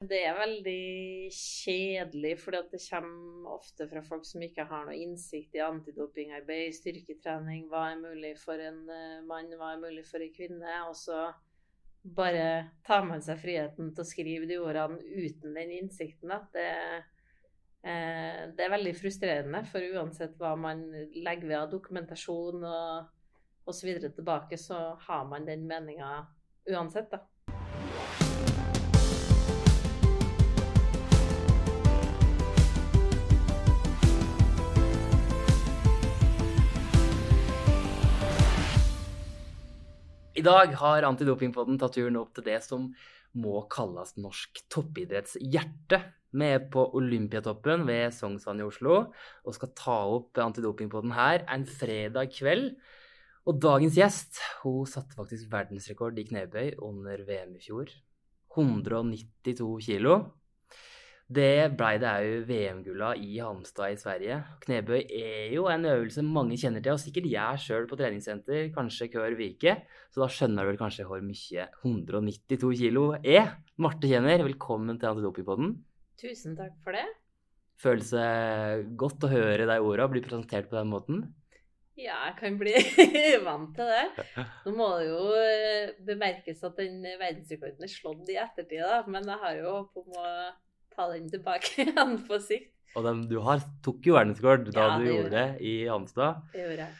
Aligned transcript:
Det 0.00 0.16
er 0.24 0.32
veldig 0.32 1.28
kjedelig, 1.36 2.38
fordi 2.40 2.60
det 2.72 2.78
kommer 2.86 3.50
ofte 3.52 3.84
fra 3.90 4.00
folk 4.00 4.24
som 4.24 4.40
ikke 4.40 4.64
har 4.70 4.86
noe 4.86 4.96
innsikt 4.96 5.58
i 5.58 5.60
antidopingarbeid, 5.60 6.72
styrketrening, 6.72 7.66
hva 7.68 7.82
er 7.90 7.98
mulig 8.00 8.30
for 8.40 8.56
en 8.64 8.78
eh, 8.88 9.18
mann, 9.28 9.52
hva 9.60 9.74
er 9.74 9.82
mulig 9.82 10.06
for 10.08 10.24
en 10.24 10.32
kvinne. 10.32 10.78
Og 10.88 10.96
så 10.96 11.26
bare 12.16 12.46
tar 12.86 13.04
man 13.10 13.20
seg 13.20 13.42
friheten 13.42 13.90
til 13.92 14.00
å 14.00 14.08
skrive 14.08 14.48
de 14.48 14.56
ordene 14.62 14.96
uten 15.04 15.52
den 15.58 15.74
innsikten. 15.82 16.32
Det, 16.56 16.70
eh, 17.84 18.40
det 18.56 18.64
er 18.64 18.72
veldig 18.72 18.94
frustrerende, 19.02 19.66
for 19.68 19.84
uansett 19.84 20.32
hva 20.40 20.54
man 20.56 20.86
legger 21.12 21.44
ved 21.44 21.58
av 21.58 21.74
dokumentasjon 21.76 22.64
og 22.64 23.68
osv. 23.68 23.92
tilbake, 24.08 24.56
så 24.56 24.80
har 25.04 25.28
man 25.28 25.44
den 25.44 25.68
meninga 25.68 26.22
uansett, 26.72 27.12
da. 27.12 27.20
I 40.40 40.44
dag 40.46 40.70
har 40.80 41.04
Antidopingpodden 41.04 41.76
tatt 41.76 41.98
turen 41.98 42.16
opp 42.16 42.30
til 42.32 42.46
det 42.46 42.62
som 42.64 42.86
må 43.36 43.58
kalles 43.68 44.14
norsk 44.16 44.62
toppidretts 44.72 45.34
hjerte. 45.36 45.98
Vi 46.32 46.46
er 46.54 46.62
på 46.72 46.86
Olympiatoppen 46.96 47.84
ved 47.84 48.14
Sognsvann 48.16 48.62
i 48.62 48.64
Oslo 48.64 48.94
og 49.10 49.56
skal 49.56 49.72
ta 49.76 49.98
opp 50.14 50.40
Antidopingpodden 50.40 51.12
her 51.12 51.44
en 51.44 51.66
fredag 51.68 52.32
kveld. 52.38 52.70
Og 53.44 53.58
dagens 53.60 53.98
gjest 54.00 54.40
hun 54.62 54.88
satte 54.88 55.18
faktisk 55.18 55.50
verdensrekord 55.52 56.16
i 56.16 56.24
knebøy 56.30 56.78
under 56.88 57.20
VM 57.28 57.58
i 57.58 57.64
fjor. 57.66 57.92
192 58.56 59.68
kilo. 59.90 60.16
Det 61.30 61.70
blei 61.78 61.92
det 62.02 62.10
òg 62.10 62.48
VM-gulla 62.48 63.12
i 63.22 63.36
Halmstad 63.38 63.92
i 63.94 63.98
Sverige. 64.00 64.40
Knebøy 64.64 65.04
er 65.14 65.52
jo 65.54 65.68
en 65.70 65.84
øvelse 65.86 66.24
mange 66.26 66.56
kjenner 66.58 66.82
til, 66.82 66.96
og 66.96 66.98
sikkert 66.98 67.28
jeg 67.30 67.60
sjøl 67.62 67.84
på 67.86 67.98
treningssenter 68.00 68.72
kanskje 68.74 69.06
hver 69.12 69.36
uke. 69.38 69.76
Så 70.10 70.24
da 70.24 70.26
skjønner 70.26 70.66
du 70.66 70.72
vel 70.72 70.80
kanskje 70.80 71.04
hvor 71.06 71.20
mye 71.22 71.68
192 71.84 72.70
kilo 72.80 73.04
er. 73.22 73.52
Marte 73.78 74.10
Kjenner, 74.10 74.42
velkommen 74.42 74.98
til 74.98 75.12
Antidopingpodden. 75.12 75.76
Tusen 76.18 76.56
takk 76.58 76.72
for 76.82 76.98
det. 76.98 77.04
Føles 77.78 78.10
det 78.10 78.88
godt 78.98 79.22
å 79.28 79.30
høre 79.30 79.68
de 79.70 79.76
orda 79.86 80.08
bli 80.10 80.24
presentert 80.24 80.66
på 80.66 80.80
den 80.80 80.90
måten? 80.90 81.20
Ja, 81.94 82.16
jeg 82.24 82.34
kan 82.40 82.58
bli 82.58 82.74
vant 83.46 83.78
til 83.78 83.86
det. 83.86 84.34
Nå 84.64 84.74
må 84.74 84.90
det 84.98 85.06
jo 85.12 85.22
eh, 85.38 85.94
bemerkes 86.10 86.66
at 86.66 86.82
den 86.82 86.98
verdensrekorden 87.06 87.86
er 87.86 87.94
slått 87.94 88.34
i 88.34 88.40
ettertid, 88.42 88.82
da. 88.82 88.98
Men 89.06 89.30
jeg 89.30 89.40
har 89.46 89.62
jo 89.62 89.76
håp 89.76 90.02
om 90.02 90.18
å 90.18 90.34
ta 90.94 91.08
den 91.12 91.28
tilbake 91.32 91.74
igjen 91.86 92.18
på 92.26 92.40
sikt. 92.42 92.72
Og 92.98 93.06
den, 93.06 93.22
du 93.30 93.38
har, 93.46 93.62
tok 93.84 94.06
jo 94.08 94.16
verdensrekord 94.16 94.66
da 94.72 94.82
Ja, 94.82 94.98
du 94.98 95.06
gjorde 95.06 95.16
gjorde 95.20 95.36
det 95.36 95.46
i 95.62 95.74
Halmstad. 95.86 96.42
Det 96.54 96.64
gjorde 96.64 96.86
jeg. 96.88 96.98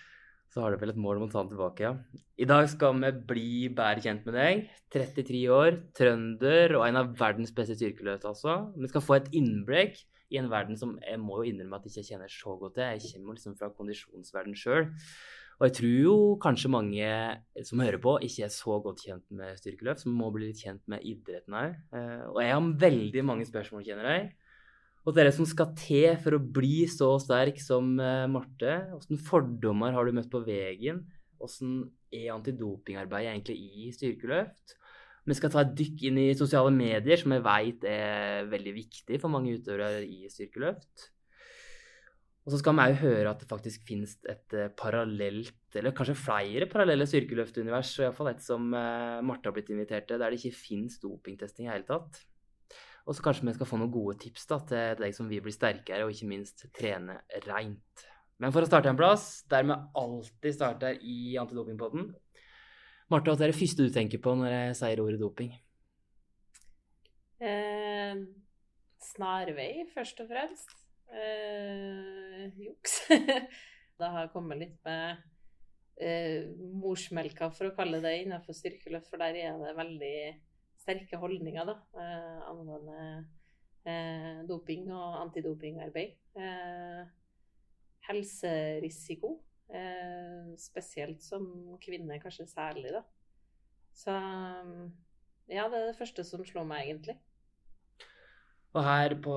Så 0.51 0.63
har 0.63 0.75
du 0.75 0.81
vel 0.83 0.91
et 0.91 0.99
mål 0.99 1.21
om 1.21 1.29
å 1.29 1.31
ta 1.31 1.43
den 1.45 1.53
tilbake, 1.53 1.83
ja. 1.87 2.23
I 2.43 2.47
dag 2.51 2.65
skal 2.73 2.97
vi 2.99 3.11
bli 3.27 3.51
bedre 3.71 4.03
kjent 4.03 4.25
med 4.27 4.35
deg. 4.35 4.65
33 4.91 5.43
år, 5.55 5.77
trønder 5.95 6.75
og 6.79 6.87
en 6.89 6.99
av 6.99 7.13
verdens 7.19 7.53
beste 7.55 7.77
styrkeløft, 7.79 8.27
altså. 8.27 8.57
Vi 8.75 8.91
skal 8.91 9.05
få 9.07 9.19
et 9.19 9.29
innblikk 9.39 10.01
i 10.31 10.39
en 10.41 10.51
verden 10.51 10.79
som 10.79 10.97
jeg 11.03 11.19
må 11.23 11.41
jo 11.41 11.51
innrømme 11.51 11.79
at 11.79 11.87
jeg 11.87 12.03
ikke 12.03 12.15
kjenner 12.15 12.35
så 12.35 12.57
godt 12.59 12.77
til. 12.79 12.97
Jeg 12.97 13.15
kommer 13.15 13.39
liksom 13.39 13.55
fra 13.59 13.71
kondisjonsverden 13.75 14.59
sjøl. 14.59 14.91
Og 15.61 15.67
jeg 15.69 15.77
tror 15.77 15.97
jo 16.01 16.17
kanskje 16.41 16.73
mange 16.73 17.09
som 17.69 17.83
hører 17.85 18.01
på, 18.01 18.15
ikke 18.25 18.47
er 18.47 18.53
så 18.55 18.79
godt 18.81 19.03
kjent 19.05 19.27
med 19.37 19.59
styrkeløft, 19.61 20.07
som 20.07 20.15
må 20.17 20.31
bli 20.33 20.49
litt 20.49 20.63
kjent 20.65 20.81
med 20.89 21.05
idretten 21.05 21.57
òg. 21.61 21.75
Og 22.33 22.39
jeg 22.41 22.55
har 22.55 22.71
veldig 22.87 23.25
mange 23.29 23.45
spørsmål, 23.45 23.85
kjenner 23.85 24.09
jeg. 24.09 24.31
Og 25.09 25.17
dere 25.17 25.33
som 25.33 25.47
skal 25.49 25.73
til 25.79 26.17
for 26.21 26.37
å 26.37 26.43
bli 26.57 26.85
så 26.91 27.15
sterk 27.23 27.61
som 27.63 27.95
eh, 28.03 28.27
Marte, 28.29 28.75
hvilke 28.93 29.25
fordommer 29.31 29.95
har 29.97 30.07
du 30.07 30.17
møtt 30.17 30.29
på 30.33 30.43
veien? 30.45 31.01
Hvordan 31.41 31.87
er 32.13 32.35
antidopingarbeidet 32.35 33.33
egentlig 33.33 33.57
i 33.57 33.95
styrkeløft? 33.97 34.77
Vi 35.29 35.37
skal 35.37 35.53
ta 35.53 35.63
et 35.63 35.73
dykk 35.77 36.05
inn 36.09 36.19
i 36.21 36.29
sosiale 36.37 36.73
medier, 36.75 37.17
som 37.21 37.33
jeg 37.33 37.45
vet 37.47 37.87
er 37.89 38.51
veldig 38.51 38.75
viktig 38.77 39.21
for 39.23 39.33
mange 39.33 39.57
utøvere 39.57 40.05
i 40.05 40.29
styrkeløft. 40.33 41.11
Og 42.51 42.57
så 42.57 42.59
skal 42.65 42.75
vi 42.75 42.83
òg 42.83 42.97
høre 43.05 43.31
at 43.31 43.43
det 43.45 43.47
faktisk 43.47 43.85
finnes 43.87 44.17
et 44.27 44.55
eh, 44.59 44.73
parallelt, 44.75 45.55
eller 45.79 45.93
kanskje 45.95 46.17
flere 46.19 46.67
parallelle 46.67 47.07
styrkeløftunivers, 47.07 47.93
og 48.01 48.09
iallfall 48.09 48.31
et 48.33 48.43
som 48.43 48.65
eh, 48.75 49.21
Marte 49.23 49.47
har 49.47 49.55
blitt 49.55 49.71
invitert 49.71 50.09
til, 50.11 50.19
der 50.19 50.35
det 50.35 50.41
ikke 50.41 50.59
finnes 50.59 50.97
dopingtesting 50.99 51.69
i 51.69 51.71
hele 51.71 51.87
tatt. 51.87 52.19
Og 53.07 53.15
så 53.15 53.23
kanskje 53.23 53.47
vi 53.47 53.55
skal 53.55 53.71
få 53.71 53.79
noen 53.79 53.93
gode 53.95 54.17
tips 54.25 54.51
da, 54.51 54.59
til 54.67 54.99
deg 54.99 55.15
som 55.15 55.31
vil 55.31 55.45
bli 55.47 55.55
sterkere, 55.55 56.03
og 56.09 56.11
ikke 56.11 56.33
minst 56.33 56.67
trene 56.75 57.21
reint. 57.47 58.05
Men 58.43 58.51
for 58.51 58.67
å 58.67 58.73
starte 58.73 58.91
en 58.91 58.99
plass, 58.99 59.45
der 59.47 59.71
vi 59.71 59.79
alltid 60.03 60.59
starter 60.59 60.99
i 61.07 61.39
antidopingpodden 61.39 62.11
Marte, 63.15 63.31
hva 63.31 63.39
er 63.47 63.55
det 63.55 63.61
første 63.63 63.87
du 63.87 63.95
tenker 63.95 64.19
på 64.27 64.35
når 64.43 64.57
jeg 64.57 64.77
sier 64.83 65.07
ordet 65.07 65.23
doping? 65.23 65.55
Eh, 67.47 68.27
snarvei, 69.07 69.73
først 69.95 70.27
og 70.27 70.35
fremst. 70.35 70.80
Eh, 71.11 72.59
juks. 72.59 73.09
det 73.99 74.11
har 74.15 74.31
kommet 74.33 74.61
litt 74.61 74.79
med 74.87 75.19
eh, 76.01 76.47
morsmelka, 76.81 77.51
for 77.55 77.71
å 77.71 77.75
kalle 77.77 78.01
det, 78.05 78.15
innenfor 78.23 78.57
styrkeløft, 78.57 79.11
for 79.11 79.23
der 79.23 79.39
er 79.43 79.59
det 79.61 79.77
veldig 79.79 80.17
sterke 80.81 81.21
holdninger 81.21 81.67
da, 81.69 81.77
eh, 82.01 82.41
angående 82.49 83.01
eh, 83.85 84.43
doping 84.49 84.89
og 84.95 85.19
antidopingarbeid. 85.25 86.15
Eh, 86.39 87.03
helserisiko, 88.07 89.35
eh, 89.69 90.55
spesielt 90.59 91.23
som 91.23 91.47
kvinne, 91.83 92.21
kanskje 92.23 92.49
særlig, 92.51 92.95
da. 92.97 93.05
Så 93.93 94.15
ja, 95.51 95.67
det 95.67 95.81
er 95.81 95.91
det 95.91 95.99
første 95.99 96.25
som 96.25 96.47
slår 96.47 96.65
meg, 96.71 96.87
egentlig. 96.87 97.19
Og 98.71 98.85
her 98.87 99.17
på 99.19 99.33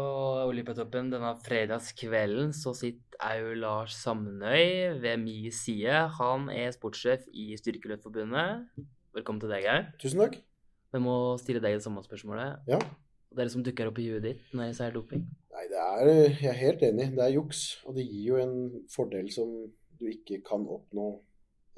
Olympiatoppen 0.46 1.08
denne 1.10 1.32
fredagskvelden 1.42 2.52
så 2.54 2.70
sitter 2.78 3.18
òg 3.18 3.56
Lars 3.58 3.96
Samnøy 3.98 5.00
ved 5.02 5.24
min 5.24 5.48
side. 5.50 6.04
Han 6.20 6.52
er 6.54 6.70
sportssjef 6.76 7.24
i 7.34 7.48
Styrkeløftforbundet. 7.58 8.68
Velkommen 9.18 9.42
til 9.42 9.50
deg 9.50 9.66
òg. 9.72 9.88
Tusen 10.04 10.22
takk. 10.22 10.38
Jeg 10.94 11.02
må 11.02 11.16
stille 11.42 11.64
deg 11.64 11.80
det 11.80 11.82
samme 11.82 12.04
spørsmålet. 12.06 12.62
Ja. 12.70 12.78
Er 13.34 13.42
det 13.42 13.56
som 13.56 13.66
dukker 13.66 13.90
opp 13.90 13.98
i 14.04 14.06
huet 14.12 14.22
ditt 14.28 14.54
når 14.54 14.70
jeg 14.70 14.78
sier 14.84 14.94
doping? 15.00 15.26
Nei, 15.56 15.66
det 15.72 15.82
er 15.82 16.14
Jeg 16.14 16.52
er 16.52 16.60
helt 16.60 16.86
enig. 16.92 17.10
Det 17.18 17.26
er 17.26 17.34
juks. 17.34 17.64
Og 17.90 17.98
det 17.98 18.06
gir 18.06 18.30
jo 18.36 18.40
en 18.44 18.56
fordel 18.94 19.34
som 19.34 19.58
du 19.98 20.08
ikke 20.14 20.44
kan 20.46 20.70
oppnå 20.78 21.10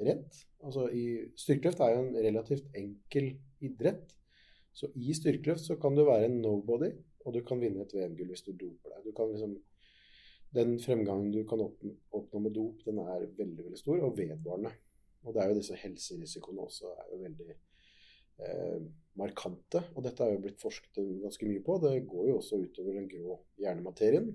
rett. 0.04 0.44
Altså 0.60 0.90
Styrkeløft 1.40 1.80
er 1.80 1.96
jo 1.96 2.04
en 2.04 2.20
relativt 2.28 2.68
enkel 2.76 3.32
idrett. 3.64 4.12
Så 4.76 4.92
i 4.92 5.16
styrkeløft 5.16 5.64
så 5.64 5.80
kan 5.80 5.96
du 5.96 6.04
være 6.04 6.28
en 6.28 6.42
nobody, 6.44 6.92
og 7.26 7.34
du 7.34 7.42
kan 7.46 7.60
vinne 7.60 7.82
et 7.82 7.94
VM-gull 7.94 8.30
hvis 8.30 8.44
du 8.46 8.52
doper 8.54 8.94
deg. 8.94 9.06
Du 9.08 9.16
kan 9.16 9.32
liksom 9.32 9.56
Den 10.56 10.76
fremgangen 10.80 11.32
du 11.34 11.42
kan 11.44 11.60
oppnå, 11.60 12.38
med 12.40 12.52
dop, 12.54 12.78
den 12.86 13.00
er 13.02 13.24
veldig, 13.36 13.64
veldig 13.64 13.78
stor, 13.80 13.98
og 14.06 14.14
vedvarende. 14.16 14.70
Og 15.26 15.34
det 15.34 15.42
er 15.42 15.50
jo 15.50 15.56
disse 15.58 15.76
helserisikoene 15.76 16.62
også 16.62 16.92
er 16.92 17.08
jo 17.10 17.18
veldig 17.20 17.48
eh, 17.50 18.86
markante. 19.18 19.82
Og 19.96 20.06
dette 20.06 20.22
er 20.24 20.32
jo 20.32 20.44
blitt 20.44 20.62
forsket 20.62 21.02
ganske 21.24 21.48
mye 21.50 21.64
på. 21.66 21.76
Det 21.82 22.06
går 22.08 22.28
jo 22.30 22.36
også 22.38 22.60
utover 22.62 22.96
den 22.96 23.08
grå 23.10 23.40
hjernematerien. 23.58 24.30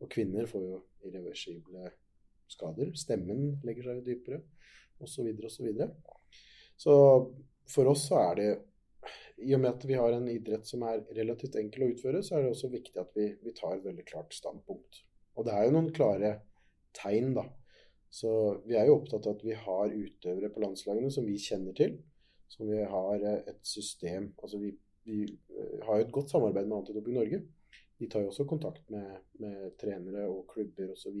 Og 0.00 0.10
kvinner 0.12 0.48
får 0.50 0.64
jo 0.64 0.80
irreversible 1.04 1.92
skader. 2.50 2.94
Stemmen 2.98 3.60
legger 3.66 3.90
seg 3.90 4.00
jo 4.00 4.06
dypere, 4.08 4.40
osv., 4.98 5.28
osv. 5.36 5.50
Så, 5.52 5.66
videre. 5.68 5.90
så 6.80 6.96
for 7.70 7.92
oss 7.92 8.08
så 8.08 8.24
er 8.24 8.40
det 8.40 8.50
i 9.44 9.52
og 9.52 9.60
med 9.60 9.74
at 9.74 9.84
vi 9.84 9.98
har 9.98 10.14
en 10.16 10.28
idrett 10.32 10.66
som 10.68 10.84
er 10.88 11.02
relativt 11.16 11.58
enkel 11.60 11.84
å 11.84 11.90
utføre, 11.92 12.22
så 12.24 12.36
er 12.36 12.44
det 12.44 12.54
også 12.54 12.72
viktig 12.72 13.00
at 13.02 13.12
vi, 13.16 13.28
vi 13.42 13.52
tar 13.56 13.76
et 13.76 13.84
veldig 13.84 14.06
klart 14.08 14.34
standpunkt. 14.36 15.02
Og 15.36 15.44
det 15.46 15.52
er 15.52 15.66
jo 15.66 15.74
noen 15.76 15.92
klare 15.96 16.32
tegn, 16.96 17.34
da. 17.36 17.44
Så 18.12 18.30
vi 18.64 18.78
er 18.78 18.88
jo 18.88 18.96
opptatt 19.00 19.26
av 19.28 19.36
at 19.36 19.44
vi 19.44 19.56
har 19.60 19.92
utøvere 19.92 20.50
på 20.54 20.62
landslagene 20.62 21.10
som 21.12 21.26
vi 21.28 21.36
kjenner 21.42 21.76
til. 21.76 21.98
Som 22.48 22.70
vi 22.70 22.78
har 22.86 23.24
eh, 23.26 23.40
et 23.50 23.62
system 23.66 24.28
Altså 24.38 24.60
vi, 24.62 24.70
vi 25.04 25.24
eh, 25.26 25.80
har 25.84 25.98
jo 25.98 26.06
et 26.06 26.14
godt 26.14 26.30
samarbeid 26.32 26.68
med 26.68 26.78
Antidoping 26.78 27.18
Norge. 27.18 27.42
De 27.98 28.08
tar 28.12 28.22
jo 28.22 28.30
også 28.30 28.46
kontakt 28.48 28.88
med, 28.92 29.08
med 29.42 29.74
trenere 29.80 30.26
og 30.30 30.46
klubber 30.52 30.92
osv. 30.94 31.16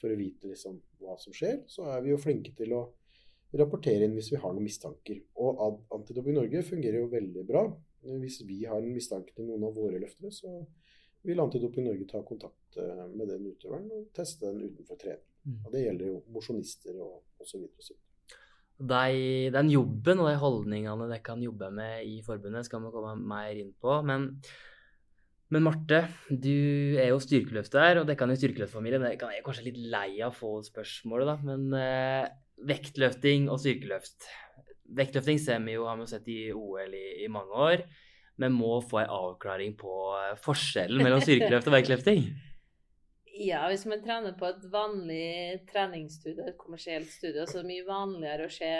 for 0.00 0.10
å 0.10 0.18
vite 0.18 0.50
liksom 0.50 0.80
hva 1.00 1.16
som 1.20 1.36
skjer. 1.36 1.62
Så 1.70 1.86
er 1.88 2.02
vi 2.04 2.12
jo 2.12 2.20
flinke 2.20 2.52
til 2.58 2.74
å 2.76 2.82
rapportere 3.56 4.04
inn 4.04 4.16
hvis 4.16 4.32
vi 4.34 4.40
har 4.42 4.52
noen 4.52 4.66
mistanker. 4.66 5.22
Og 5.40 5.62
Antidoping 5.94 6.36
Norge 6.36 6.64
fungerer 6.66 7.00
jo 7.00 7.12
veldig 7.12 7.44
bra. 7.48 7.64
Hvis 8.20 8.42
vi 8.46 8.62
har 8.68 8.78
en 8.78 8.94
mistanke 8.94 9.32
til 9.34 9.48
noen 9.48 9.64
av 9.66 9.76
våre 9.76 10.00
løftere, 10.00 10.30
så 10.34 10.52
vil 11.26 11.40
Antidoping 11.42 11.88
Norge 11.88 12.06
ta 12.10 12.20
kontakt 12.26 12.78
eh, 12.78 13.06
med 13.10 13.30
den 13.32 13.48
utøveren 13.50 13.88
og 13.94 14.10
teste 14.16 14.46
den 14.46 14.68
utenfor 14.68 15.00
trening. 15.00 15.24
Mm. 15.48 15.58
Og 15.64 15.72
det 15.74 15.82
gjelder 15.84 16.12
jo 16.12 16.20
mosjonister 16.34 17.00
og 17.02 17.42
osv. 17.42 17.64
De, 18.78 19.50
den 19.50 19.70
jobben 19.72 20.20
og 20.22 20.28
de 20.30 20.38
holdningene 20.38 21.08
dere 21.10 21.24
kan 21.26 21.42
jobbe 21.42 21.70
med 21.74 22.06
i 22.06 22.20
forbundet, 22.22 22.68
skal 22.68 22.84
vi 22.84 22.92
komme 22.94 23.16
mer 23.18 23.58
inn 23.58 23.72
på. 23.80 24.00
Men 24.06 24.34
Men 25.48 25.64
Marte, 25.64 26.02
du 26.28 26.98
er 27.00 27.08
jo 27.08 27.20
styrkeløfter, 27.24 28.02
og 28.02 28.06
det 28.06 28.18
kan 28.20 28.28
jo 28.28 28.36
styrkeløftfamilien. 28.36 29.00
Det 29.00 29.14
kan 29.16 29.30
jeg 29.32 29.40
er 29.40 29.46
kanskje 29.46 29.64
litt 29.70 29.78
lei 29.80 30.20
av 30.20 30.34
å 30.34 30.36
få 30.36 30.50
spørsmålet, 30.66 31.30
da. 31.30 31.36
Men 31.48 31.72
eh, 31.72 32.26
vektløfting 32.66 33.48
og 33.52 33.60
styrkeløft. 33.62 34.26
Vektløfting 34.98 35.40
ser 35.42 35.62
vi 35.64 35.76
jo, 35.76 35.86
har 35.86 35.98
vi 36.00 36.08
sett 36.10 36.28
i 36.32 36.40
OL 36.56 36.94
i, 36.96 37.06
i 37.24 37.30
mange 37.32 37.64
år. 37.68 37.86
Vi 38.38 38.50
må 38.54 38.78
få 38.86 39.02
en 39.02 39.14
avklaring 39.14 39.74
på 39.78 39.94
eh, 40.16 40.36
forskjellen 40.42 41.02
mellom 41.02 41.22
styrkeløft 41.24 41.70
og 41.70 41.78
vektløfting. 41.78 42.28
Ja, 43.38 43.60
hvis 43.70 43.84
man 43.86 44.00
trener 44.02 44.32
på 44.34 44.48
et 44.48 44.64
vanlig 44.72 45.60
treningsstudie, 45.68 46.42
et 46.42 46.56
kommersielt 46.58 47.06
studie, 47.12 47.44
så 47.46 47.60
er 47.60 47.62
det 47.62 47.68
mye 47.68 47.84
vanligere 47.86 48.48
å 48.48 48.50
se 48.50 48.70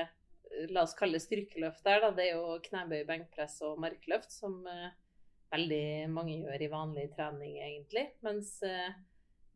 La 0.73 0.83
oss 0.83 0.97
kalle 0.99 1.19
det 1.19 1.23
styrkeløft 1.23 1.85
der, 1.87 2.01
da. 2.03 2.09
Det 2.17 2.25
er 2.25 2.41
jo 2.41 2.57
knebøy, 2.65 3.05
benkpress 3.07 3.61
og 3.69 3.79
markløft 3.85 4.33
som 4.35 4.57
uh, 4.67 4.89
veldig 5.53 6.09
mange 6.11 6.39
gjør 6.41 6.65
i 6.65 6.71
vanlig 6.73 7.05
trening, 7.13 7.59
egentlig. 7.63 8.07
Mens 8.27 8.57
uh, 8.67 8.89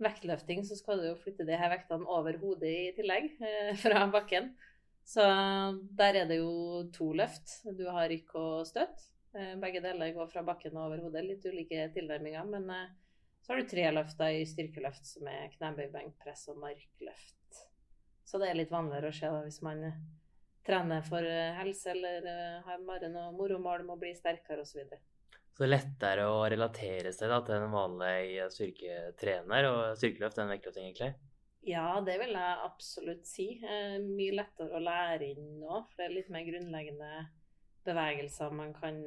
vektløfting, 0.04 0.64
så 0.66 0.76
skal 0.78 1.00
du 1.00 1.08
jo 1.10 1.18
flytte 1.20 1.46
de 1.48 1.56
her 1.58 1.72
vektene 1.72 2.08
over 2.10 2.38
hodet 2.42 2.70
i 2.70 2.92
tillegg, 2.96 3.32
uh, 3.42 3.72
fra 3.84 4.06
bakken. 4.12 4.52
Så 5.08 5.24
der 5.98 6.20
er 6.20 6.28
det 6.30 6.38
jo 6.38 6.84
to 6.94 7.08
løft. 7.18 7.56
Du 7.74 7.88
har 7.90 8.06
rykk 8.12 8.36
og 8.38 8.66
støtt. 8.68 9.08
Begge 9.58 9.80
deler 9.82 10.12
går 10.14 10.28
fra 10.30 10.44
bakken 10.46 10.76
og 10.76 10.84
over 10.84 11.00
hodet. 11.02 11.24
Litt 11.26 11.46
ulike 11.48 11.88
tilnærminger. 11.96 12.46
Men 12.46 12.68
så 13.42 13.50
har 13.50 13.58
du 13.58 13.66
tre 13.66 13.88
løfter 13.90 14.36
i 14.38 14.44
styrkeløft, 14.46 15.08
som 15.08 15.26
er 15.26 15.50
knebøy, 15.56 15.88
benkpress 15.90 16.46
og 16.52 16.60
markløft. 16.62 17.64
Så 18.22 18.38
det 18.38 18.52
er 18.52 18.60
litt 18.60 18.70
vanligere 18.70 19.10
å 19.10 19.16
se 19.16 19.26
da, 19.26 19.40
hvis 19.42 19.58
man 19.66 19.82
trener 20.66 21.02
for 21.06 21.26
eh, 21.26 21.56
helse 21.58 21.90
eller 21.90 22.28
eh, 22.30 22.60
har 22.66 22.84
bare 22.86 23.10
noe 23.10 23.32
moromål 23.34 23.82
med 23.86 23.96
å 23.96 24.00
bli 24.02 24.12
sterkere 24.16 24.62
osv. 24.62 24.84
Så, 25.52 25.66
er 25.66 25.74
lettere 25.74 26.28
å 26.32 26.40
relatere 26.48 27.12
seg 27.12 27.28
da, 27.32 27.42
til 27.44 27.58
en 27.58 27.74
vanlig 27.74 28.48
styrketrener 28.54 29.68
og 29.68 29.82
styrkeløft 30.00 30.40
enn 30.40 30.54
vektløfting, 30.54 30.88
egentlig? 30.88 31.12
Ja, 31.68 32.00
det 32.02 32.16
vil 32.18 32.32
jeg 32.34 32.64
absolutt 32.64 33.28
si. 33.28 33.48
Eh, 33.62 33.98
mye 34.02 34.38
lettere 34.40 34.78
å 34.78 34.82
lære 34.82 35.28
inn 35.34 35.60
nå, 35.60 35.84
for 35.84 36.00
det 36.00 36.08
er 36.08 36.16
litt 36.16 36.32
mer 36.32 36.48
grunnleggende 36.48 37.12
bevegelser 37.86 38.54
man 38.56 38.72
kan 38.74 39.04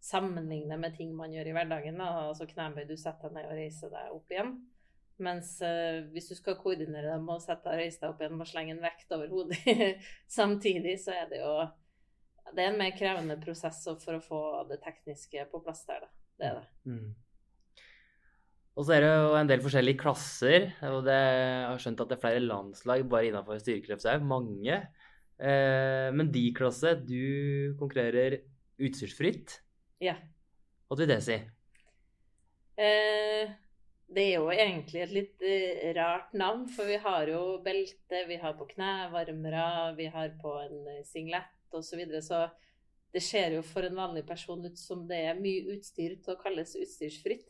sammenligne 0.00 0.78
med 0.78 0.96
ting 0.96 1.14
man 1.16 1.32
gjør 1.34 1.50
i 1.50 1.54
hverdagen. 1.56 2.00
Da. 2.00 2.08
Altså 2.28 2.48
knebøy, 2.48 2.84
du 2.88 2.96
setter 2.96 3.30
deg 3.30 3.38
ned 3.38 3.50
og 3.50 3.58
reiser 3.58 3.92
deg 3.92 4.14
opp 4.14 4.34
igjen. 4.34 4.54
Mens 5.18 5.56
uh, 5.66 6.04
hvis 6.12 6.30
du 6.30 6.36
skal 6.38 6.58
koordinere 6.60 7.16
deg 7.16 7.30
og 7.34 7.42
sette 7.42 7.66
deg, 7.66 7.82
reise 7.82 8.00
deg 8.02 8.12
opp 8.12 8.22
igjen 8.22 8.38
og 8.38 8.48
slenge 8.48 8.76
en 8.76 8.84
vekt 8.84 9.14
over 9.16 9.32
hodet 9.32 9.58
samtidig, 10.38 10.94
så 11.02 11.16
er 11.16 11.32
det 11.32 11.42
jo 11.42 11.54
Det 12.54 12.64
er 12.64 12.72
en 12.72 12.78
mer 12.80 12.94
krevende 12.96 13.38
prosess 13.40 13.82
for 14.02 14.18
å 14.18 14.24
få 14.24 14.42
det 14.70 14.80
tekniske 14.84 15.46
på 15.52 15.62
plass 15.64 15.84
der, 15.88 16.04
da. 16.06 16.12
Det 16.38 16.46
er 16.48 16.60
det. 16.60 16.68
Mm. 16.86 17.88
Og 18.78 18.86
så 18.86 18.94
er 18.94 19.02
det 19.02 19.10
jo 19.10 19.34
en 19.34 19.50
del 19.50 19.62
forskjellige 19.64 19.98
klasser. 19.98 20.68
og 20.86 21.00
det, 21.06 21.18
Jeg 21.18 21.66
har 21.66 21.80
skjønt 21.82 22.02
at 22.04 22.10
det 22.10 22.16
er 22.16 22.22
flere 22.22 22.44
landslag 22.44 23.06
bare 23.10 23.30
innenfor 23.30 23.58
styrkeløft 23.58 24.06
òg. 24.06 24.26
Mange. 24.30 24.76
Eh, 25.38 26.08
men 26.14 26.30
de 26.34 26.44
klasse, 26.54 26.94
du 27.02 27.74
konkurrerer 27.80 28.38
utstyrsfritt. 28.78 29.58
Ja. 30.02 30.14
Hva 30.86 30.98
vil 31.00 31.10
det 31.10 31.18
si? 31.26 31.40
Eh, 32.78 33.50
det 34.14 34.24
er 34.24 34.38
jo 34.38 34.48
egentlig 34.54 35.02
et 35.04 35.12
litt 35.12 35.42
uh, 35.44 35.88
rart 35.98 36.30
navn, 36.38 36.64
for 36.72 36.88
vi 36.88 36.96
har 37.02 37.28
jo 37.28 37.42
belte, 37.64 38.22
vi 38.30 38.38
har 38.40 38.54
på 38.56 38.68
knevarmere, 38.70 39.66
vi 39.98 40.06
har 40.14 40.32
på 40.40 40.54
en 40.62 40.78
eh, 40.94 41.02
singlet 41.72 41.78
osv. 41.80 41.88
Så, 41.88 41.96
videre, 42.00 42.22
så 42.22 43.12
det 43.12 43.22
ser 43.24 43.56
jo 43.56 43.62
for 43.64 43.86
en 43.86 43.96
vanlig 43.96 44.26
person 44.28 44.64
ut 44.64 44.78
som 44.78 45.06
det 45.08 45.22
er 45.30 45.40
mye 45.40 45.76
utstyr 45.76 46.18
til 46.22 46.34
å 46.34 46.40
kalles 46.40 46.74
utstyrsfritt. 46.76 47.48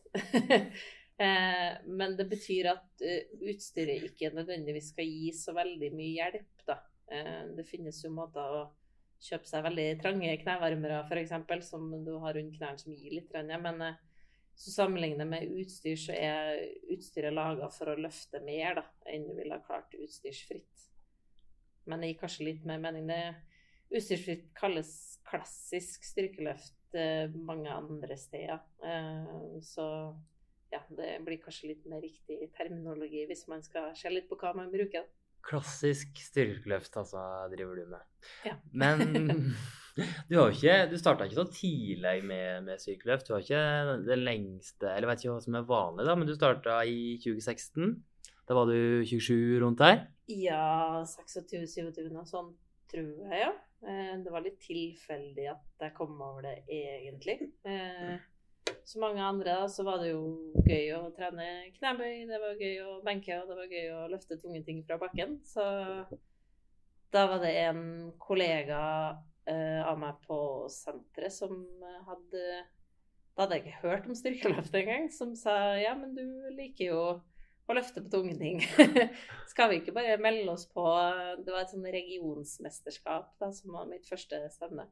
eh, 1.24 1.72
men 1.86 2.16
det 2.18 2.28
betyr 2.30 2.70
at 2.74 3.02
uh, 3.02 3.38
utstyret 3.50 4.06
ikke 4.06 4.30
nødvendigvis 4.36 4.92
skal 4.94 5.08
gi 5.08 5.32
så 5.34 5.54
veldig 5.56 5.90
mye 5.96 6.14
hjelp, 6.14 6.66
da. 6.68 6.78
Eh, 7.10 7.46
det 7.56 7.66
finnes 7.66 7.98
jo 8.04 8.12
måter 8.14 8.60
å 8.60 8.66
kjøpe 9.24 9.48
seg 9.50 9.64
veldig 9.66 9.86
trange 10.02 10.36
knevarmere, 10.44 11.00
f.eks., 11.08 11.70
som 11.70 11.88
du 12.04 12.12
har 12.22 12.36
rundt 12.38 12.54
knærne 12.58 12.78
som 12.78 12.94
gir 12.94 13.16
litt, 13.16 13.34
men 13.34 13.82
eh, 13.82 13.98
så 14.58 14.74
sammenlignet 14.74 15.26
med 15.26 15.50
utstyr, 15.62 15.98
så 15.98 16.14
er 16.14 16.62
utstyret 16.94 17.34
laga 17.34 17.68
for 17.70 17.92
å 17.92 17.98
løfte 17.98 18.40
mer 18.46 18.80
da, 18.80 18.84
enn 19.10 19.26
du 19.26 19.34
ville 19.38 19.54
ha 19.54 19.62
klart 19.64 19.94
utstyrsfritt. 19.98 20.86
Men 21.88 22.02
det 22.02 22.12
gir 22.12 22.22
kanskje 22.22 22.48
litt 22.48 22.64
mer 22.68 22.80
mening. 22.82 23.06
Det 23.08 23.20
utstyrsfritt 23.92 24.48
kalles 24.58 24.90
klassisk 25.28 26.04
styrkeløft 26.06 26.96
eh, 26.96 27.28
mange 27.32 27.72
andre 27.72 28.16
steder. 28.20 28.60
Eh, 28.84 29.58
så 29.64 29.86
ja, 30.72 30.82
det 30.92 31.14
blir 31.24 31.40
kanskje 31.42 31.72
litt 31.72 31.86
mer 31.88 32.02
riktig 32.04 32.50
terminologi 32.56 33.24
hvis 33.28 33.46
man 33.48 33.64
skal 33.64 33.94
se 33.96 34.12
litt 34.12 34.28
på 34.28 34.38
hva 34.40 34.54
man 34.56 34.72
bruker. 34.72 35.08
Klassisk 35.48 36.18
styrkeløft, 36.20 36.96
altså, 36.98 37.20
driver 37.52 37.78
du 37.78 37.92
med. 37.94 38.08
Ja. 38.44 38.56
Men 38.72 39.54
Du 40.28 40.36
har 40.38 40.50
jo 40.50 40.54
ikke, 40.54 40.74
du 40.92 40.98
starta 41.00 41.26
ikke 41.26 41.40
så 41.40 41.46
tidlig 41.50 42.20
med, 42.26 42.62
med 42.68 42.78
styrkeløft. 42.78 43.26
Du 43.26 43.34
har 43.34 43.42
ikke 43.42 43.96
det 44.06 44.18
lengste 44.20 44.92
Eller 44.92 45.10
vet 45.10 45.24
ikke 45.24 45.32
hva 45.34 45.42
som 45.42 45.58
er 45.58 45.66
vanlig, 45.66 46.06
da, 46.06 46.14
men 46.14 46.28
du 46.28 46.34
starta 46.36 46.78
i 46.86 47.16
2016. 47.24 47.96
Da 48.48 48.56
var 48.56 48.70
du 48.70 49.04
27 49.04 49.58
rundt 49.62 49.82
der? 49.82 50.06
Ja, 50.30 51.02
26-27, 51.04 52.12
og 52.14 52.28
sånn, 52.28 52.52
tror 52.92 53.10
jeg, 53.26 53.42
ja. 53.42 53.50
Eh, 53.82 54.14
det 54.24 54.32
var 54.34 54.42
litt 54.42 54.58
tilfeldig 54.64 55.46
at 55.52 55.84
jeg 55.84 55.94
kom 55.94 56.16
over 56.18 56.48
det, 56.48 56.56
egentlig. 56.72 57.38
Eh, 57.68 58.18
som 58.88 59.04
mange 59.04 59.22
andre 59.22 59.54
da, 59.60 59.68
så 59.70 59.84
var 59.86 60.02
det 60.02 60.10
jo 60.10 60.22
gøy 60.66 60.90
å 60.96 61.02
trene 61.16 61.68
knebøy, 61.76 62.24
det 62.28 62.40
var 62.42 62.58
gøy 62.60 62.80
å 62.84 62.96
benke, 63.04 63.36
og 63.38 63.50
det 63.50 63.58
var 63.60 63.76
gøy 63.76 63.92
å 63.94 64.08
løfte 64.12 64.40
tunge 64.40 64.62
ting 64.66 64.82
fra 64.86 64.98
bakken. 65.00 65.38
Så 65.46 65.64
da 67.14 67.24
var 67.30 67.40
det 67.44 67.54
en 67.62 67.84
kollega 68.20 68.80
uh, 69.48 69.80
av 69.88 70.00
meg 70.00 70.18
på 70.26 70.40
senteret 70.72 71.32
som 71.32 71.54
hadde 72.08 72.42
Da 73.38 73.44
hadde 73.44 73.56
jeg 73.56 73.64
ikke 73.64 73.82
hørt 73.86 74.08
om 74.10 74.16
styrkeløft 74.18 74.74
engang. 74.76 75.08
Som 75.14 75.36
sa 75.38 75.54
ja, 75.78 75.94
men 75.96 76.16
du 76.16 76.24
liker 76.56 76.90
jo 76.90 77.02
å 77.68 77.76
løfte 77.76 78.02
på 78.04 78.12
tunge 78.12 78.36
ting. 78.40 78.62
Skal 79.52 79.72
vi 79.72 79.80
ikke 79.80 79.94
bare 79.96 80.16
melde 80.22 80.52
oss 80.52 80.64
på 80.70 80.84
Det 81.42 81.52
var 81.52 81.64
et 81.64 81.74
sånn 81.74 81.86
regionsmesterskap 81.92 83.34
da, 83.40 83.52
som 83.54 83.76
var 83.76 83.90
mitt 83.90 84.08
første 84.08 84.40
stevne. 84.54 84.88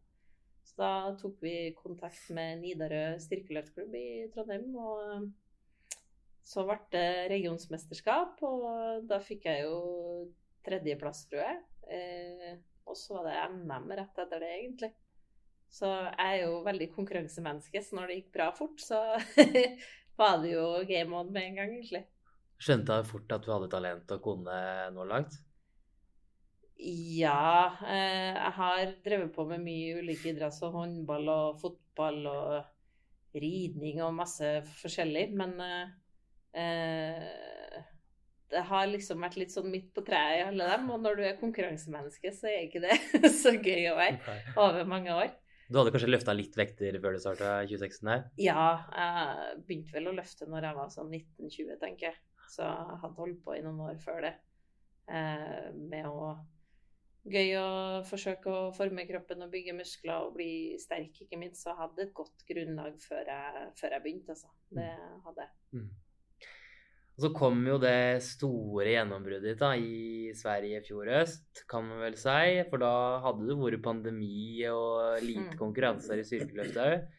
Så 0.67 0.78
da 0.81 0.93
tok 1.20 1.38
vi 1.44 1.56
kontakt 1.78 2.28
med 2.34 2.61
Nidarø 2.61 3.17
styrkeløftklubb 3.23 3.94
i 3.96 4.06
Trondheim. 4.34 4.73
og 4.76 5.28
så 6.47 6.62
ble 6.62 6.76
det 6.95 7.06
regionsmesterskap, 7.33 8.38
og 8.47 9.06
da 9.11 9.18
fikk 9.23 9.49
jeg 9.49 9.64
jo 9.64 9.78
tredjeplass, 10.66 11.25
tror 11.30 11.42
jeg. 11.42 11.56
Eh, 11.90 12.52
og 12.87 12.99
så 12.99 13.18
var 13.18 13.26
det 13.26 13.40
NM 13.56 13.90
rett 13.99 14.21
etter 14.23 14.42
det, 14.42 14.52
egentlig. 14.61 14.92
Så 15.75 15.90
jeg 15.90 16.21
er 16.23 16.45
jo 16.45 16.61
veldig 16.66 16.88
konkurransemenneske, 16.95 17.83
så 17.83 17.99
når 17.99 18.11
det 18.11 18.18
gikk 18.21 18.30
bra 18.38 18.52
fort, 18.54 18.78
så 18.78 19.00
var 20.21 20.38
det 20.45 20.52
jo 20.52 20.68
game 20.87 21.18
on 21.18 21.33
med 21.35 21.50
en 21.50 21.59
gang, 21.59 21.75
egentlig. 21.75 22.04
Skjønte 22.56 23.00
du 23.00 23.10
fort 23.10 23.36
at 23.36 23.44
du 23.44 23.52
hadde 23.52 23.72
talent 23.72 24.16
og 24.16 24.22
kunne 24.25 24.60
nå 24.94 25.04
langt? 25.08 25.36
Ja. 26.78 27.76
Eh, 27.88 28.32
jeg 28.32 28.52
har 28.58 28.94
drevet 29.04 29.34
på 29.34 29.44
med 29.48 29.64
mye 29.64 30.00
ulike 30.00 30.32
idretter, 30.32 30.56
som 30.56 30.75
håndball 30.76 31.28
og 31.32 31.60
fotball 31.60 32.26
og 32.30 33.36
ridning 33.36 34.02
og 34.04 34.16
masse 34.16 34.50
forskjellig. 34.80 35.30
Men 35.36 35.56
eh, 35.60 37.80
det 38.52 38.62
har 38.68 38.86
liksom 38.90 39.25
vært 39.25 39.38
litt 39.40 39.54
sånn 39.54 39.72
midt 39.72 39.90
på 39.96 40.04
treet 40.06 40.40
i 40.40 40.46
alle 40.50 40.68
dem. 40.72 40.92
Og 40.92 41.02
når 41.02 41.18
du 41.18 41.26
er 41.26 41.40
konkurransemenneske, 41.40 42.32
så 42.36 42.52
er 42.52 42.68
ikke 42.68 42.84
det 42.84 43.32
så 43.42 43.56
gøy 43.56 43.90
å 43.92 43.98
være 43.98 44.38
over 44.54 44.88
mange 44.88 45.16
år. 45.16 45.34
Du 45.66 45.80
hadde 45.80 45.90
kanskje 45.90 46.12
løfta 46.12 46.30
litt 46.36 46.54
vekter 46.54 46.94
før 47.02 47.16
du 47.16 47.18
starta 47.18 47.56
2016 47.66 48.10
her? 48.12 48.28
Ja, 48.38 48.66
jeg 48.94 49.64
begynte 49.66 49.96
vel 49.96 50.12
å 50.12 50.14
løfte 50.14 50.46
når 50.46 50.68
jeg 50.68 50.78
var 50.78 50.92
sånn 50.94 51.10
1920, 51.10 51.72
tenker 51.80 52.12
jeg. 52.12 52.20
Så 52.50 52.67
jeg 52.67 53.00
hadde 53.03 53.19
holdt 53.19 53.41
på 53.45 53.57
i 53.57 53.62
noen 53.65 53.81
år 53.88 53.99
før 54.03 54.23
det 54.29 54.35
eh, 55.11 55.73
med 55.75 56.11
å 56.11 56.37
Gøy 57.26 57.57
å 57.59 57.69
forsøke 58.07 58.53
å 58.55 58.67
forme 58.71 59.03
kroppen 59.09 59.41
og 59.43 59.50
bygge 59.50 59.73
muskler 59.75 60.29
og 60.29 60.37
bli 60.37 60.76
sterk, 60.79 61.25
ikke 61.25 61.38
minst. 61.41 61.65
Så 61.65 61.73
jeg 61.73 61.81
hadde 61.81 62.05
et 62.05 62.12
godt 62.15 62.45
grunnlag 62.47 63.00
før 63.03 63.26
jeg, 63.26 63.65
før 63.81 63.97
jeg 63.97 64.05
begynte, 64.05 64.37
altså. 64.37 64.53
Det 64.79 64.93
hadde 65.25 65.47
jeg. 65.47 65.57
Mm. 65.75 65.88
Og 67.17 67.25
så 67.25 67.31
kom 67.33 67.62
jo 67.65 67.81
det 67.83 68.23
store 68.23 68.91
gjennombruddet 68.93 69.49
ditt 69.49 69.62
da, 69.65 69.73
i 69.75 70.31
Sverige 70.37 70.83
i 70.83 70.87
fjor 70.87 71.11
høst, 71.17 71.65
kan 71.67 71.87
man 71.88 72.05
vel 72.05 72.19
si. 72.21 72.62
For 72.71 72.85
da 72.85 72.95
hadde 73.25 73.49
det 73.49 73.57
vært 73.59 73.83
pandemi 73.88 74.62
og 74.71 75.25
lite 75.25 75.55
mm. 75.55 75.59
konkurranser 75.59 76.23
i 76.23 76.26
styrkeløftet 76.29 76.83
òg. 76.85 77.15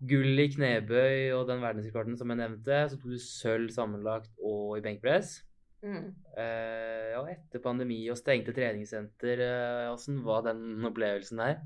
Gull 0.00 0.40
i 0.40 0.48
knebøy 0.48 1.30
og 1.36 1.44
den 1.50 1.60
verdensrekorden 1.60 2.16
som 2.16 2.32
jeg 2.32 2.40
nevnte. 2.40 2.82
Så 2.88 2.96
tok 2.96 3.12
du 3.12 3.20
sølv 3.20 3.72
sammenlagt 3.74 4.32
og 4.40 4.78
i 4.78 4.84
benkpress. 4.84 5.40
Mm. 5.80 6.12
Eh, 6.36 7.12
og 7.16 7.28
etter 7.32 7.62
pandemi 7.64 8.02
og 8.12 8.18
stengte 8.20 8.52
treningssenter, 8.56 9.40
åssen 9.92 10.18
eh, 10.20 10.24
var 10.26 10.44
den 10.48 10.84
opplevelsen 10.88 11.40
der? 11.40 11.60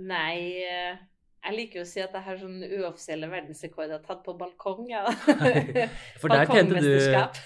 Nei, 0.00 0.62
eh, 0.64 1.00
Jeg 1.42 1.56
liker 1.56 1.80
jo 1.80 1.82
å 1.82 1.90
si 1.90 1.98
at 1.98 2.12
jeg 2.14 2.22
har 2.22 2.36
sånn 2.38 2.60
uoffisielle 2.62 3.26
verdensrekorder 3.26 3.98
tatt 4.04 4.20
på 4.22 4.36
balkong. 4.38 4.84
Ja. 4.92 5.02
For 6.22 6.30
der 6.30 6.46
tjente 6.46 6.78
du 6.78 6.92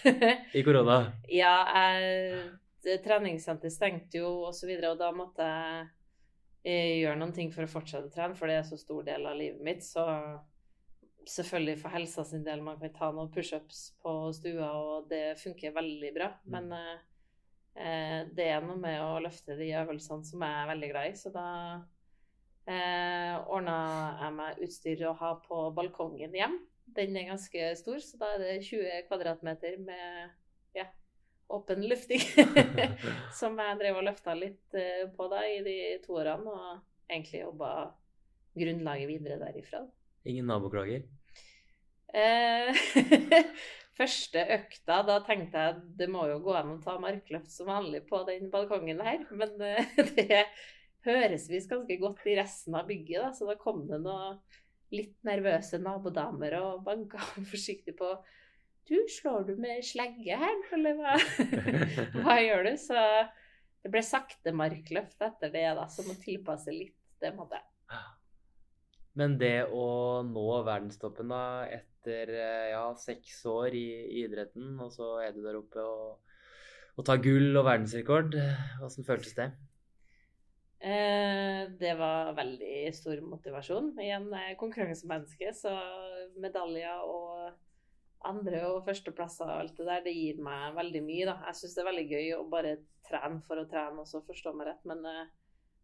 i 0.61 0.65
korona. 0.67 0.99
ja, 1.33 1.55
jeg, 1.73 2.99
treningssenter 3.03 3.73
stengte 3.73 4.21
jo 4.21 4.29
og 4.47 4.53
så 4.55 4.69
videre, 4.69 4.93
og 4.93 5.01
da 5.01 5.09
måtte 5.17 5.49
jeg 5.49 5.87
eh, 6.67 6.99
gjøre 7.01 7.19
noen 7.21 7.35
ting 7.37 7.53
for 7.55 7.67
å 7.67 7.71
fortsette 7.71 8.11
å 8.11 8.13
trene, 8.13 8.37
for 8.39 8.51
det 8.51 8.59
er 8.61 8.69
så 8.69 8.79
stor 8.81 9.07
del 9.07 9.27
av 9.31 9.39
livet 9.39 9.63
mitt. 9.65 9.85
Så 9.87 10.05
selvfølgelig 11.27 11.81
for 11.81 11.95
helsa 11.95 12.25
sin 12.25 12.45
del, 12.47 12.63
man 12.63 12.79
kan 12.81 12.95
ta 12.95 13.11
noen 13.15 13.31
pushups 13.35 13.91
på 14.03 14.15
stua, 14.37 14.71
og 14.79 15.11
det 15.11 15.39
funker 15.43 15.75
veldig 15.77 16.13
bra. 16.15 16.31
Mm. 16.45 16.55
Men 16.55 16.73
eh, 16.77 16.95
eh, 17.83 18.21
det 18.37 18.49
er 18.53 18.65
noe 18.65 18.79
med 18.83 19.03
å 19.03 19.19
løfte 19.25 19.59
de 19.59 19.73
øvelsene 19.81 20.27
som 20.27 20.47
jeg 20.47 20.63
er 20.63 20.73
veldig 20.73 20.91
glad 20.93 21.11
i, 21.11 21.17
så 21.19 21.33
da 21.35 21.49
eh, 22.71 23.35
ordna 23.43 23.79
jeg 24.23 24.37
meg 24.41 24.65
utstyr 24.69 25.07
å 25.11 25.17
ha 25.21 25.35
på 25.47 25.63
balkongen 25.77 26.37
hjem. 26.37 26.61
Den 26.97 27.19
er 27.19 27.33
ganske 27.33 27.73
stor, 27.81 27.99
så 28.03 28.21
da 28.21 28.35
er 28.35 28.45
det 28.45 28.53
20 28.69 29.09
kvadratmeter 29.09 29.81
med 29.83 30.31
ja, 30.77 30.87
åpen 31.53 31.85
lufting. 31.89 32.23
som 33.41 33.59
jeg 33.61 33.79
drev 33.81 34.01
og 34.01 34.07
løfta 34.09 34.35
litt 34.39 34.77
eh, 34.79 35.07
på 35.17 35.29
da 35.33 35.43
i 35.49 35.61
de 35.67 35.79
to 36.05 36.19
årene, 36.21 36.53
og 36.53 37.11
egentlig 37.11 37.43
jobba 37.45 37.73
grunnlaget 38.57 39.11
videre 39.11 39.41
derifra. 39.43 39.85
Ingen 40.27 40.49
naboklager. 40.51 41.07
Eh, 42.17 42.87
første 43.99 44.43
økta, 44.57 45.01
da 45.07 45.19
tenkte 45.27 45.67
jeg 45.67 45.83
det 46.01 46.09
må 46.13 46.27
jo 46.31 46.41
gå 46.45 46.55
an 46.57 46.77
å 46.77 46.81
ta 46.85 46.97
markløft 47.03 47.53
som 47.53 47.71
vanlig 47.71 48.05
på 48.09 48.23
den 48.29 48.51
balkongen 48.53 49.03
her. 49.05 49.27
Men 49.31 49.55
eh, 49.63 49.93
det 50.17 50.47
høres 51.07 51.51
visst 51.51 51.71
ganske 51.71 51.99
godt 52.03 52.25
i 52.27 52.39
resten 52.39 52.79
av 52.79 52.89
bygget, 52.89 53.23
da, 53.23 53.33
så 53.37 53.49
da 53.51 53.59
kom 53.61 53.85
det 53.91 54.01
noen 54.03 54.41
litt 54.95 55.17
nervøse 55.27 55.81
nabodamer 55.83 56.61
og 56.61 56.85
banka 56.87 57.19
forsiktig 57.51 57.97
på 57.99 58.13
Du, 58.87 58.97
slår 59.11 59.49
du 59.49 59.57
med 59.59 59.83
slegge 59.85 60.37
her, 60.39 60.61
eller 60.77 60.99
hva, 61.01 61.15
hva 62.23 62.37
gjør 62.39 62.69
du? 62.69 62.75
Så 62.79 63.01
det 63.83 63.91
ble 63.95 64.03
sakte 64.07 64.55
markløft 64.55 65.23
etter 65.27 65.51
det, 65.51 65.65
da, 65.79 65.89
så 65.91 66.05
må 66.07 66.15
tilpasse 66.23 66.75
litt. 66.75 66.95
Det 67.23 67.33
måtte. 67.33 67.59
Men 69.17 69.39
det 69.41 69.71
å 69.73 70.21
nå 70.29 70.47
verdenstoppen 70.67 71.31
da, 71.33 71.65
etter 71.73 72.33
eh, 72.37 72.67
ja, 72.75 72.85
seks 73.01 73.39
år 73.49 73.73
i, 73.73 73.87
i 74.13 74.25
idretten, 74.27 74.75
og 74.85 74.93
så 74.93 75.15
er 75.25 75.33
du 75.33 75.41
der 75.47 75.57
oppe 75.57 75.81
og, 75.81 76.35
og 77.01 77.07
tar 77.09 77.23
gull 77.25 77.57
og 77.57 77.65
verdensrekord, 77.65 78.37
hvordan 78.83 79.09
føltes 79.09 79.33
det? 79.39 79.49
Eh, 80.85 81.63
det 81.81 81.95
var 81.97 82.37
veldig 82.37 82.93
stor 82.95 83.23
motivasjon. 83.25 83.95
Igjen 84.05 84.29
jeg 84.29 84.53
er 84.53 84.61
konkurransemenneske, 84.61 85.55
så 85.57 85.73
medaljer 86.43 87.09
og 87.09 87.57
andre- 88.25 88.65
og 88.71 88.85
førsteplasser 88.87 89.49
og 89.49 89.61
alt 89.61 89.77
det 89.79 89.87
der, 89.87 90.05
det 90.07 90.15
gir 90.17 90.41
meg 90.43 90.75
veldig 90.77 91.03
mye. 91.05 91.27
da. 91.29 91.37
Jeg 91.49 91.61
syns 91.61 91.75
det 91.75 91.83
er 91.83 91.91
veldig 91.91 92.07
gøy 92.11 92.31
å 92.37 92.49
bare 92.51 92.77
trene 93.07 93.43
for 93.47 93.61
å 93.61 93.69
trene 93.71 94.03
også, 94.03 94.25
forstå 94.27 94.55
meg 94.57 94.71
rett. 94.71 94.83
Men 94.89 95.05
uh, 95.07 95.27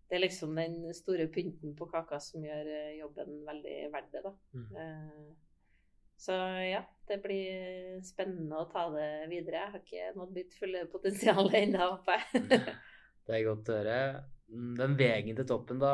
det 0.09 0.19
er 0.19 0.25
liksom 0.25 0.57
den 0.59 0.95
store 0.97 1.29
pynten 1.33 1.77
på 1.79 1.89
kaka 1.93 2.19
som 2.21 2.45
gjør 2.45 2.73
uh, 2.73 2.99
jobben 2.99 3.45
veldig 3.47 3.79
verdt 3.95 4.17
det, 4.17 4.25
da. 4.27 4.35
Mm. 4.57 4.69
Uh, 4.77 5.53
så 6.23 6.35
ja, 6.63 6.83
det 7.09 7.19
blir 7.25 7.97
spennende 8.07 8.61
å 8.61 8.69
ta 8.71 8.87
det 8.95 9.29
videre. 9.31 9.65
Jeg 9.65 9.73
har 9.73 9.81
ikke 9.81 10.11
nådd 10.19 10.37
mitt 10.37 10.53
fulle 10.55 10.85
potensial 10.93 11.51
ennå, 11.63 11.95
håper 11.97 12.21
jeg. 12.21 12.61
Det 13.27 13.37
er 13.37 13.45
godt 13.47 13.69
å 13.71 13.75
høre. 13.77 13.97
Mm, 14.51 14.71
Den 14.81 14.95
veien 14.99 15.37
til 15.39 15.47
toppen, 15.47 15.79
da, 15.83 15.93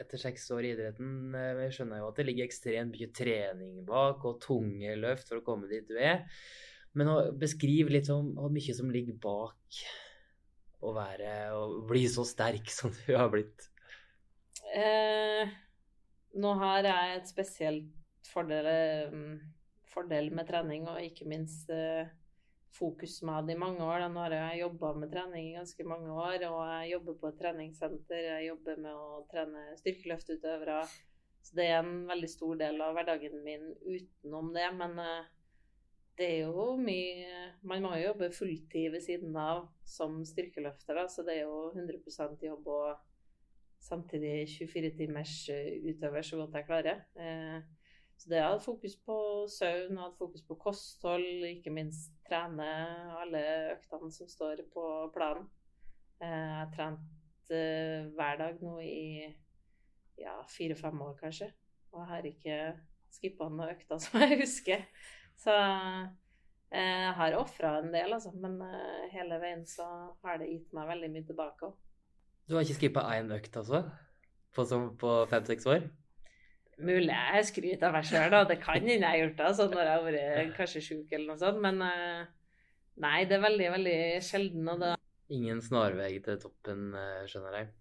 etter 0.00 0.20
seks 0.20 0.46
år 0.54 0.66
i 0.66 0.72
idretten, 0.74 1.34
eh, 1.38 1.64
jeg 1.66 1.78
skjønner 1.78 2.00
jo 2.02 2.08
at 2.10 2.20
det 2.20 2.26
ligger 2.28 2.48
ekstremt 2.48 2.94
mye 2.94 3.10
trening 3.14 3.82
bak, 3.86 4.24
og 4.26 4.40
tunge 4.42 4.96
løft 4.98 5.30
for 5.30 5.40
å 5.40 5.46
komme 5.46 5.70
dit 5.70 5.86
du 5.88 5.98
er. 5.98 6.24
Men 6.94 7.10
beskriv 7.38 7.90
litt 7.90 8.10
om 8.14 8.32
hvor 8.38 8.52
mye 8.54 8.74
som 8.76 8.90
ligger 8.94 9.16
bak 9.22 9.84
å 10.84 10.92
være 10.94 11.30
og 11.56 11.84
bli 11.88 12.04
så 12.10 12.24
sterk 12.28 12.70
som 12.70 12.92
du 13.04 13.14
har 13.16 13.30
blitt. 13.32 13.68
Eh, 14.74 15.50
nå 16.40 16.54
har 16.60 16.86
jeg 16.86 17.18
et 17.18 17.30
spesielt 17.30 18.28
fordel, 18.30 18.66
eh, 18.66 19.16
fordel 19.94 20.30
med 20.34 20.48
trening, 20.48 20.88
og 20.90 21.02
ikke 21.02 21.28
minst 21.30 21.70
eh, 21.70 22.10
fokus 22.74 23.20
med 23.26 23.48
det 23.48 23.54
i 23.54 23.60
mange 23.60 23.82
år. 23.84 24.02
Da. 24.04 24.08
Nå 24.10 24.22
har 24.24 24.34
jeg 24.36 24.62
jobba 24.64 24.92
med 24.98 25.12
trening 25.12 25.48
i 25.50 25.56
ganske 25.56 25.86
mange 25.88 26.10
år, 26.12 26.46
og 26.48 26.60
jeg 26.68 26.92
jobber 26.94 27.18
på 27.20 27.30
et 27.30 27.38
treningssenter. 27.42 28.28
Jeg 28.30 28.48
jobber 28.48 28.80
med 28.86 28.98
å 28.98 29.22
trene 29.30 29.64
styrkeløftutøvere. 29.80 30.80
Så 31.44 31.56
det 31.58 31.68
er 31.68 31.80
en 31.82 32.04
veldig 32.08 32.30
stor 32.32 32.58
del 32.60 32.80
av 32.80 32.94
hverdagen 32.96 33.40
min 33.44 33.70
utenom 33.84 34.52
det. 34.56 34.66
Men 34.78 34.98
eh, 35.02 35.30
det 36.18 36.28
er 36.30 36.46
jo 36.46 36.68
mye 36.78 37.40
Man 37.66 37.82
må 37.82 37.96
jo 37.98 38.10
jobbe 38.10 38.30
fulltid 38.32 38.92
ved 38.94 39.02
siden 39.02 39.34
av 39.36 39.66
som 39.88 40.20
styrkeløfter, 40.26 40.96
da, 40.96 41.08
så 41.10 41.24
det 41.26 41.40
er 41.40 41.48
jo 41.48 41.72
100% 41.74 42.44
jobb 42.46 42.68
og 42.70 43.00
samtidig 43.84 44.46
24 44.48 44.92
timers 44.98 45.34
eh, 45.52 45.80
utøver 45.90 46.24
så 46.24 46.40
godt 46.40 46.60
jeg 46.60 46.68
klarer. 46.68 47.02
Så 48.16 48.30
det 48.30 48.40
hadde 48.40 48.62
fokus 48.64 48.94
på 49.04 49.16
søvn, 49.50 49.98
hadde 49.98 50.16
fokus 50.18 50.44
på 50.46 50.56
kosthold, 50.60 51.44
ikke 51.50 51.72
minst 51.74 52.14
trene 52.28 52.68
alle 53.20 53.42
øktene 53.74 54.10
som 54.14 54.28
står 54.30 54.62
på 54.72 54.84
planen. 55.14 55.48
Eh, 56.22 56.28
Jeg 56.28 56.54
har 56.60 56.70
trent 56.76 57.52
eh, 57.52 58.06
hver 58.16 58.38
dag 58.40 58.62
nå 58.62 58.78
i 58.80 59.26
ja, 60.20 60.38
fire-fem 60.48 61.00
år, 61.02 61.16
kanskje. 61.20 61.50
Og 61.92 62.00
jeg 62.00 62.10
har 62.12 62.28
ikke 62.30 62.58
skippa 63.14 63.48
noen 63.50 63.74
økter 63.74 64.00
som 64.04 64.22
jeg 64.22 64.40
husker. 64.44 64.86
Så 65.36 65.54
eh, 65.54 66.06
jeg 66.78 67.12
har 67.18 67.36
ofra 67.38 67.78
en 67.82 67.92
del, 67.92 68.14
altså. 68.14 68.32
Men 68.32 68.56
hele 69.12 69.40
veien 69.42 69.66
så 69.68 69.88
har 70.24 70.40
det 70.40 70.48
gitt 70.52 70.72
meg 70.72 70.88
veldig 70.94 71.10
mye 71.12 71.28
tilbake 71.28 71.68
òg. 71.68 71.76
Du 72.48 72.56
har 72.56 72.64
ikke 72.64 72.78
skippa 72.78 73.04
én 73.16 73.30
økt, 73.32 73.56
altså? 73.56 73.82
På, 74.54 74.64
på 75.00 75.12
fem-seks 75.28 75.66
år? 75.66 75.86
Mulig 76.82 77.14
jeg 77.14 77.46
skryter 77.50 77.88
av 77.88 77.94
meg 77.94 78.08
sjøl, 78.08 78.30
da. 78.32 78.42
Det 78.48 78.58
kan 78.62 78.80
hende 78.80 78.96
jeg 78.96 79.06
har 79.06 79.20
gjort 79.20 79.38
det 79.38 79.46
altså, 79.50 79.68
når 79.70 79.84
jeg 79.84 79.94
har 79.94 80.08
vært 80.08 80.56
kanskje 80.58 80.84
sjuk 80.88 81.12
eller 81.14 81.30
noe 81.30 81.40
sånt. 81.40 81.62
Men 81.62 81.80
eh, 81.86 82.26
nei, 83.04 83.16
det 83.30 83.38
er 83.38 83.46
veldig, 83.46 83.70
veldig 83.78 83.96
sjelden. 84.26 84.68
Og 84.74 84.82
det 84.82 84.92
Ingen 85.34 85.62
snarvei 85.64 86.18
til 86.24 86.36
toppen, 86.42 86.90
eh, 86.98 87.24
skjønner 87.30 87.58
jeg. 87.60 87.72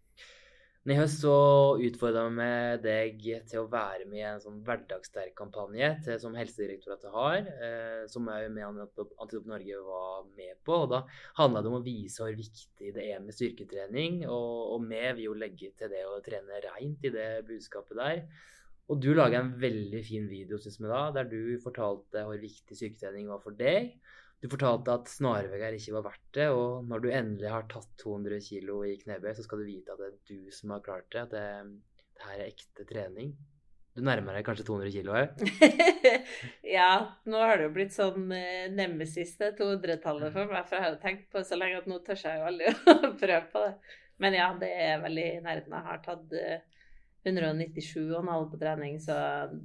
Men 0.83 0.97
I 0.97 0.99
høst 0.99 1.21
så 1.23 1.33
utfordra 1.79 2.25
jeg 2.25 2.35
med 2.35 2.81
deg 2.83 3.21
til 3.47 3.61
å 3.61 3.69
være 3.71 4.03
med 4.03 4.19
i 4.19 4.25
en 4.27 4.41
sånn 4.43 4.57
hverdagssterk-kampanje 4.67 5.89
til- 6.03 6.19
som 6.19 6.35
Helsedirektoratet 6.35 7.11
har, 7.13 7.37
eh, 7.37 8.01
som 8.11 8.27
jeg 8.27 8.51
med 8.51 8.65
Antidop 8.67 9.47
Norge 9.47 9.79
var 9.87 10.25
med 10.35 10.57
på. 10.65 10.81
og 10.83 10.89
Da 10.89 11.03
handla 11.37 11.61
det 11.61 11.71
om 11.71 11.79
å 11.79 11.85
vise 11.85 12.19
hvor 12.19 12.35
viktig 12.35 12.93
det 12.93 13.05
er 13.13 13.19
med 13.19 13.33
styrketrening, 13.33 14.25
og, 14.27 14.73
og 14.75 14.89
vi 14.89 15.03
vil 15.13 15.23
jo 15.23 15.33
legge 15.33 15.71
til 15.71 15.87
det 15.87 16.03
å 16.03 16.19
trene 16.21 16.59
reint 16.67 16.99
i 17.03 17.09
det 17.15 17.45
budskapet 17.47 17.95
der. 17.95 18.27
Og 18.91 18.99
du 18.99 19.13
laga 19.15 19.39
en 19.39 19.53
veldig 19.61 20.01
fin 20.03 20.25
video 20.27 20.59
synes 20.59 20.81
vi 20.81 20.89
da, 20.91 21.05
der 21.15 21.29
du 21.31 21.55
fortalte 21.63 22.25
hvor 22.27 22.41
viktig 22.41 22.75
syketrening 22.77 23.29
var 23.31 23.39
for 23.43 23.55
deg. 23.55 23.93
Du 24.43 24.49
fortalte 24.51 24.91
at 24.91 25.07
snarveier 25.07 25.77
ikke 25.77 25.95
var 25.95 26.09
verdt 26.09 26.25
det, 26.35 26.49
og 26.51 26.83
når 26.89 27.03
du 27.03 27.09
endelig 27.15 27.47
har 27.53 27.63
tatt 27.71 27.87
200 28.03 28.41
kg 28.43 28.73
i 28.91 28.97
knebøy, 28.99 29.31
så 29.37 29.45
skal 29.45 29.61
du 29.61 29.69
vite 29.69 29.95
at 29.95 30.01
det 30.01 30.09
er 30.09 30.17
du 30.27 30.51
som 30.51 30.73
har 30.75 30.83
klart 30.83 31.07
det. 31.15 31.21
At 31.23 31.31
det, 31.31 31.45
det 32.17 32.27
her 32.27 32.41
er 32.41 32.49
ekte 32.49 32.87
trening. 32.89 33.31
Du 33.93 34.01
nærmer 34.01 34.33
deg 34.35 34.43
kanskje 34.47 34.65
200 34.67 34.91
kg 34.91 35.09
òg? 35.15 36.29
ja, 36.75 36.89
nå 37.29 37.39
har 37.39 37.59
det 37.59 37.67
jo 37.67 37.73
blitt 37.75 37.93
sånn 37.95 38.31
eh, 38.35 38.65
nemesis, 38.73 39.35
det 39.39 39.53
200-tallet 39.59 40.33
for 40.33 40.49
meg. 40.49 40.65
For 40.65 40.75
jeg 40.75 40.83
har 40.83 40.95
jo 40.95 41.01
tenkt 41.03 41.27
på 41.29 41.39
det 41.39 41.47
så 41.47 41.59
lenge 41.61 41.79
at 41.79 41.89
nå 41.91 41.99
tør 42.03 42.23
jeg 42.25 42.41
jo 42.41 42.47
aldri 42.49 42.73
å 42.93 43.13
prøve 43.21 43.43
på 43.53 43.65
det. 43.67 43.97
Men 44.23 44.37
ja, 44.37 44.47
det 44.59 44.71
er 44.89 45.03
veldig 45.05 45.27
nærheten. 45.45 45.77
Jeg 45.77 45.87
har 45.91 46.01
tatt 46.03 46.35
eh, 46.41 46.82
197,5 47.23 48.49
på 48.51 48.57
trening, 48.59 48.97
så 48.99 49.15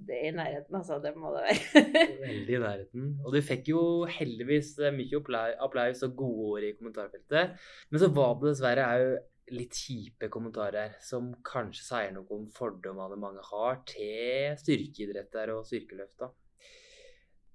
det 0.06 0.14
er 0.14 0.28
i 0.30 0.36
nærheten, 0.36 0.76
altså. 0.78 1.00
Det 1.02 1.10
må 1.18 1.32
det 1.34 1.42
være. 1.48 1.82
Veldig 2.22 2.54
i 2.54 2.60
nærheten. 2.62 3.08
Og 3.24 3.34
du 3.34 3.40
fikk 3.42 3.72
jo 3.72 3.80
heldigvis 4.14 4.76
eh, 4.78 4.94
mye 4.94 5.18
appla- 5.18 5.56
applaus 5.66 6.04
og 6.06 6.14
gode 6.20 6.52
ord 6.52 6.66
i 6.68 6.74
kommentarfeltet. 6.78 7.58
Men 7.90 8.02
så 8.04 8.10
var 8.14 8.36
det 8.38 8.52
dessverre 8.52 8.86
òg 8.94 9.54
litt 9.58 9.74
kjipe 9.80 10.28
kommentarer 10.30 10.94
som 11.02 11.30
kanskje 11.46 11.86
sier 11.86 12.12
noe 12.12 12.28
om 12.36 12.44
fordommene 12.52 13.16
mange 13.18 13.42
har 13.48 13.80
til 13.88 14.54
styrkeidretter 14.60 15.54
og 15.54 15.64
styrkeløfta. 15.66 16.28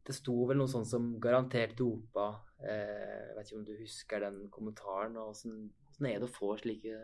Det 0.04 0.16
sto 0.18 0.36
vel 0.50 0.60
noe 0.60 0.68
sånn 0.68 0.88
som 0.90 1.14
'garantert 1.22 1.78
dopa'. 1.80 2.42
Eh, 2.60 3.30
jeg 3.30 3.36
vet 3.38 3.48
ikke 3.48 3.60
om 3.60 3.66
du 3.66 3.76
husker 3.80 4.20
den 4.20 4.50
kommentaren? 4.52 5.16
og 5.18 5.30
åssen 5.32 5.70
er 6.02 6.20
det 6.20 6.28
å 6.28 6.38
få 6.40 6.58
slike 6.60 6.98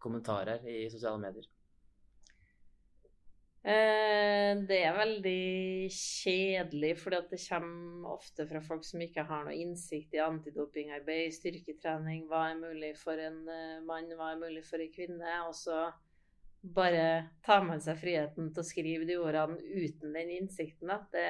kommentarer 0.00 0.64
i 0.64 0.88
sosiale 0.88 1.20
medier? 1.20 1.44
Eh, 3.60 4.56
det 4.64 4.78
er 4.88 4.94
veldig 4.96 5.90
kjedelig, 5.92 6.94
fordi 6.96 7.16
at 7.18 7.32
det 7.34 7.40
kommer 7.44 8.14
ofte 8.14 8.46
fra 8.48 8.62
folk 8.64 8.86
som 8.88 9.02
ikke 9.04 9.26
har 9.28 9.42
noe 9.44 9.56
innsikt 9.60 10.16
i 10.16 10.22
antidopingarbeid, 10.24 11.34
styrketrening, 11.36 12.22
hva 12.30 12.46
er 12.48 12.62
mulig 12.62 12.94
for 12.96 13.20
en 13.20 13.42
eh, 13.52 13.82
mann, 13.84 14.08
hva 14.16 14.30
er 14.32 14.40
mulig 14.40 14.64
for 14.64 14.80
en 14.80 14.94
kvinne. 14.94 15.34
Og 15.50 15.52
så 15.58 15.82
bare 16.62 17.04
tar 17.44 17.66
man 17.68 17.84
seg 17.84 18.00
friheten 18.00 18.48
til 18.48 18.64
å 18.64 18.70
skrive 18.70 19.08
de 19.08 19.20
ordene 19.20 19.60
uten 19.60 20.16
den 20.16 20.32
innsikten, 20.38 20.96
Det, 21.12 21.28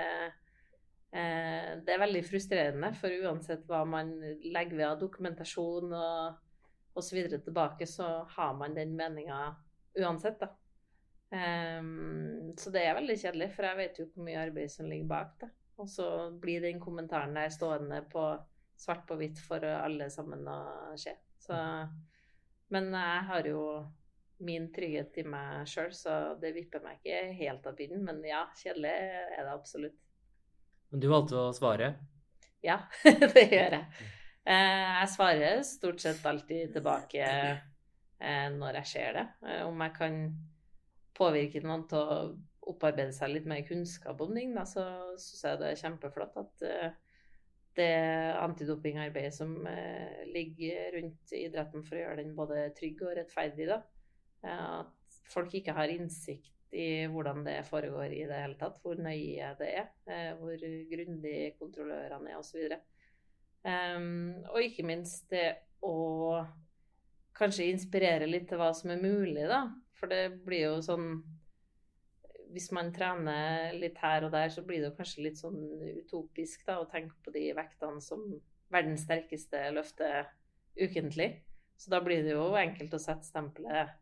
eh, 1.10 1.82
det 1.82 1.96
er 1.96 2.04
veldig 2.06 2.24
frustrerende, 2.30 2.94
for 2.94 3.10
uansett 3.26 3.66
hva 3.66 3.82
man 3.82 4.14
legger 4.46 4.76
ved 4.76 4.86
av 4.86 5.02
dokumentasjon 5.02 5.98
og 5.98 6.94
osv. 6.94 7.26
tilbake, 7.42 7.90
så 7.90 8.22
har 8.38 8.54
man 8.54 8.78
den 8.78 8.94
meninga 8.94 9.56
uansett, 9.98 10.38
da. 10.38 10.54
Um, 11.30 12.52
så 12.58 12.72
det 12.74 12.82
er 12.82 12.96
veldig 12.98 13.16
kjedelig, 13.20 13.50
for 13.54 13.68
jeg 13.68 13.78
vet 13.78 14.00
jo 14.00 14.06
hvor 14.10 14.26
mye 14.26 14.40
arbeid 14.42 14.72
som 14.72 14.88
ligger 14.90 15.10
bak 15.10 15.36
det. 15.42 15.50
Og 15.80 15.88
så 15.88 16.06
blir 16.42 16.64
den 16.64 16.80
kommentaren 16.82 17.36
der 17.38 17.52
stående 17.54 18.02
på 18.10 18.24
svart 18.80 19.06
på 19.08 19.16
hvitt 19.20 19.40
for 19.44 19.64
alle 19.64 20.10
sammen 20.12 20.44
å 20.48 20.60
se. 21.00 21.14
Så, 21.40 21.56
men 22.74 22.92
jeg 22.92 23.24
har 23.30 23.48
jo 23.48 23.62
min 24.44 24.70
trygghet 24.72 25.18
i 25.20 25.24
meg 25.28 25.68
sjøl, 25.68 25.90
så 25.94 26.16
det 26.40 26.54
vipper 26.56 26.82
meg 26.84 27.00
ikke 27.00 27.34
helt 27.40 27.66
av 27.68 27.76
pinnen. 27.76 28.04
Men 28.06 28.22
ja, 28.24 28.44
kjedelig 28.56 28.92
er 28.92 29.42
det 29.44 29.52
absolutt. 29.52 29.98
Men 30.90 31.02
du 31.02 31.10
valgte 31.12 31.38
å 31.38 31.50
svare? 31.54 31.92
Ja, 32.64 32.80
det 33.34 33.46
gjør 33.46 33.76
jeg. 33.78 34.06
Eh, 34.50 34.86
jeg 35.00 35.10
svarer 35.12 35.60
stort 35.66 36.00
sett 36.02 36.24
alltid 36.26 36.72
tilbake 36.74 37.26
eh, 37.28 38.46
når 38.56 38.80
jeg 38.80 38.90
ser 38.94 39.18
det. 39.18 39.26
Eh, 39.46 39.62
om 39.68 39.84
jeg 39.84 39.94
kan 39.96 40.22
påvirke 41.20 41.62
noen 41.64 41.86
til 41.90 42.00
å 42.00 42.18
opparbeide 42.70 43.14
seg 43.16 43.34
litt 43.34 43.48
mer 43.50 43.62
kunnskap 43.66 44.20
om 44.22 44.34
ting, 44.36 44.52
da, 44.56 44.66
så 44.68 44.84
syns 45.20 45.46
jeg 45.46 45.60
det 45.60 45.70
er 45.70 45.80
kjempeflott 45.80 46.36
at 46.40 46.66
uh, 46.66 47.16
det 47.78 47.90
antidopingarbeidet 48.40 49.34
som 49.36 49.54
uh, 49.64 50.20
ligger 50.32 50.96
rundt 50.98 51.34
idretten 51.36 51.84
for 51.86 51.98
å 51.98 52.04
gjøre 52.04 52.22
den 52.22 52.36
både 52.38 52.68
trygg 52.78 53.02
og 53.06 53.16
rettferdig, 53.18 53.68
da, 53.70 53.82
at 54.50 55.20
folk 55.28 55.52
ikke 55.58 55.74
har 55.76 55.92
innsikt 55.92 56.72
i 56.72 57.04
hvordan 57.10 57.42
det 57.44 57.58
foregår 57.66 58.14
i 58.14 58.22
det 58.30 58.38
hele 58.44 58.56
tatt, 58.56 58.78
hvor 58.80 58.96
nøye 59.02 59.50
det 59.58 59.68
er, 59.82 59.90
hvor 60.38 60.54
grundig 60.92 61.34
kontrollørene 61.58 62.30
er 62.30 62.38
osv. 62.38 62.70
Um, 63.66 64.38
og 64.54 64.62
ikke 64.64 64.86
minst 64.88 65.26
det 65.34 65.48
å 65.84 66.40
kanskje 67.36 67.68
inspirere 67.72 68.28
litt 68.28 68.48
til 68.50 68.60
hva 68.60 68.70
som 68.76 68.92
er 68.92 69.02
mulig, 69.02 69.44
da. 69.48 69.64
For 70.00 70.10
det 70.10 70.40
blir 70.46 70.66
jo 70.70 70.80
sånn 70.84 71.10
Hvis 72.50 72.70
man 72.74 72.88
trener 72.90 73.76
litt 73.78 74.00
her 74.02 74.24
og 74.26 74.32
der, 74.34 74.48
så 74.50 74.64
blir 74.66 74.80
det 74.80 74.88
jo 74.88 74.96
kanskje 74.96 75.26
litt 75.28 75.38
sånn 75.38 75.60
utopisk 76.00 76.64
da, 76.66 76.80
å 76.80 76.88
tenke 76.90 77.14
på 77.22 77.30
de 77.34 77.44
vektene 77.54 78.02
som 78.02 78.24
verdens 78.74 79.04
sterkeste 79.06 79.68
løfter 79.76 80.26
ukentlig. 80.74 81.28
Så 81.78 81.92
da 81.94 82.00
blir 82.02 82.24
det 82.26 82.34
jo 82.34 82.50
enkelt 82.58 82.94
å 82.96 83.00
sette 83.02 83.28
stempelet 83.28 83.94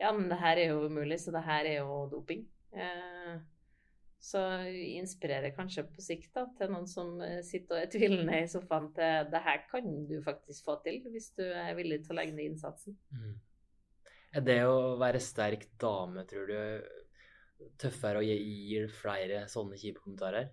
Ja, 0.00 0.12
men 0.14 0.30
det 0.30 0.38
her 0.40 0.56
er 0.56 0.70
jo 0.70 0.86
umulig, 0.86 1.18
så 1.20 1.34
det 1.34 1.42
her 1.44 1.66
er 1.66 1.80
jo 1.82 2.04
doping. 2.14 2.46
Eh, 2.72 3.34
så 4.20 4.40
inspirerer 4.70 5.54
kanskje 5.56 5.86
på 5.88 6.02
sikt 6.04 6.34
da, 6.36 6.46
til 6.56 6.72
noen 6.72 6.88
som 6.88 7.14
eh, 7.24 7.40
sitter 7.44 7.76
og 7.76 7.82
er 7.82 7.92
tvilende 7.92 8.40
i 8.40 8.48
sofaen 8.48 8.90
til 8.96 9.30
det 9.32 9.40
her 9.44 9.62
kan 9.70 9.86
du 10.08 10.18
faktisk 10.24 10.66
få 10.68 10.78
til, 10.84 11.02
hvis 11.12 11.30
du 11.38 11.44
er 11.48 11.72
villig 11.78 12.02
til 12.04 12.14
å 12.14 12.18
legge 12.20 12.36
ned 12.36 12.52
innsatsen. 12.52 12.96
Mm. 13.12 13.38
Er 14.30 14.44
det 14.46 14.60
å 14.62 14.94
være 15.00 15.18
sterk 15.22 15.64
dame, 15.80 16.22
tror 16.30 16.50
du, 16.50 17.70
tøffere 17.80 18.20
og 18.20 18.26
gir 18.28 18.86
flere 18.94 19.46
sånne 19.50 19.78
kjipe 19.80 20.02
kommentarer? 20.04 20.52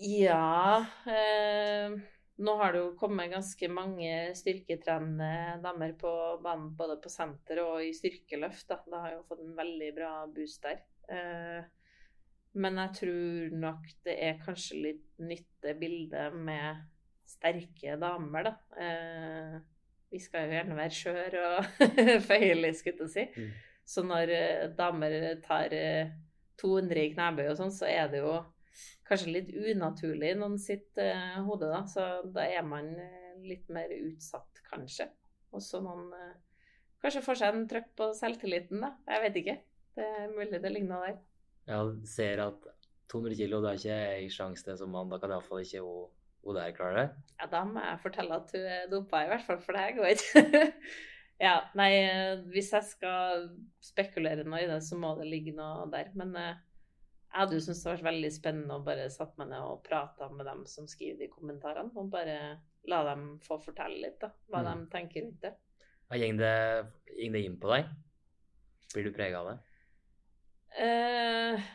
Ja 0.00 0.86
eh, 1.10 1.96
Nå 2.40 2.54
har 2.56 2.72
det 2.72 2.80
jo 2.80 2.92
kommet 2.96 3.32
ganske 3.34 3.68
mange 3.68 4.12
styrketrenende 4.38 5.58
damer 5.64 5.92
på 6.00 6.12
banen 6.40 6.70
både 6.78 6.96
på 7.02 7.12
senter 7.12 7.60
og 7.66 7.82
i 7.84 7.90
styrkeløft. 7.92 8.64
Da. 8.70 8.78
Det 8.86 9.00
har 9.02 9.12
jo 9.12 9.26
fått 9.28 9.42
en 9.44 9.58
veldig 9.58 9.90
bra 9.98 10.12
boost 10.32 10.64
der. 10.64 10.80
Eh, 11.12 11.66
men 12.64 12.80
jeg 12.80 12.96
tror 12.96 13.58
nok 13.66 13.84
det 14.08 14.16
er 14.24 14.40
kanskje 14.40 14.80
litt 14.86 15.20
nytt 15.20 15.50
det 15.60 15.76
med 16.32 16.80
sterke 17.28 17.98
damer, 18.00 18.48
da. 18.48 18.54
Eh, 18.86 19.60
vi 20.10 20.20
skal 20.22 20.46
jo 20.46 20.56
gjerne 20.56 20.78
være 20.78 20.96
skjøre 20.96 21.42
og 21.50 21.84
føyelige, 22.28 22.78
skulle 22.78 23.06
jeg 23.06 23.12
si. 23.14 23.26
Mm. 23.36 23.52
Så 23.90 24.04
når 24.06 24.32
uh, 24.34 24.64
damer 24.78 25.16
tar 25.44 25.74
uh, 25.74 25.78
eh, 25.80 26.12
200 26.60 27.02
i 27.02 27.12
knebøy 27.14 27.46
og 27.50 27.56
sånn, 27.58 27.72
så 27.74 27.88
er 27.90 28.10
det 28.12 28.22
jo 28.24 28.34
kanskje 29.08 29.34
litt 29.34 29.50
unaturlig 29.54 30.34
i 30.34 30.38
noen 30.38 30.58
sitt 30.62 31.00
uh, 31.00 31.40
hode, 31.46 31.70
da. 31.70 31.82
Så 31.90 32.06
da 32.34 32.46
er 32.46 32.66
man 32.66 32.92
litt 33.46 33.70
mer 33.72 33.90
utsatt, 33.96 34.62
kanskje. 34.68 35.08
Og 35.54 35.62
så 35.64 35.80
noen 35.82 36.12
kanskje 37.02 37.24
får 37.24 37.40
seg 37.40 37.56
en 37.56 37.66
trøkk 37.70 37.90
på 37.98 38.12
selvtilliten, 38.18 38.84
da. 38.84 38.94
Jeg 39.10 39.24
vet 39.26 39.40
ikke. 39.42 39.58
Det 39.96 40.06
er 40.06 40.30
mulig 40.36 40.60
det 40.62 40.70
ligner 40.70 41.06
der. 41.06 41.18
Ja, 41.70 41.80
ser 42.06 42.44
at 42.44 42.66
200 43.10 43.36
kilo, 43.38 43.58
det 43.62 43.70
er 43.70 43.80
ikke 43.80 43.98
ei 44.20 44.30
sjanse 44.30 44.66
til 44.66 44.78
som 44.78 44.92
mann. 44.94 45.10
Da 45.10 45.18
kan 45.22 45.32
iallfall 45.34 45.64
ikke 45.64 45.82
hun 45.82 46.10
hun 46.44 46.56
der 46.56 46.72
klarer 46.76 46.98
det? 46.98 47.06
Ja, 47.40 47.46
da 47.52 47.62
må 47.68 47.82
jeg 47.84 48.00
fortelle 48.02 48.40
at 48.40 48.52
hun 48.56 48.66
er 48.66 48.90
dopa, 48.90 49.24
i 49.24 49.30
hvert 49.30 49.46
fall, 49.46 49.60
for 49.62 49.76
det 49.76 49.84
her 49.84 49.96
går 49.98 50.12
ikke. 50.14 50.62
ja, 51.46 51.54
nei, 51.76 51.90
hvis 52.52 52.72
jeg 52.76 52.88
skal 52.88 53.46
spekulere 53.84 54.46
noe 54.46 54.62
i 54.64 54.68
det, 54.70 54.80
så 54.86 54.98
må 55.00 55.12
det 55.18 55.28
ligge 55.28 55.54
noe 55.56 55.86
der. 55.92 56.12
Men 56.16 56.34
uh, 56.36 56.52
jeg 57.30 57.36
hadde 57.36 57.58
jo 57.58 57.64
syntes 57.64 57.84
det 57.84 57.92
vært 57.92 58.08
veldig 58.08 58.32
spennende 58.34 58.76
å 58.76 58.84
bare 58.86 59.08
satt 59.12 59.36
meg 59.40 59.52
ned 59.52 59.62
og 59.62 59.82
prata 59.86 60.30
med 60.32 60.48
dem 60.48 60.64
som 60.70 60.88
skriver 60.90 61.20
de 61.22 61.32
kommentarene, 61.32 61.92
og 61.94 62.12
bare 62.12 62.38
la 62.88 63.02
dem 63.10 63.34
få 63.44 63.60
fortelle 63.62 64.00
litt, 64.02 64.20
da, 64.22 64.32
hva 64.50 64.64
mm. 64.64 64.70
de 64.70 64.94
tenker 64.94 65.26
rundt 65.26 65.44
det. 65.44 65.52
Går 66.10 66.24
det, 66.40 66.54
det 67.36 67.42
inn 67.46 67.60
på 67.60 67.70
deg? 67.70 67.90
Blir 68.90 69.06
du 69.06 69.12
prega 69.14 69.44
av 69.44 69.52
det? 69.52 69.58
Uh, 70.80 71.68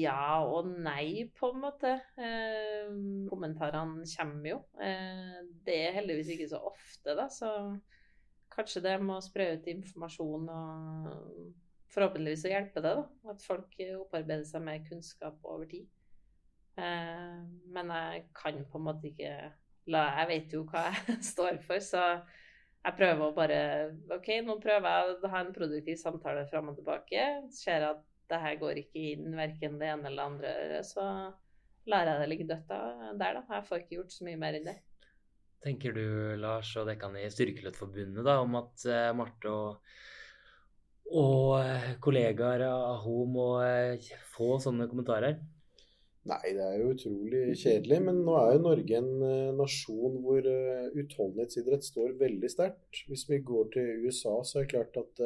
ja 0.00 0.40
og 0.46 0.68
nei, 0.84 1.28
på 1.36 1.52
en 1.52 1.62
måte. 1.62 1.94
Eh, 2.20 2.90
kommentarene 3.30 4.06
kommer 4.12 4.50
jo. 4.52 4.58
Eh, 4.82 5.38
det 5.66 5.78
er 5.86 5.96
heldigvis 5.98 6.34
ikke 6.34 6.50
så 6.52 6.60
ofte, 6.70 7.14
da, 7.18 7.28
så 7.32 7.52
kanskje 8.54 8.84
det 8.86 8.96
må 9.02 9.18
spre 9.22 9.52
ut 9.56 9.68
informasjon 9.70 10.48
og 10.50 11.12
forhåpentligvis 11.94 12.46
å 12.48 12.52
hjelpe 12.52 12.82
det, 12.84 12.96
da. 13.00 13.32
At 13.32 13.44
folk 13.46 13.78
opparbeider 14.00 14.44
seg 14.48 14.64
mer 14.66 14.82
kunnskap 14.86 15.38
over 15.44 15.68
tid. 15.70 15.88
Eh, 16.78 17.38
men 17.74 17.94
jeg 17.94 18.28
kan 18.38 18.60
på 18.70 18.78
en 18.78 18.86
måte 18.86 19.10
ikke 19.10 19.32
la 19.88 20.02
Jeg 20.20 20.28
vet 20.28 20.52
jo 20.52 20.66
hva 20.68 20.84
jeg 20.92 21.16
står 21.32 21.58
for, 21.64 21.80
så 21.82 22.02
jeg 22.84 22.94
prøver 22.94 23.24
å 23.24 23.34
bare 23.34 23.62
OK, 24.14 24.28
nå 24.46 24.58
prøver 24.62 24.86
jeg 24.86 25.16
å 25.16 25.30
ha 25.32 25.40
en 25.42 25.54
produktiv 25.56 25.98
samtale 26.00 26.44
fram 26.50 26.70
og 26.70 26.78
tilbake. 26.78 27.24
Ser 27.52 27.86
at 27.88 28.04
det 28.28 28.42
her 28.42 28.58
går 28.60 28.82
ikke 28.82 29.04
inn 29.14 29.32
verken 29.36 29.78
det 29.80 29.92
ene 29.92 30.10
eller 30.10 30.20
det 30.20 30.28
andre, 30.28 30.82
så 30.86 31.06
lar 31.88 32.08
jeg 32.08 32.20
det 32.20 32.28
ligge 32.32 32.48
dødt 32.48 32.68
der, 32.68 33.16
da. 33.18 33.42
Jeg 33.42 33.66
får 33.68 33.82
ikke 33.82 33.98
gjort 33.98 34.14
så 34.14 34.28
mye 34.28 34.40
mer 34.40 34.58
enn 34.58 34.68
det. 34.68 34.78
Tenker 35.64 35.94
du, 35.96 36.04
Lars, 36.38 36.70
og 36.78 36.86
det 36.86 36.98
kan 37.00 37.16
i 37.18 37.26
Styrkeløftforbundet, 37.32 38.22
da, 38.26 38.38
om 38.44 38.54
at 38.60 38.84
uh, 38.86 39.10
Marte 39.18 39.50
og, 39.50 39.94
og 41.10 41.56
uh, 41.58 41.88
kollegaer 42.04 42.62
av 42.68 43.00
henne 43.02 43.32
må 43.34 43.48
uh, 43.58 44.10
få 44.36 44.54
sånne 44.62 44.86
kommentarer? 44.90 45.40
Nei, 46.28 46.52
det 46.52 46.62
er 46.62 46.76
jo 46.78 46.92
utrolig 46.92 47.56
kjedelig. 47.58 47.98
Men 48.04 48.20
nå 48.26 48.36
er 48.38 48.52
jo 48.52 48.64
Norge 48.66 48.98
en 49.00 49.12
nasjon 49.56 50.18
hvor 50.20 50.44
utholdenhetsidrett 50.44 51.86
står 51.86 52.18
veldig 52.20 52.50
sterkt. 52.52 53.00
Hvis 53.08 53.24
vi 53.30 53.38
går 53.48 53.70
til 53.72 54.04
USA, 54.04 54.34
så 54.44 54.60
er 54.60 54.66
det 54.66 54.72
klart 54.74 54.98
at 55.00 55.22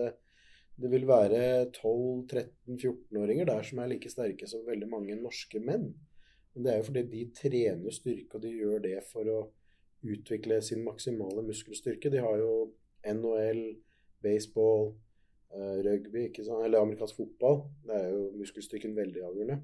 det 0.82 0.90
vil 0.90 1.06
være 1.06 1.42
12-13-14-åringer 1.76 3.48
der 3.48 3.66
som 3.66 3.80
er 3.82 3.92
like 3.92 4.10
sterke 4.10 4.48
som 4.50 4.64
veldig 4.66 4.88
mange 4.90 5.18
norske 5.18 5.60
menn. 5.62 5.92
Men 6.52 6.64
det 6.64 6.72
er 6.72 6.80
jo 6.80 6.88
fordi 6.88 7.02
de 7.12 7.22
trener 7.36 7.94
styrke, 7.94 8.36
og 8.36 8.42
de 8.44 8.52
gjør 8.52 8.82
det 8.84 8.98
for 9.08 9.28
å 9.30 9.38
utvikle 10.02 10.58
sin 10.64 10.82
maksimale 10.84 11.44
muskelstyrke. 11.46 12.10
De 12.12 12.20
har 12.20 12.40
jo 12.40 12.72
NHL, 13.08 13.62
baseball, 14.22 14.92
eh, 15.54 15.78
rugby, 15.86 16.26
eller 16.38 16.80
amerikansk 16.80 17.16
fotball. 17.16 17.62
Det 17.86 17.96
er 17.96 18.10
jo 18.10 18.26
muskelstyrken 18.42 18.96
veldig 18.96 19.24
avgjørende. 19.30 19.62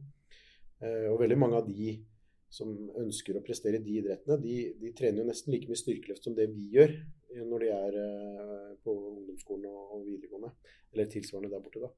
Eh, 0.81 1.11
og 1.11 1.21
veldig 1.21 1.39
mange 1.39 1.57
av 1.57 1.69
de 1.69 1.99
som 2.49 2.73
ønsker 2.97 3.37
å 3.37 3.45
prestere 3.45 3.77
i 3.77 3.85
de 3.85 3.99
idrettene, 4.01 4.41
de, 4.41 4.57
de 4.81 4.93
trener 4.97 5.21
jo 5.21 5.29
nesten 5.29 5.53
like 5.53 5.69
mye 5.69 5.77
styrkeløft 5.77 6.25
som 6.25 6.37
det 6.37 6.49
vi 6.55 6.71
gjør 6.73 6.95
når 7.49 7.65
de 7.65 7.69
er 7.75 7.97
eh, 8.01 8.71
på 8.85 8.95
ungdomsskolen 9.39 9.67
og 9.71 10.05
videregående. 10.07 10.51
Eller 10.93 11.11
tilsvarende 11.11 11.51
der 11.51 11.63
borte, 11.63 11.81
da. 11.81 11.91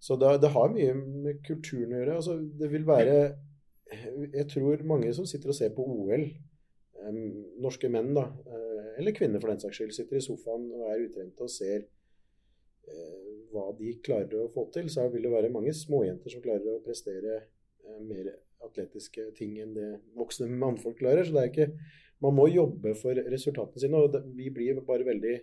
Så 0.00 0.16
det, 0.16 0.40
det 0.42 0.50
har 0.50 0.72
mye 0.72 0.94
med 0.94 1.42
kulturen 1.46 1.94
å 1.94 2.00
gjøre. 2.00 2.16
Altså, 2.16 2.38
det 2.60 2.70
vil 2.72 2.86
være 2.86 3.36
Jeg 4.34 4.48
tror 4.48 4.80
mange 4.88 5.12
som 5.14 5.26
sitter 5.28 5.52
og 5.52 5.54
ser 5.54 5.74
på 5.76 5.84
OL, 5.84 6.24
norske 7.60 7.88
menn, 7.92 8.14
da, 8.16 8.24
uh, 8.24 8.86
eller 8.98 9.12
kvinner 9.14 9.42
for 9.42 9.52
den 9.52 9.60
saks 9.60 9.76
skyld, 9.76 9.92
sitter 9.92 10.16
i 10.16 10.22
sofaen 10.24 10.64
og 10.72 10.86
er 10.88 11.02
utrente 11.04 11.44
og 11.44 11.52
ser 11.52 11.84
uh, 11.84 13.34
hva 13.52 13.66
de 13.76 13.92
klarer 14.02 14.40
å 14.40 14.48
få 14.54 14.64
til, 14.72 14.88
så 14.90 15.04
vil 15.12 15.28
det 15.28 15.34
være 15.34 15.52
mange 15.52 15.74
småjenter 15.76 16.32
som 16.32 16.42
klarer 16.42 16.64
å 16.72 16.80
prestere 16.82 17.36
uh, 17.84 18.00
mer 18.08 18.32
atletiske 18.64 19.28
ting 19.36 19.58
enn 19.60 19.76
det 19.76 19.90
voksne 20.16 20.48
mannfolk 20.48 20.96
klarer. 21.02 21.28
Så 21.28 21.36
det 21.36 21.44
er 21.44 21.52
ikke 21.52 21.92
Man 22.24 22.38
må 22.38 22.46
jobbe 22.48 22.94
for 22.96 23.18
resultatene 23.28 23.82
sine, 23.82 24.00
og 24.00 24.14
vi 24.32 24.48
blir 24.54 24.78
bare 24.86 25.04
veldig 25.04 25.34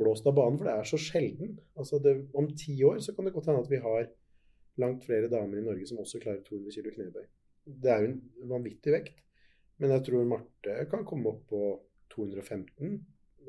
blåst 0.00 0.26
av 0.26 0.36
banen, 0.36 0.58
for 0.58 0.68
det 0.68 0.74
er 0.74 0.88
så 0.88 0.98
sjelden. 1.00 1.54
Altså 1.78 2.00
det, 2.02 2.16
om 2.36 2.48
ti 2.56 2.74
år 2.86 2.98
så 3.04 3.14
kan 3.16 3.28
det 3.28 3.34
godt 3.36 3.50
hende 3.50 3.64
at 3.64 3.70
vi 3.72 3.82
har 3.84 4.08
langt 4.80 5.04
flere 5.06 5.30
damer 5.30 5.60
i 5.60 5.64
Norge 5.64 5.86
som 5.88 6.00
også 6.00 6.20
klarer 6.22 6.42
200 6.46 6.72
kg 6.74 6.94
knebøy. 6.96 7.26
Det 7.84 7.92
er 7.92 8.04
jo 8.04 8.12
en 8.12 8.52
vanvittig 8.54 8.94
vekt. 8.94 9.18
Men 9.80 9.94
jeg 9.94 10.04
tror 10.08 10.28
Marte 10.28 10.76
kan 10.90 11.06
komme 11.08 11.32
opp 11.32 11.46
på 11.48 11.64
215 12.12 12.98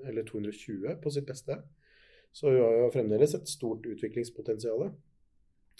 eller 0.08 0.26
220 0.28 1.00
på 1.04 1.14
sitt 1.14 1.28
beste. 1.28 1.58
Så 2.32 2.48
hun 2.48 2.62
har 2.62 2.78
jo 2.78 2.92
fremdeles 2.94 3.36
et 3.36 3.50
stort 3.52 3.86
utviklingspotensial. 3.92 4.86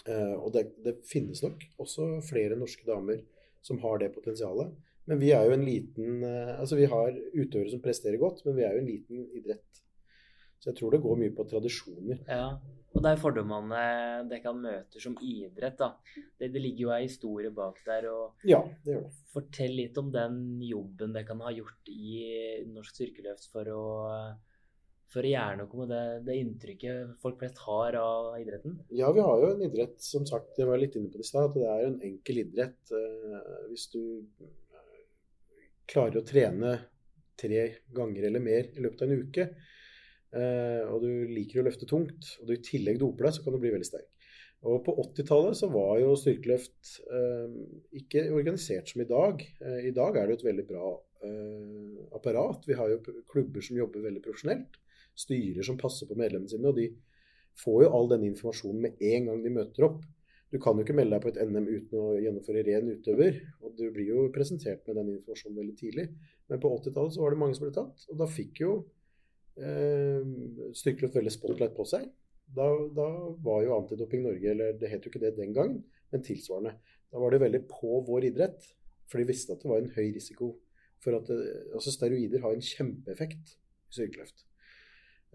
Eh, 0.08 0.34
og 0.36 0.52
det, 0.56 0.66
det, 0.84 0.98
finnes 1.08 1.44
nok 1.46 1.64
også 1.82 2.08
flere 2.26 2.58
norske 2.60 2.84
damer 2.88 3.22
som 3.64 3.80
har 3.84 4.02
det 4.02 4.12
potensialet. 4.16 4.74
Men 5.10 5.22
vi 5.22 5.32
er 5.36 5.48
jo 5.48 5.56
en 5.56 5.66
liten 5.66 6.24
eh, 6.26 6.52
Altså 6.60 6.78
vi 6.78 6.90
har 6.90 7.16
utøvere 7.34 7.72
som 7.72 7.84
presterer 7.84 8.20
godt, 8.22 8.44
men 8.46 8.58
vi 8.58 8.66
er 8.68 8.76
jo 8.76 8.84
en 8.84 8.92
liten 8.92 9.24
idrett. 9.38 9.82
Så 10.62 10.69
jeg 10.69 10.78
tror 10.78 10.93
det 10.93 11.02
går 11.02 11.17
mye 11.17 11.34
på 11.34 11.47
tradisjoner. 11.50 12.21
Ja, 12.30 12.52
og 12.91 13.08
er 13.08 13.19
fordommene 13.19 13.82
det 14.30 14.41
kan 14.43 14.60
møte 14.62 15.00
som 15.02 15.15
idrett, 15.24 15.80
da. 15.80 15.95
Det, 16.38 16.52
det 16.54 16.62
ligger 16.62 16.84
jo 16.86 16.91
ei 16.93 17.06
historie 17.06 17.50
bak 17.56 17.80
der. 17.88 18.08
og 18.12 18.45
ja, 18.47 18.60
det 18.84 18.93
gjør 18.93 19.08
det. 19.08 19.12
Fortell 19.32 19.76
litt 19.80 19.97
om 19.97 20.12
den 20.13 20.38
jobben 20.67 21.15
det 21.15 21.26
kan 21.30 21.41
ha 21.41 21.54
gjort 21.56 21.89
i 21.89 22.28
norsk 22.67 22.97
styrkeløft 22.97 23.47
for 23.54 23.71
å, 23.74 23.86
for 25.13 25.26
å 25.26 25.34
gjøre 25.34 25.63
noe 25.63 25.82
med 25.82 25.93
det, 25.95 26.04
det, 26.28 26.38
inntrykket 26.43 27.17
folk 27.24 27.39
flest 27.41 27.63
har 27.65 27.97
av 28.04 28.30
idretten? 28.43 28.78
Ja, 28.93 29.10
vi 29.15 29.26
har 29.26 29.41
jo 29.41 29.54
en 29.56 29.65
idrett, 29.65 29.97
som 30.04 30.28
sagt, 30.30 30.54
jeg 30.60 30.69
var 30.69 30.84
litt 30.84 31.00
inne 31.00 31.10
på 31.10 31.21
det 31.21 31.26
i 31.26 31.32
stad, 31.32 31.50
at 31.50 31.58
det 31.58 31.67
er 31.71 31.88
en 31.88 32.00
enkel 32.12 32.43
idrett. 32.43 32.82
Eh, 32.93 33.67
hvis 33.71 33.89
du 33.95 34.02
klarer 35.89 36.21
å 36.21 36.28
trene 36.28 36.78
tre 37.39 37.69
ganger 37.95 38.28
eller 38.28 38.43
mer 38.43 38.67
i 38.76 38.84
løpet 38.84 39.08
av 39.08 39.10
en 39.10 39.24
uke, 39.26 39.47
eh, 39.47 39.71
og 40.32 41.02
du 41.04 41.10
liker 41.28 41.60
å 41.60 41.65
løfte 41.65 41.88
tungt, 41.89 42.38
og 42.39 42.48
du 42.48 42.54
i 42.56 42.62
tillegg 42.63 43.02
doper 43.02 43.28
deg, 43.28 43.34
så 43.36 43.44
kan 43.44 43.56
du 43.56 43.60
bli 43.60 43.74
veldig 43.74 43.88
sterk. 43.89 44.08
Og 44.70 44.84
På 44.86 44.94
80-tallet 45.02 45.58
så 45.58 45.70
var 45.74 45.96
jo 45.98 46.13
styrkeløft 46.20 46.98
eh, 47.10 47.54
ikke 47.98 48.28
organisert 48.36 48.91
som 48.91 49.02
i 49.02 49.08
dag. 49.10 49.41
Eh, 49.41 49.88
I 49.89 49.94
dag 49.96 50.17
er 50.17 50.28
det 50.28 50.36
jo 50.36 50.39
et 50.41 50.50
veldig 50.52 50.65
bra 50.67 50.91
eh, 51.26 52.02
apparat. 52.13 52.67
Vi 52.70 52.78
har 52.78 52.91
jo 52.91 53.00
klubber 53.32 53.65
som 53.65 53.80
jobber 53.80 54.06
veldig 54.06 54.22
profesjonelt. 54.22 54.78
Styrer 55.17 55.65
som 55.65 55.82
passer 55.82 56.10
på 56.10 56.17
medlemmene 56.20 56.52
sine. 56.52 56.70
Og 56.70 56.78
de 56.78 56.91
får 57.58 57.88
jo 57.88 57.91
all 57.98 58.12
denne 58.13 58.30
informasjonen 58.30 58.86
med 58.86 59.02
en 59.15 59.32
gang 59.32 59.41
de 59.41 59.56
møter 59.58 59.89
opp. 59.89 60.06
Du 60.54 60.60
kan 60.62 60.78
jo 60.78 60.86
ikke 60.86 60.98
melde 61.00 61.15
deg 61.15 61.26
på 61.26 61.32
et 61.32 61.41
NM 61.48 61.67
uten 61.72 61.98
å 61.98 62.08
gjennomføre 62.22 62.65
ren 62.67 62.94
utøver. 62.94 63.41
Og 63.65 63.74
du 63.82 63.88
blir 63.89 64.13
jo 64.13 64.30
presentert 64.36 64.86
med 64.86 65.00
den 65.00 65.15
informasjonen 65.15 65.58
veldig 65.63 65.78
tidlig. 65.80 66.10
Men 66.52 66.62
på 66.62 66.70
80-tallet 66.78 67.17
så 67.17 67.26
var 67.26 67.34
det 67.34 67.41
mange 67.41 67.58
som 67.58 67.65
ble 67.65 67.74
tatt. 67.82 68.06
Og 68.13 68.22
da 68.22 68.30
fikk 68.30 68.62
jo 68.62 68.76
eh, 69.62 70.74
styrkeløft 70.78 71.17
veldig 71.19 71.34
spotlight 71.34 71.78
på 71.78 71.86
seg. 71.89 72.10
Da, 72.52 72.67
da, 72.95 73.08
var 73.45 73.63
jo 73.63 73.78
Antidoping 73.78 74.26
Norge, 74.26 74.52
eller 74.52 74.76
det 74.80 74.89
het 74.91 75.06
jo 75.06 75.12
ikke 75.12 75.24
det 75.24 75.38
den 75.38 75.54
gangen, 75.56 75.82
men 76.12 76.26
tilsvarende. 76.26 76.76
Da 77.12 77.21
var 77.21 77.32
det 77.32 77.43
veldig 77.45 77.63
på 77.69 78.02
vår 78.08 78.32
idrett. 78.32 78.67
For 79.12 79.19
de 79.19 79.28
visste 79.28 79.56
at 79.56 79.63
det 79.63 79.71
var 79.71 79.82
en 79.82 79.91
høy 79.95 80.13
risiko 80.15 80.54
for 81.02 81.17
at 81.17 81.28
det, 81.28 81.39
altså 81.76 81.91
steroider 81.93 82.43
har 82.43 82.56
en 82.56 82.63
kjempeeffekt 82.63 83.56
i 83.56 83.95
styrkeløft. 83.95 84.45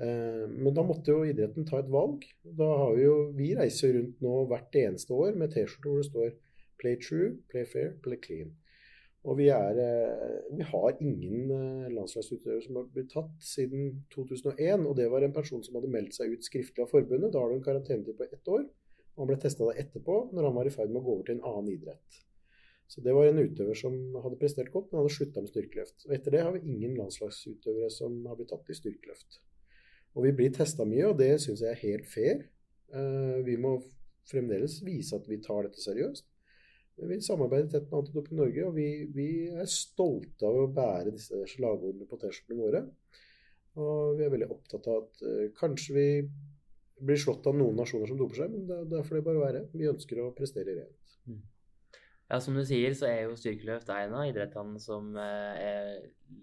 Eh, 0.00 0.44
men 0.52 0.74
da 0.76 0.84
måtte 0.86 1.12
jo 1.12 1.24
idretten 1.26 1.66
ta 1.68 1.80
et 1.80 1.90
valg. 1.92 2.24
Da 2.44 2.68
har 2.82 2.94
Vi 2.96 3.04
jo, 3.04 3.16
vi 3.36 3.54
reiser 3.58 3.96
rundt 3.96 4.22
nå 4.24 4.36
hvert 4.50 4.78
eneste 4.80 5.16
år 5.16 5.36
med 5.40 5.52
T-skjorte 5.54 5.88
hvor 5.88 6.02
det 6.02 6.10
står 6.10 6.30
'Play 6.76 6.96
true, 7.00 7.36
play 7.48 7.64
fair, 7.64 7.94
play 8.04 8.18
clean'. 8.20 8.52
Og 9.26 9.40
vi, 9.40 9.48
er, 9.50 9.78
eh, 9.82 10.34
vi 10.54 10.66
har 10.68 11.00
ingen 11.02 11.50
eh, 11.50 11.88
landslagsutøvere 11.90 12.62
som 12.62 12.78
har 12.78 12.90
blitt 12.94 13.10
tatt 13.10 13.32
siden 13.42 14.04
2001. 14.14 14.86
Og 14.86 14.94
det 14.98 15.08
var 15.10 15.26
en 15.26 15.34
person 15.34 15.64
som 15.66 15.78
hadde 15.78 15.90
meldt 15.90 16.14
seg 16.14 16.30
ut 16.30 16.46
skriftlig 16.46 16.84
av 16.84 16.92
forbundet. 16.92 17.32
Da 17.34 17.42
har 17.42 17.50
du 17.50 17.56
en 17.56 17.64
karantenetid 17.64 18.14
på 18.18 18.28
ett 18.28 18.52
år. 18.52 18.68
Og 19.16 19.24
han 19.24 19.32
ble 19.32 19.40
testa 19.42 19.66
etterpå, 19.72 20.20
når 20.36 20.46
han 20.46 20.56
var 20.58 20.68
i 20.68 20.72
ferd 20.74 20.92
med 20.92 21.00
å 21.00 21.06
gå 21.06 21.16
over 21.16 21.26
til 21.26 21.38
en 21.38 21.46
annen 21.50 21.72
idrett. 21.72 22.22
Så 22.86 23.02
det 23.02 23.16
var 23.16 23.26
en 23.26 23.40
utøver 23.42 23.74
som 23.74 23.96
hadde 24.22 24.38
prestert 24.38 24.70
godt, 24.70 24.92
men 24.92 25.00
hadde 25.00 25.14
slutta 25.16 25.42
med 25.42 25.50
styrkeløft. 25.50 26.06
Og 26.06 26.14
etter 26.14 26.36
det 26.36 26.42
har 26.46 26.54
vi 26.54 26.70
ingen 26.70 26.94
landslagsutøvere 27.00 27.90
som 27.90 28.20
har 28.30 28.38
blitt 28.38 28.52
tatt 28.52 28.70
i 28.70 28.76
styrkeløft. 28.78 29.40
Og 30.14 30.28
vi 30.28 30.34
blir 30.36 30.52
testa 30.54 30.86
mye, 30.86 31.08
og 31.10 31.18
det 31.18 31.32
syns 31.42 31.64
jeg 31.64 31.72
er 31.72 31.82
helt 31.82 32.06
fair. 32.08 32.44
Uh, 32.94 33.42
vi 33.44 33.56
må 33.58 33.74
fremdeles 34.30 34.78
vise 34.86 35.18
at 35.18 35.26
vi 35.28 35.40
tar 35.42 35.66
dette 35.66 35.82
seriøst. 35.82 36.28
Vi 36.96 37.18
samarbeider 37.20 37.68
tett 37.70 37.90
med 37.90 37.98
Antidoping 38.00 38.38
Norge, 38.40 38.66
og 38.68 38.76
vi, 38.76 38.88
vi, 39.12 39.28
er 39.52 39.68
stolte 39.68 40.48
av 40.48 40.62
å 40.62 40.68
bære 40.72 41.12
disse 41.12 41.42
slagordene 41.52 42.09
på 42.09 42.18
T-skjortene 42.22 42.62
våre. 42.62 42.85
Og 43.76 44.16
vi 44.16 44.24
er 44.24 44.32
veldig 44.32 44.48
opptatt 44.54 44.88
av 44.88 45.02
at 45.02 45.26
uh, 45.26 45.42
kanskje 45.59 45.96
vi 45.96 46.06
blir 47.04 47.20
slått 47.20 47.44
av 47.50 47.59
noen 47.59 47.76
nasjoner 47.76 48.09
som 48.09 48.16
doper 48.16 48.40
seg, 48.40 48.54
men 48.54 48.64
det, 48.70 48.78
det 48.94 49.02
får 49.04 49.18
det 49.18 49.26
bare 49.26 49.42
være. 49.42 49.66
Vi 49.76 49.90
ønsker 49.90 50.22
å 50.22 50.30
prestere 50.37 50.78
rent. 50.78 51.18
Mm. 51.28 51.42
Ja, 52.26 52.40
Som 52.42 52.56
du 52.59 52.64
sier, 52.66 52.90
så 52.98 53.06
er 53.06 53.20
jo 53.28 53.37
styrkeløft 53.38 53.90
en 53.94 54.14
av 54.18 54.24
idrettene 54.26 54.80
som 54.82 55.12
eh, 55.20 55.61
er 55.62 55.92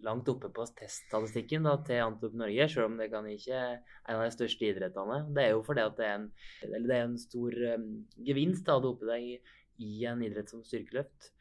langt 0.05 0.29
oppe 0.31 0.47
på 0.53 0.63
teststatistikken 0.77 1.67
da, 1.67 1.73
til 1.83 1.99
Antidop 2.05 2.37
Norge, 2.39 2.67
selv 2.71 2.87
om 2.87 2.95
det 3.01 3.09
kan 3.11 3.27
ikke 3.27 3.57
er 3.57 3.73
en 3.81 4.21
av 4.21 4.23
de 4.23 4.29
største 4.37 4.69
idrettene. 4.69 5.17
Det 5.35 5.43
er 5.43 5.51
jo 5.51 5.65
fordi 5.67 5.83
at 5.83 5.97
det 5.99 6.07
er 6.07 6.15
en, 6.21 6.29
det 6.61 6.95
er 6.95 7.03
en 7.09 7.19
stor 7.19 7.59
um, 7.73 7.89
gevinst 8.29 8.63
da, 8.69 8.77
å 8.79 8.85
dope 8.85 9.09
deg 9.09 9.51
i, 9.77 10.05
en 10.09 10.23
idrett 10.25 10.51
som 10.51 10.63
styrkeløft. 10.65 11.31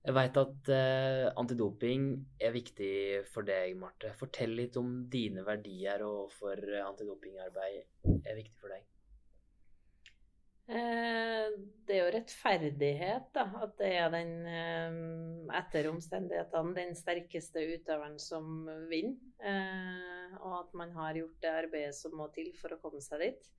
Jeg 0.00 0.16
veit 0.16 0.38
at 0.40 0.70
eh, 0.72 1.26
antidoping 1.36 2.06
er 2.40 2.54
viktig 2.54 2.94
for 3.28 3.44
deg, 3.44 3.74
Marte. 3.76 4.14
Fortell 4.16 4.54
litt 4.56 4.78
om 4.80 4.94
dine 5.12 5.44
verdier 5.44 6.06
og 6.06 6.22
hvorfor 6.22 6.64
antidopingarbeid 6.86 8.24
er 8.24 8.38
viktig 8.38 8.56
for 8.62 8.72
deg. 8.72 8.86
Eh, 10.70 11.46
det 11.86 11.96
er 11.96 12.04
jo 12.04 12.10
rettferdighet, 12.14 13.30
da. 13.34 13.46
At 13.64 13.72
det 13.80 13.90
er 13.98 14.10
den, 14.14 14.32
eh, 14.46 14.98
etter 15.58 15.88
omstendighetene, 15.90 16.76
den 16.76 16.94
sterkeste 16.94 17.64
utøveren 17.74 18.18
som 18.22 18.68
vinner. 18.88 19.18
Eh, 19.42 20.36
og 20.38 20.60
at 20.60 20.74
man 20.74 20.92
har 20.94 21.18
gjort 21.18 21.40
det 21.42 21.50
arbeidet 21.64 21.94
som 21.98 22.14
må 22.14 22.28
til 22.32 22.52
for 22.54 22.72
å 22.72 22.78
komme 22.80 23.02
seg 23.02 23.24
dit. 23.26 23.50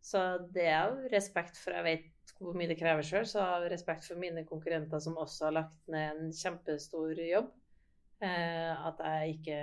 Så 0.00 0.20
det 0.52 0.66
er 0.68 0.88
jo 0.88 1.12
respekt 1.12 1.60
for 1.60 1.72
Jeg 1.72 1.84
vet 1.84 2.10
hvor 2.38 2.56
mye 2.56 2.70
det 2.70 2.78
krever 2.80 3.04
sjøl, 3.06 3.26
så 3.28 3.42
jeg 3.42 3.72
respekt 3.72 4.06
for 4.08 4.20
mine 4.20 4.46
konkurrenter 4.48 5.02
som 5.02 5.18
også 5.20 5.48
har 5.48 5.58
lagt 5.58 5.76
ned 5.92 6.22
en 6.24 6.32
kjempestor 6.34 7.20
jobb. 7.20 7.50
At 8.24 9.00
jeg 9.04 9.34
ikke 9.34 9.58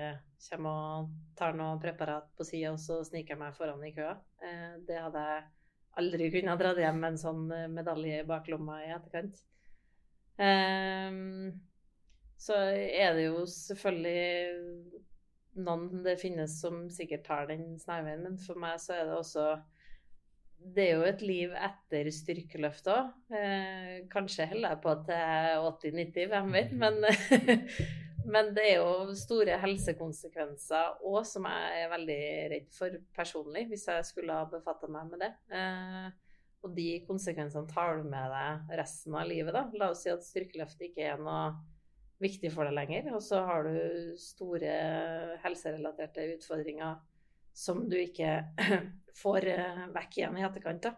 kommer 0.45 0.76
og 1.02 1.13
tar 1.39 1.56
noe 1.58 1.80
preparat 1.82 2.28
på 2.38 2.45
sida 2.45 2.74
og 2.76 2.80
så 2.84 3.00
sniker 3.08 3.34
jeg 3.34 3.41
meg 3.41 3.56
foran 3.58 3.82
i 3.88 3.93
køa. 3.95 4.13
Det 4.86 5.00
hadde 5.02 5.24
jeg 5.26 5.47
aldri 6.02 6.30
kunne 6.34 6.54
ha 6.54 6.60
dratt 6.60 6.80
hjem 6.80 7.02
med 7.02 7.13
en 7.13 7.19
sånn 7.19 7.43
eh, 7.56 7.67
medalje 7.71 8.21
i 8.21 8.28
baklomma 8.28 8.80
i 8.86 8.93
etterkant. 8.95 9.41
Så 12.41 12.56
er 12.58 13.12
det 13.13 13.28
jo 13.28 13.43
selvfølgelig 13.45 15.02
noen 15.62 16.02
det 16.06 16.15
finnes 16.21 16.56
som 16.63 16.88
sikkert 16.89 17.28
tar 17.28 17.50
den 17.52 17.76
snarveien, 17.78 18.24
men 18.24 18.39
for 18.41 18.58
meg 18.58 18.80
så 18.82 18.95
er 18.95 19.10
det 19.10 19.17
også 19.19 19.45
Det 20.62 20.84
er 20.86 21.00
jo 21.00 21.08
et 21.10 21.24
liv 21.26 21.56
etter 21.58 22.08
styrkeløft 22.13 22.88
òg. 22.93 23.10
Eh, 23.34 23.95
kanskje 24.12 24.45
heller 24.52 24.76
jeg 24.76 24.82
på 24.84 24.93
til 25.08 25.17
er 25.17 25.58
80-90, 25.65 26.30
hvem 26.32 26.56
vet. 26.56 26.78
Men 26.78 27.02
Men 28.30 28.52
det 28.54 28.65
er 28.69 28.82
jo 28.82 29.13
store 29.17 29.58
helsekonsekvenser 29.62 31.06
òg 31.10 31.24
som 31.28 31.47
jeg 31.50 31.86
er 31.86 31.91
veldig 31.91 32.24
redd 32.54 32.67
for 32.76 32.97
personlig, 33.15 33.65
hvis 33.71 33.88
jeg 33.89 34.08
skulle 34.08 34.36
ha 34.36 34.47
befatta 34.50 34.89
meg 34.91 35.10
med 35.10 35.24
det. 35.26 35.32
Eh, 35.58 36.10
og 36.62 36.76
de 36.78 36.88
konsekvensene 37.08 37.69
tar 37.71 37.97
du 37.97 38.10
med 38.10 38.34
deg 38.36 38.76
resten 38.78 39.17
av 39.17 39.30
livet, 39.30 39.56
da. 39.56 39.65
La 39.80 39.89
oss 39.93 40.04
si 40.06 40.12
at 40.13 40.26
styrkeløft 40.26 40.84
ikke 40.86 41.08
er 41.13 41.21
noe 41.21 41.56
viktig 42.21 42.52
for 42.54 42.69
deg 42.69 42.78
lenger, 42.78 43.10
og 43.15 43.24
så 43.26 43.41
har 43.47 43.65
du 43.65 44.13
store 44.21 44.76
helserelaterte 45.41 46.28
utfordringer 46.36 47.00
som 47.54 47.86
du 47.90 47.98
ikke 48.00 48.42
får 49.22 49.48
eh, 49.52 49.88
vekk 49.96 50.20
igjen 50.20 50.38
i 50.40 50.46
etterkant. 50.48 50.90
da. 50.90 50.96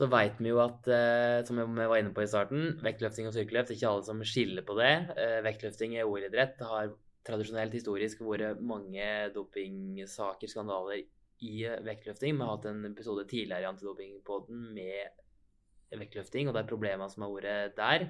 Så 0.00 0.08
veit 0.08 0.38
vi 0.40 0.48
jo 0.48 0.60
at, 0.62 0.86
eh, 0.88 1.42
som 1.44 1.58
vi 1.60 1.86
var 1.92 2.00
inne 2.00 2.14
på 2.16 2.24
i 2.24 2.30
starten, 2.30 2.78
vektløfting 2.84 3.28
og 3.28 3.34
styrkeløft, 3.36 3.68
det 3.68 3.76
er 3.76 3.80
ikke 3.80 3.92
alle 3.92 4.06
som 4.08 4.22
skiller 4.24 4.64
på 4.64 4.76
det. 4.78 4.92
Eh, 5.20 5.38
vektløfting 5.44 5.96
er 5.96 6.08
OL-idrett. 6.08 6.56
Det 6.56 6.68
har 6.70 6.92
tradisjonelt 7.28 7.74
historisk 7.76 8.22
vært 8.24 8.62
mange 8.64 9.08
dopingsaker, 9.34 10.48
skandaler, 10.48 11.04
i 11.40 11.64
vektløfting. 11.84 12.36
Vi 12.36 12.44
har 12.44 12.52
hatt 12.52 12.66
en 12.68 12.84
episode 12.84 13.24
tidligere 13.28 13.64
i 13.64 13.68
Antidopingpodden 13.70 14.66
med 14.76 16.00
vektløfting 16.00 16.50
og 16.50 16.56
de 16.56 16.64
problemene 16.68 17.08
som 17.08 17.24
har 17.24 17.32
vært 17.32 17.78
der. 17.78 18.04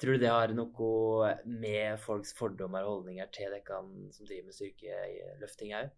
Tror 0.00 0.16
du 0.16 0.22
det 0.22 0.30
har 0.32 0.54
noe 0.56 1.32
med 1.44 2.00
folks 2.00 2.32
fordommer 2.34 2.86
og 2.86 2.96
holdninger 2.96 3.28
til 3.34 3.52
dere 3.52 3.82
som 4.16 4.24
driver 4.26 4.48
med 4.48 4.56
styrkeløfting 4.56 5.76
òg? 5.78 5.92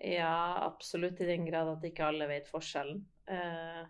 Ja, 0.00 0.64
absolutt. 0.64 1.20
I 1.20 1.28
den 1.28 1.46
grad 1.46 1.68
at 1.68 1.84
ikke 1.84 2.06
alle 2.08 2.28
vet 2.30 2.48
forskjellen. 2.48 3.02
Eh, 3.30 3.82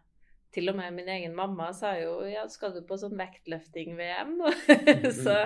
til 0.50 0.72
og 0.72 0.78
med 0.80 0.94
min 0.96 1.08
egen 1.08 1.34
mamma 1.38 1.70
sa 1.76 1.94
jo 2.00 2.16
ja, 2.26 2.42
skal 2.50 2.74
du 2.74 2.82
på 2.86 2.98
sånn 2.98 3.18
vektløfting-VM 3.18 4.32
nå? 4.40 4.50
så 5.22 5.36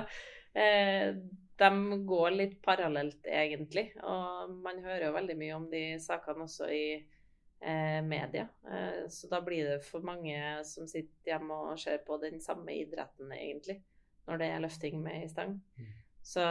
eh, 0.57 1.13
de 1.61 1.99
går 2.09 2.31
litt 2.35 2.55
parallelt, 2.65 3.27
egentlig. 3.29 3.91
Og 4.03 4.55
man 4.65 4.81
hører 4.85 5.09
jo 5.09 5.17
veldig 5.19 5.37
mye 5.39 5.59
om 5.59 5.67
de 5.71 5.83
sakene 6.03 6.49
også 6.49 6.71
i 6.73 6.87
eh, 6.97 8.01
media. 8.07 8.49
Eh, 8.65 9.05
så 9.13 9.29
da 9.31 9.43
blir 9.45 9.69
det 9.69 9.83
for 9.87 10.07
mange 10.07 10.39
som 10.67 10.89
sitter 10.91 11.35
hjemme 11.35 11.61
og 11.69 11.79
ser 11.81 12.01
på 12.07 12.19
den 12.23 12.41
samme 12.43 12.75
idretten, 12.75 13.31
egentlig, 13.37 13.83
når 14.27 14.41
det 14.41 14.49
er 14.51 14.65
løfting 14.65 15.05
med 15.05 15.27
i 15.27 15.31
stang. 15.31 15.59
Mm. 15.77 15.93
Så 16.25 16.49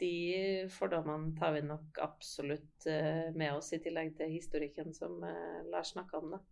de 0.00 0.66
fordommene 0.74 1.34
tar 1.38 1.54
vi 1.54 1.62
nok 1.66 2.00
absolutt 2.02 2.86
eh, 2.90 3.30
med 3.34 3.54
oss, 3.54 3.72
i 3.72 3.80
tillegg 3.82 4.14
til 4.18 4.32
historikken 4.34 4.94
som 4.96 5.22
eh, 5.26 5.62
Lars 5.70 5.94
snakka 5.94 6.18
om. 6.18 6.34
da. 6.36 6.42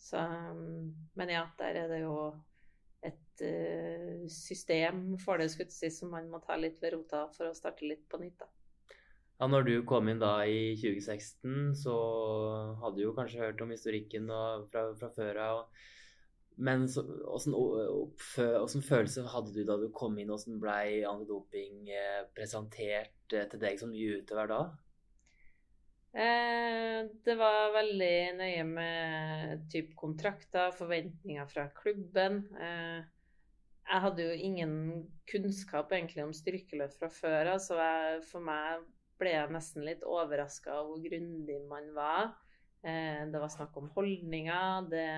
Så, 0.00 0.20
mm, 0.20 1.10
men 1.16 1.32
ja, 1.32 1.44
der 1.58 1.82
er 1.82 1.90
det 1.92 2.00
jo 2.02 2.14
et 3.04 3.42
uh, 3.44 4.24
system 4.28 5.14
for 5.20 5.40
det 5.40 5.48
si, 5.52 5.88
som 5.92 6.10
man 6.12 6.28
må 6.28 6.40
ta 6.44 6.56
litt 6.60 6.80
ved 6.82 6.92
rota 6.94 7.22
for 7.32 7.48
å 7.48 7.56
starte 7.56 7.88
litt 7.88 8.06
på 8.08 8.20
nytt. 8.20 8.36
da. 8.40 8.48
Ja, 9.40 9.48
når 9.48 9.64
du 9.64 9.74
kom 9.88 10.08
inn 10.12 10.20
da 10.20 10.34
i 10.44 10.74
2016, 10.76 11.72
så 11.80 11.94
hadde 12.82 12.98
du 12.98 13.06
jo 13.06 13.14
kanskje 13.16 13.40
hørt 13.40 13.62
om 13.64 13.72
historikken 13.72 14.28
fra, 14.68 14.90
fra 15.00 15.08
før 15.16 15.40
av. 15.46 15.62
Men 16.60 16.84
så, 16.92 17.02
følelse 18.84 19.24
hadde 19.32 19.54
du 19.54 19.62
da 19.64 19.78
du 19.80 19.88
kom 19.96 20.18
inn, 20.20 20.32
åssen 20.32 20.60
blei 20.60 21.00
antidoping 21.08 21.88
eh, 21.88 22.22
presentert 22.36 23.32
eh, 23.32 23.46
til 23.48 23.62
deg 23.62 23.80
som 23.80 23.92
ny 23.92 24.02
utøver 24.20 24.50
da? 24.50 24.58
Eh, 26.10 26.98
det 27.24 27.36
var 27.40 27.72
veldig 27.78 28.16
nøye 28.42 28.66
med 28.68 29.64
type 29.72 29.96
kontrakter, 29.96 30.74
forventninger 30.76 31.48
fra 31.48 31.64
klubben. 31.78 32.42
Eh, 32.60 32.98
jeg 33.90 34.04
hadde 34.04 34.26
jo 34.26 34.36
ingen 34.50 34.74
kunnskap 35.30 35.94
egentlig 35.96 36.26
om 36.26 36.34
styrkeløp 36.36 36.92
fra 36.98 37.08
før 37.14 37.54
av, 37.54 37.62
så 37.64 37.78
jeg, 37.80 38.20
for 38.28 38.44
meg 38.44 38.84
ble 39.20 39.32
jeg 39.32 39.54
nesten 39.54 39.86
litt 39.88 40.04
overraska 40.04 40.76
over 40.82 40.92
hvor 40.92 41.08
grundig 41.08 41.56
man 41.68 41.88
var. 41.96 42.30
Det 42.80 43.40
var 43.42 43.50
snakk 43.52 43.74
om 43.76 43.90
holdninger. 43.92 44.86
Det 44.88 45.08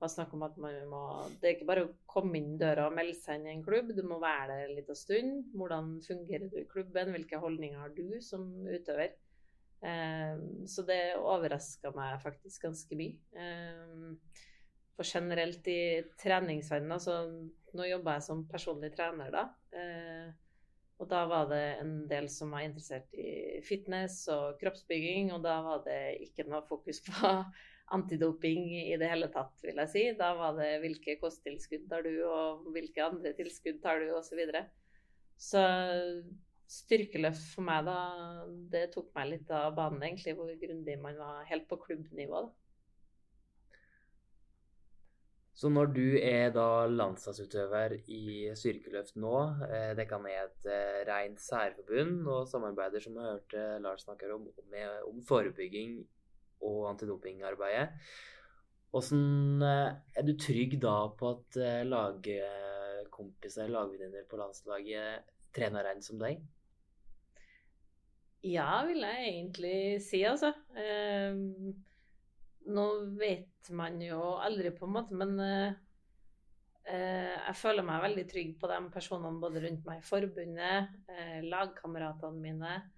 var 0.00 0.10
snakk 0.12 0.32
om 0.36 0.42
at 0.44 0.56
man 0.60 0.76
må 0.90 1.02
Det 1.40 1.48
er 1.48 1.54
ikke 1.56 1.68
bare 1.68 1.84
å 1.86 1.92
komme 2.10 2.36
inn 2.38 2.56
døra 2.60 2.88
og 2.88 2.96
melde 2.96 3.16
seg 3.18 3.40
inn 3.40 3.46
i 3.48 3.54
en 3.54 3.64
klubb, 3.64 3.92
du 3.96 4.02
må 4.06 4.18
være 4.22 4.50
der 4.52 4.64
en 4.66 4.74
liten 4.76 4.98
stund. 4.98 5.38
Hvordan 5.56 5.94
fungerer 6.04 6.50
du 6.52 6.58
i 6.60 6.66
klubben? 6.68 7.14
Hvilke 7.14 7.40
holdninger 7.40 7.80
har 7.80 7.94
du 7.96 8.18
som 8.24 8.44
utøver? 8.66 9.14
Ehm, 9.84 10.66
så 10.68 10.84
det 10.88 11.00
overraska 11.20 11.92
meg 11.96 12.18
faktisk 12.22 12.66
ganske 12.68 12.98
mye. 12.98 13.18
Ehm, 13.36 14.16
for 14.96 15.04
generelt 15.04 15.66
i 15.68 16.02
treningsverdenen 16.20 16.96
altså 16.96 17.20
Nå 17.76 17.84
jobber 17.84 18.14
jeg 18.16 18.24
som 18.24 18.46
personlig 18.48 18.88
trener, 18.94 19.28
da. 19.34 19.42
Ehm, 19.76 20.30
og 20.96 21.08
da 21.10 21.26
var 21.28 21.50
det 21.50 21.64
en 21.82 21.90
del 22.08 22.30
som 22.32 22.54
var 22.54 22.64
interessert 22.64 23.10
i 23.12 23.60
fitness 23.66 24.22
og 24.32 24.56
kroppsbygging, 24.62 25.28
og 25.34 25.42
da 25.44 25.58
var 25.60 25.82
det 25.84 25.98
ikke 26.24 26.46
noe 26.48 26.62
fokus 26.64 27.02
på 27.04 27.32
antidoping 27.94 28.64
i 28.80 28.96
det 28.98 29.10
hele 29.10 29.28
tatt, 29.34 29.54
vil 29.62 29.78
jeg 29.84 29.92
si. 29.92 30.02
Da 30.18 30.32
var 30.38 30.56
det 30.58 30.72
hvilke 30.82 31.18
kosttilskudd 31.20 31.86
tar 31.90 32.02
du, 32.06 32.14
og 32.26 32.66
hvilke 32.74 33.04
andre 33.04 33.34
tilskudd 33.38 33.80
tar 33.84 34.02
du, 34.02 34.10
osv. 34.16 34.32
Så, 34.32 34.40
videre. 34.40 34.66
så 35.38 35.64
styrkeløft 36.66 37.52
for 37.54 37.66
meg, 37.66 37.86
da, 37.86 37.98
det 38.72 38.88
tok 38.94 39.12
meg 39.14 39.34
litt 39.36 39.50
av 39.54 39.74
banen, 39.76 40.02
egentlig, 40.02 40.34
hvor 40.38 40.50
grundig 40.60 40.96
man 41.02 41.18
var 41.20 41.44
helt 41.50 41.68
på 41.70 41.78
klubbnivå. 41.86 42.46
da. 42.48 42.54
Så 45.56 45.70
når 45.72 45.86
du 45.94 46.18
er 46.20 46.50
da 46.52 46.84
landslagsutøver 46.90 47.94
i 48.12 48.50
styrkeløft 48.60 49.14
nå, 49.16 49.36
eh, 49.64 49.94
det 49.96 50.04
kan 50.10 50.26
er 50.28 50.42
et 50.42 50.66
eh, 50.68 50.98
rent 51.08 51.40
særforbund 51.40 52.26
og 52.28 52.50
samarbeider, 52.50 53.00
som 53.00 53.16
vi 53.16 53.24
hørte 53.24 53.62
Lars 53.80 54.04
snakker 54.04 54.34
om, 54.34 54.50
med, 54.68 54.98
om 55.08 55.22
forebygging 55.24 56.02
og 56.64 56.90
antidopingarbeidet. 56.92 57.88
Hvordan 58.92 59.62
eh, 59.66 59.94
er 60.16 60.26
du 60.26 60.34
trygg 60.40 60.78
da 60.82 60.98
på 61.18 61.32
at 61.34 61.58
lagkompiser, 61.90 63.72
lagvenninner 63.72 64.24
på 64.30 64.40
landslaget 64.40 65.32
trener 65.56 65.88
reint 65.88 66.04
som 66.06 66.20
deg? 66.20 66.40
Ja, 68.46 68.84
vil 68.86 69.02
jeg 69.02 69.26
egentlig 69.26 69.78
si, 70.04 70.20
altså. 70.28 70.52
Eh, 70.78 71.34
nå 72.66 72.86
vet 73.18 73.70
man 73.74 73.98
jo 74.02 74.20
aldri, 74.42 74.70
på 74.74 74.86
en 74.86 74.94
måte, 74.94 75.16
men 75.18 75.34
eh, 75.42 75.74
jeg 76.86 77.56
føler 77.58 77.86
meg 77.86 78.04
veldig 78.04 78.26
trygg 78.30 78.52
på 78.60 78.70
de 78.70 78.78
personene 78.94 79.42
både 79.42 79.62
rundt 79.64 79.86
meg 79.88 80.02
i 80.02 80.06
forbundet, 80.06 80.92
eh, 81.10 81.40
lagkameratene 81.46 82.42
mine, 82.42 82.74
eh, 82.76 82.95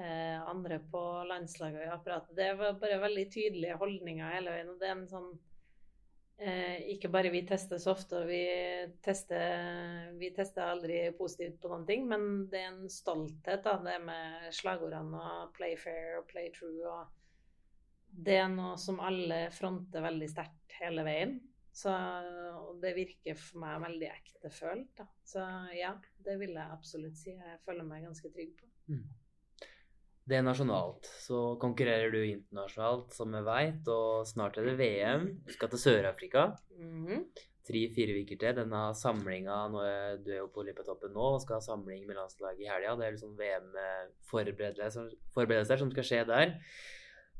andre 0.00 0.78
på 0.92 1.00
landslaget 1.28 1.82
og 1.82 1.86
i 1.86 1.92
apparatet. 1.94 2.36
Det 2.36 2.50
var 2.58 2.78
bare 2.80 3.00
veldig 3.02 3.24
tydelige 3.32 3.78
holdninger 3.80 4.34
hele 4.36 4.54
veien. 4.54 4.70
og 4.72 4.80
det 4.80 4.88
er 4.88 4.96
en 4.96 5.08
sånn 5.10 5.30
Eh, 6.40 6.86
ikke 6.94 7.10
bare 7.12 7.28
vi 7.28 7.42
tester 7.44 7.76
så 7.78 7.92
ofte, 7.92 8.22
og 8.22 8.30
vi 8.30 8.40
tester, 9.04 10.06
vi 10.16 10.30
tester 10.32 10.70
aldri 10.72 11.02
positivt 11.18 11.58
på 11.60 11.68
noen 11.68 11.84
ting, 11.84 12.06
men 12.08 12.46
det 12.48 12.62
er 12.62 12.70
en 12.70 12.86
stolthet, 12.88 13.60
da, 13.66 13.74
det 13.84 13.98
med 14.06 14.46
slagordene 14.56 15.20
og 15.20 15.52
'play 15.52 15.76
fair' 15.76 16.16
og 16.22 16.24
'play 16.30 16.48
true'. 16.54 16.88
og 16.88 17.10
Det 18.08 18.38
er 18.40 18.48
noe 18.48 18.78
som 18.80 19.04
alle 19.04 19.50
fronter 19.52 20.00
veldig 20.00 20.30
sterkt 20.30 20.78
hele 20.80 21.04
veien. 21.04 21.38
Så, 21.72 21.92
og 22.56 22.80
det 22.80 22.96
virker 22.96 23.36
for 23.36 23.60
meg 23.60 23.82
veldig 23.84 24.08
ektefølt. 24.08 25.04
Så 25.24 25.44
ja, 25.76 25.92
det 26.24 26.38
vil 26.40 26.56
jeg 26.56 26.72
absolutt 26.72 27.20
si. 27.20 27.30
Jeg 27.36 27.60
føler 27.66 27.84
meg 27.84 28.08
ganske 28.08 28.32
trygg 28.32 28.56
på. 28.56 28.66
Mm. 28.88 29.04
Det 30.30 30.36
er 30.38 30.44
nasjonalt. 30.46 31.08
Så 31.24 31.38
konkurrerer 31.58 32.12
du 32.14 32.20
internasjonalt, 32.22 33.08
som 33.16 33.32
vi 33.34 33.40
veit, 33.42 33.88
og 33.90 34.28
snart 34.30 34.58
er 34.60 34.64
det 34.68 34.76
VM. 34.78 35.24
Du 35.46 35.52
skal 35.56 35.70
til 35.72 35.80
Sør-Afrika. 35.82 36.42
Mm 36.78 37.00
-hmm. 37.06 37.20
Tre-fire 37.66 38.12
uker 38.22 38.36
til. 38.38 38.56
Denne 38.56 38.94
samlinga 38.94 39.68
Du 40.24 40.30
er 40.30 40.38
jo 40.38 40.46
på 40.54 40.62
Lippetoppen 40.62 41.12
nå 41.12 41.26
og 41.34 41.42
skal 41.42 41.54
ha 41.56 41.60
samling 41.60 42.06
med 42.06 42.16
landslaget 42.16 42.60
i 42.60 42.70
helga. 42.72 42.96
Det 42.96 43.06
er 43.06 43.10
liksom 43.10 43.38
VM-forberedelser 43.42 45.76
som 45.76 45.90
skal 45.90 46.04
skje 46.04 46.24
der. 46.26 46.46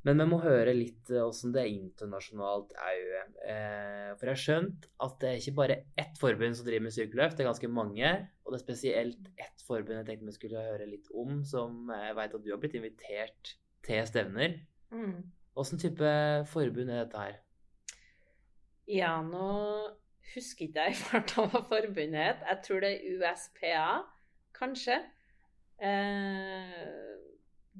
Men 0.06 0.22
vi 0.22 0.26
må 0.30 0.38
høre 0.40 0.72
litt 0.72 1.10
åssen 1.20 1.52
det 1.52 1.60
er 1.64 1.74
internasjonalt 1.74 2.72
er. 2.80 3.02
Eh, 3.44 4.06
for 4.16 4.30
jeg 4.30 4.32
har 4.32 4.42
skjønt 4.44 4.86
at 5.04 5.18
det 5.20 5.28
er 5.28 5.42
ikke 5.42 5.58
bare 5.58 5.76
ett 6.00 6.16
forbund 6.20 6.56
som 6.56 6.68
driver 6.68 6.86
med 6.86 6.94
styrkeløft, 6.96 7.36
det 7.36 7.44
er 7.44 7.50
ganske 7.50 7.72
mange. 7.72 8.12
Og 8.44 8.52
det 8.54 8.60
er 8.60 8.64
spesielt 8.64 9.28
ett 9.36 9.66
forbund 9.66 9.98
jeg 9.98 10.08
tenkte 10.08 10.30
vi 10.30 10.38
skulle 10.38 10.64
høre 10.70 10.88
litt 10.88 11.12
om, 11.12 11.42
som 11.44 11.92
jeg 11.92 12.16
veit 12.16 12.38
at 12.38 12.46
du 12.46 12.50
har 12.54 12.62
blitt 12.62 12.78
invitert 12.80 13.54
til 13.84 14.08
stevner. 14.08 14.56
Åssen 14.90 15.76
mm. 15.76 15.84
type 15.84 16.14
forbund 16.50 16.90
er 16.90 17.04
dette 17.04 17.26
her? 17.26 17.38
Ja, 18.90 19.12
nå 19.22 19.50
husker 20.32 20.66
ikke 20.66 20.88
jeg 20.88 20.98
farta 21.04 21.44
hva 21.44 21.62
forbundet 21.68 22.24
het. 22.24 22.44
Jeg 22.48 22.64
tror 22.66 22.84
det 22.84 22.94
er 22.96 23.18
USPA, 23.20 23.86
kanskje. 24.56 24.96
Eh, 25.80 27.19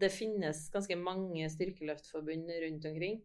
det 0.01 0.13
finnes 0.15 0.65
ganske 0.73 0.97
mange 0.99 1.51
styrkeløftforbund 1.53 2.51
rundt 2.65 2.89
omkring. 2.91 3.21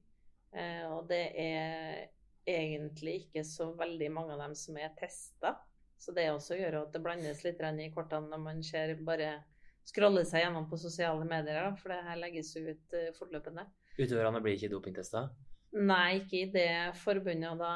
Eh, 0.55 0.83
og 0.91 1.07
det 1.09 1.23
er 1.41 2.05
egentlig 2.45 3.15
ikke 3.25 3.43
så 3.47 3.71
veldig 3.77 4.11
mange 4.13 4.35
av 4.35 4.43
dem 4.45 4.55
som 4.57 4.77
er 4.77 4.93
testa. 4.99 5.55
Så 5.97 6.13
det 6.15 6.27
også 6.29 6.57
gjør 6.59 6.81
at 6.83 6.93
det 6.93 7.01
blandes 7.03 7.43
litt 7.45 7.61
i 7.61 7.91
kortene 7.93 8.29
når 8.29 8.41
man 8.43 8.63
ser 8.63 8.95
bare 9.07 9.39
scroller 9.85 10.25
seg 10.27 10.43
gjennom 10.43 10.67
på 10.69 10.77
sosiale 10.81 11.25
medier, 11.29 11.71
for 11.79 11.93
det 11.93 12.03
her 12.07 12.19
legges 12.19 12.55
ut 12.57 12.95
uh, 12.97 13.11
fortløpende. 13.17 13.65
Utøverne 13.97 14.41
blir 14.43 14.57
ikke 14.57 14.71
dopingtesta? 14.73 15.27
Nei, 15.75 16.21
ikke 16.21 16.41
i 16.41 16.49
det 16.51 16.71
forbundet. 17.01 17.51
Og 17.53 17.61
da 17.61 17.71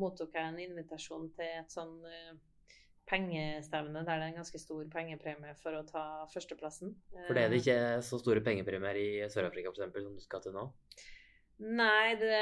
mottok 0.00 0.34
jeg 0.34 0.50
en 0.50 0.60
invitasjon 0.64 1.28
til 1.36 1.60
et 1.60 1.72
sånn 1.72 1.94
uh, 2.02 2.34
pengestevne 3.08 4.02
der 4.04 4.20
det 4.20 4.26
er 4.28 4.30
en 4.30 4.38
ganske 4.40 4.60
stor 4.60 4.84
pengepremie 4.92 5.52
for 5.60 5.76
å 5.76 5.84
ta 5.88 6.04
førsteplassen. 6.32 6.94
For 7.26 7.36
det 7.36 7.42
er 7.44 7.52
det 7.52 7.60
ikke 7.62 7.80
så 8.06 8.20
store 8.20 8.44
pengepremier 8.44 9.00
i 9.00 9.08
Sør-Afrika 9.32 9.72
f.eks. 9.72 9.98
som 10.06 10.16
du 10.16 10.24
skal 10.24 10.44
til 10.44 10.56
nå? 10.56 10.68
Nei, 11.62 12.16
det, 12.18 12.38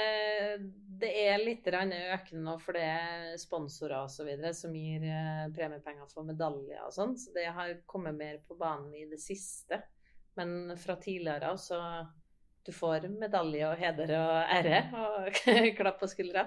det 1.03 1.11
er 1.27 1.43
litt 1.43 1.67
økende 1.69 2.41
nå, 2.47 2.55
for 2.63 2.73
det 2.79 2.85
er 2.87 3.35
sponsorer 3.41 4.07
osv. 4.07 4.31
som 4.57 4.73
gir 4.73 5.05
eh, 5.05 5.51
premiepenger 5.53 6.09
for 6.09 6.25
medaljer 6.25 6.81
og 6.87 6.95
sånn. 6.95 7.13
Så 7.21 7.35
det 7.35 7.51
har 7.53 7.75
kommet 7.87 8.17
mer 8.17 8.41
på 8.49 8.57
banen 8.57 8.95
i 8.97 9.05
det 9.11 9.21
siste. 9.21 9.83
Men 10.39 10.73
fra 10.81 10.97
tidligere 10.97 11.53
av 11.53 11.61
så 11.61 11.79
Du 12.65 12.71
får 12.73 13.09
medalje 13.11 13.67
og 13.67 13.77
heder 13.77 14.13
og 14.17 14.53
ære 14.55 14.79
og 14.95 15.41
klapp 15.79 15.99
på 16.01 16.09
skuldra. 16.09 16.47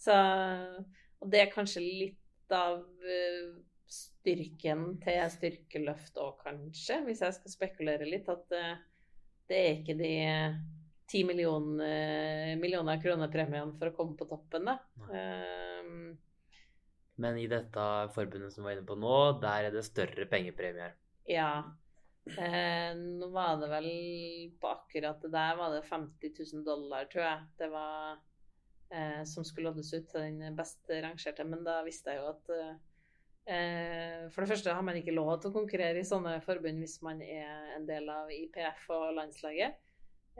Så 0.00 0.16
Og 1.20 1.28
det 1.30 1.42
er 1.42 1.52
kanskje 1.52 1.84
litt 1.84 2.19
av 2.56 2.82
eh, 3.04 3.50
styrken 3.90 4.84
til 5.02 5.20
styrkeløft 5.34 6.20
òg, 6.22 6.38
kanskje, 6.44 7.00
hvis 7.06 7.22
jeg 7.24 7.36
skal 7.38 7.54
spekulere 7.54 8.08
litt. 8.08 8.28
At 8.30 8.54
eh, 8.56 8.78
det 9.50 9.60
er 9.60 9.78
ikke 9.80 9.98
de 9.98 10.14
ti 11.10 11.24
millioner, 11.26 12.54
millioner 12.60 13.00
kroner 13.02 13.30
premien 13.32 13.74
for 13.78 13.90
å 13.90 13.96
komme 13.96 14.14
på 14.18 14.28
toppen, 14.30 14.68
da. 14.68 14.76
Um, 15.10 16.12
Men 17.20 17.38
i 17.40 17.48
dette 17.50 17.86
forbundet 18.14 18.54
som 18.54 18.62
vi 18.62 18.70
var 18.70 18.78
inne 18.78 18.86
på 18.86 18.98
nå, 19.00 19.16
der 19.42 19.68
er 19.68 19.74
det 19.74 19.82
større 19.88 20.28
pengepremier? 20.30 20.94
Ja. 21.28 21.50
Eh, 22.30 22.94
nå 22.94 23.26
var 23.34 23.58
det 23.58 23.68
vel 23.72 23.90
på 24.60 24.70
akkurat 24.70 25.22
det 25.24 25.32
der 25.34 25.56
var 25.58 25.74
det 25.74 25.82
50 25.88 26.34
000 26.54 26.64
dollar, 26.64 27.10
tror 27.10 27.24
jeg. 27.26 27.46
Det 27.58 27.70
var 27.72 28.20
eh, 28.92 29.22
som 29.28 29.46
skulle 29.46 29.70
loddes 29.70 29.92
ut 29.94 30.08
til 30.10 30.38
den 30.40 30.56
best 30.58 30.90
rangerte. 30.90 31.46
Men 31.48 31.66
da 31.66 31.80
visste 31.86 32.14
jeg 32.14 32.22
jo 32.22 32.30
at 32.32 32.54
eh, 32.54 34.26
For 34.30 34.42
det 34.44 34.50
første 34.52 34.74
har 34.76 34.86
man 34.86 34.98
ikke 35.00 35.16
lov 35.16 35.36
til 35.40 35.50
å 35.50 35.58
konkurrere 35.60 36.02
i 36.02 36.06
sånne 36.06 36.38
forbund 36.44 36.82
hvis 36.82 37.00
man 37.06 37.22
er 37.24 37.76
en 37.76 37.86
del 37.88 38.10
av 38.12 38.32
IPF 38.34 38.88
og 38.96 39.14
landslaget. 39.18 39.78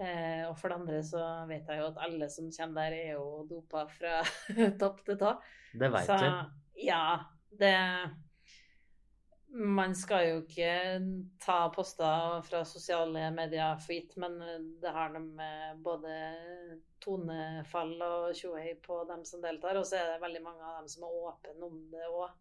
Eh, 0.00 0.46
og 0.48 0.54
for 0.56 0.72
det 0.72 0.78
andre 0.80 1.02
så 1.04 1.22
vet 1.50 1.68
jeg 1.68 1.80
jo 1.82 1.90
at 1.90 1.98
alle 2.06 2.30
som 2.32 2.48
kommer 2.54 2.88
der, 2.88 2.96
er 2.96 3.18
jo 3.18 3.44
dopa 3.50 3.84
fra 3.90 4.20
topp 4.80 5.04
til 5.06 5.18
tå. 5.20 5.34
Det 5.76 5.90
veit 5.92 6.08
du. 6.08 6.58
ja, 6.86 7.04
det 7.60 7.74
Man 9.50 9.96
skal 9.98 10.28
jo 10.28 10.36
ikke 10.44 10.74
ta 11.42 11.56
poster 11.74 12.42
fra 12.46 12.60
sosiale 12.68 13.24
medier 13.34 13.80
for 13.82 13.96
gitt, 13.96 14.14
men 14.22 14.36
det 14.82 14.92
har 14.94 15.10
de 15.14 15.24
med 15.24 15.80
både 15.82 16.12
tonefall 17.02 17.96
og 18.06 18.36
tjohei 18.38 18.76
på 18.84 19.00
dem 19.08 19.24
som 19.26 19.42
deltar, 19.42 19.80
og 19.80 19.88
så 19.88 19.98
er 19.98 20.12
det 20.12 20.22
veldig 20.22 20.44
mange 20.44 20.62
av 20.62 20.78
dem 20.78 20.88
som 20.92 21.08
er 21.08 21.18
åpne 21.32 21.66
om 21.66 21.82
det 21.90 22.06
òg. 22.06 22.38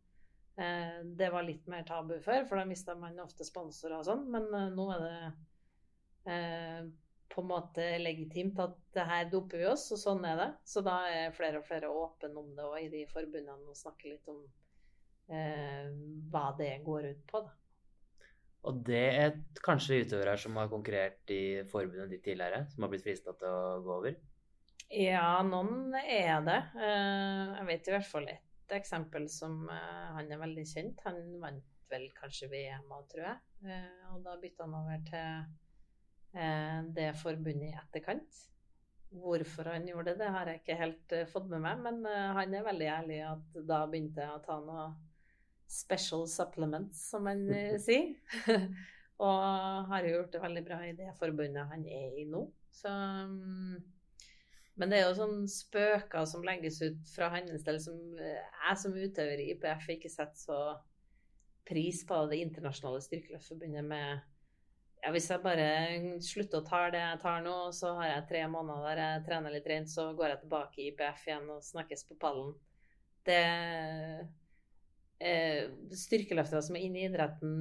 Det 1.20 1.30
var 1.32 1.46
litt 1.48 1.68
mer 1.72 1.86
tabu 1.88 2.18
før, 2.20 2.44
for 2.46 2.60
da 2.60 2.66
mista 2.68 2.96
man 3.00 3.20
ofte 3.24 3.48
sponsorer 3.48 4.02
og 4.02 4.08
sånn, 4.08 4.26
men 4.34 4.50
eh, 4.52 4.72
nå 4.76 4.88
er 4.92 5.04
det 5.06 6.34
eh, 6.34 6.90
på 7.32 7.44
en 7.44 7.48
måte 7.48 7.86
legitimt 8.02 8.60
at 8.60 8.76
det 8.96 9.06
her 9.08 9.30
doper 9.32 9.62
vi 9.62 9.70
oss, 9.70 9.86
og 9.96 10.02
sånn 10.02 10.26
er 10.28 10.36
det. 10.40 10.50
Så 10.68 10.84
da 10.86 10.98
er 11.08 11.36
flere 11.36 11.62
og 11.62 11.68
flere 11.70 11.92
åpne 11.94 12.34
om 12.42 12.50
det 12.58 12.66
òg 12.66 12.80
i 12.84 12.92
de 12.92 13.06
forbundene 13.08 13.72
og 13.72 13.78
snakker 13.78 14.12
litt 14.12 14.28
om 14.32 14.42
eh, 15.30 15.88
hva 16.34 16.50
det 16.58 16.74
går 16.86 17.10
ut 17.14 17.24
på. 17.30 17.42
da. 17.46 17.56
Og 18.68 18.82
det 18.84 19.04
er 19.16 19.38
kanskje 19.64 20.02
utøvere 20.04 20.36
som 20.40 20.58
har 20.60 20.68
konkurrert 20.72 21.32
i 21.32 21.62
forbundet 21.72 22.12
ditt 22.12 22.26
tidligere, 22.28 22.66
som 22.74 22.84
har 22.84 22.92
blitt 22.92 23.06
frista 23.06 23.32
til 23.40 23.48
å 23.48 23.80
gå 23.86 23.94
over? 24.02 24.18
Ja, 24.90 25.40
noen 25.46 25.94
er 26.02 26.42
det. 26.44 26.60
Eh, 26.76 27.56
Jeg 27.60 27.66
vet 27.70 27.88
i 27.88 27.94
hvert 27.96 28.10
fall 28.10 28.28
ett 28.32 28.76
eksempel 28.76 29.30
som 29.32 29.64
eh, 29.70 30.08
han 30.18 30.32
er 30.34 30.42
veldig 30.42 30.66
kjent. 30.68 31.04
Han 31.06 31.22
vant 31.42 31.66
vel 31.90 32.10
kanskje 32.18 32.50
VM 32.52 32.92
òg, 32.94 33.08
tror 33.12 33.26
jeg. 33.30 33.40
Eh, 33.70 34.14
Og 34.14 34.24
da 34.26 34.36
bytta 34.42 34.66
han 34.68 34.78
over 34.82 35.04
til 35.10 35.66
det 36.94 37.08
forbundet 37.18 37.72
i 37.72 37.78
etterkant. 37.80 38.36
Hvorfor 39.10 39.72
han 39.72 39.88
gjorde 39.90 40.12
det, 40.12 40.20
det 40.20 40.28
har 40.36 40.46
jeg 40.52 40.60
ikke 40.60 40.76
helt 40.78 41.14
fått 41.32 41.48
med 41.50 41.64
meg, 41.64 41.80
men 41.82 42.04
han 42.06 42.54
er 42.54 42.68
veldig 42.68 42.90
ærlig 42.94 43.18
at 43.26 43.56
da 43.66 43.80
begynte 43.90 44.22
jeg 44.22 44.36
å 44.36 44.44
ta 44.46 44.60
noe 44.62 44.84
special 45.70 46.28
supplements, 46.28 47.10
som 47.10 47.30
han 47.30 47.46
eh, 47.54 47.78
sier. 47.86 48.16
og 49.20 49.88
har 49.92 50.08
jo 50.08 50.16
gjort 50.16 50.34
det 50.34 50.44
veldig 50.44 50.66
bra 50.66 50.82
i 50.88 50.98
det 50.98 51.14
forbundet 51.20 51.72
han 51.72 51.86
er 51.86 52.20
i 52.20 52.26
nå. 52.30 52.46
Så 52.74 52.90
mm, 52.90 53.78
Men 54.80 54.92
det 54.92 55.00
er 55.00 55.10
jo 55.10 55.18
sånn 55.18 55.42
spøker 55.52 56.28
som 56.30 56.46
legges 56.46 56.80
ut 56.82 57.14
fra 57.14 57.30
hans 57.34 57.66
del, 57.68 57.80
som 57.84 58.00
eh, 58.18 58.40
jeg 58.40 58.82
som 58.84 58.96
utøver 58.96 59.44
i 59.44 59.52
IPF 59.54 59.90
ikke 59.96 60.12
setter 60.12 60.40
så 60.40 60.60
pris 61.70 62.02
på 62.08 62.18
det 62.32 62.40
internasjonale 62.42 63.02
styrkeløftforbundet 63.06 63.86
med 63.86 64.22
ja, 65.04 65.12
Hvis 65.14 65.30
jeg 65.30 65.44
bare 65.44 65.68
slutter 66.24 66.60
å 66.60 66.66
ta 66.66 66.80
det 66.92 67.00
jeg 67.04 67.20
tar 67.22 67.44
nå, 67.46 67.54
så 67.76 67.94
har 68.00 68.10
jeg 68.10 68.26
tre 68.32 68.42
måneder 68.52 68.88
der 68.88 69.04
jeg 69.04 69.28
trener 69.28 69.54
litt 69.54 69.70
rent, 69.70 69.92
så 69.92 70.10
går 70.18 70.34
jeg 70.34 70.42
tilbake 70.42 70.82
i 70.82 70.88
IPF 70.90 71.28
igjen 71.28 71.46
og 71.54 71.64
snakkes 71.64 72.04
på 72.10 72.18
pallen. 72.20 72.50
Det 73.28 73.44
eh, 75.20 75.70
Styrkeløftere 75.96 76.62
som 76.66 76.78
er 76.78 76.86
inne 76.88 77.02
i 77.02 77.08
idretten, 77.10 77.56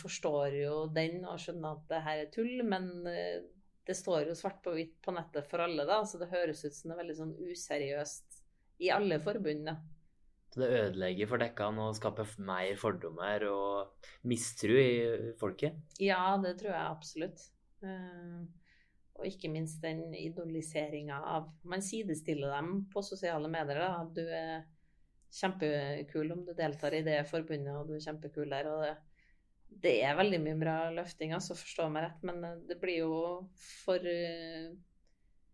forstår 0.00 0.58
jo 0.60 0.74
den 0.94 1.24
og 1.24 1.40
skjønner 1.42 1.76
at 1.76 1.88
det 1.90 2.02
her 2.06 2.24
er 2.24 2.34
tull, 2.34 2.52
men 2.66 2.90
eh, 3.10 3.40
det 3.86 3.96
står 3.98 4.30
jo 4.30 4.36
svart 4.38 4.60
på 4.64 4.74
hvitt 4.76 4.98
på 5.02 5.14
nettet 5.16 5.48
for 5.50 5.64
alle, 5.64 5.86
da, 5.88 6.02
så 6.06 6.20
det 6.20 6.30
høres 6.30 6.62
ut 6.64 6.76
som 6.76 6.90
det 6.90 6.96
er 6.96 7.02
veldig 7.02 7.18
sånn 7.18 7.32
useriøst 7.50 8.42
i 8.84 8.92
alle 8.94 9.18
forbund. 9.22 9.72
Så 10.50 10.62
det 10.62 10.70
ødelegger 10.74 11.28
for 11.30 11.42
dekkene 11.42 11.84
og 11.86 11.96
skaper 11.98 12.30
mer 12.42 12.72
fordommer 12.78 13.44
og 13.46 14.08
mistro 14.26 14.74
i 14.74 15.34
folket? 15.38 15.76
Ja, 16.02 16.34
det 16.42 16.56
tror 16.58 16.72
jeg 16.74 16.88
absolutt. 16.88 17.44
Eh, 17.86 18.40
og 19.20 19.28
ikke 19.28 19.50
minst 19.52 19.82
den 19.84 20.14
idoliseringa 20.16 21.20
av 21.28 21.50
Man 21.68 21.84
sidestiller 21.84 22.54
dem 22.56 22.86
på 22.92 23.02
sosiale 23.04 23.50
medier. 23.52 23.78
da. 23.78 24.04
Du 24.16 24.22
er 24.24 24.64
kjempekul 25.34 26.32
om 26.34 26.44
du 26.46 26.52
deltar 26.58 26.94
i 26.96 27.04
det 27.06 27.22
forbundet, 27.30 27.72
og 27.76 27.88
du 27.88 27.96
er 27.96 28.04
kjempekul 28.04 28.50
der. 28.50 28.68
og 28.70 28.84
det, 28.84 28.94
det 29.84 29.96
er 30.04 30.18
veldig 30.18 30.40
mye 30.42 30.60
bra 30.60 30.76
løfting, 30.94 31.34
altså, 31.36 31.56
forstå 31.58 31.88
meg 31.94 32.08
rett, 32.08 32.22
men 32.26 32.44
eh, 32.46 32.62
det 32.68 32.78
blir 32.82 33.04
jo 33.04 33.18
for 33.84 34.02
uh, 34.02 34.70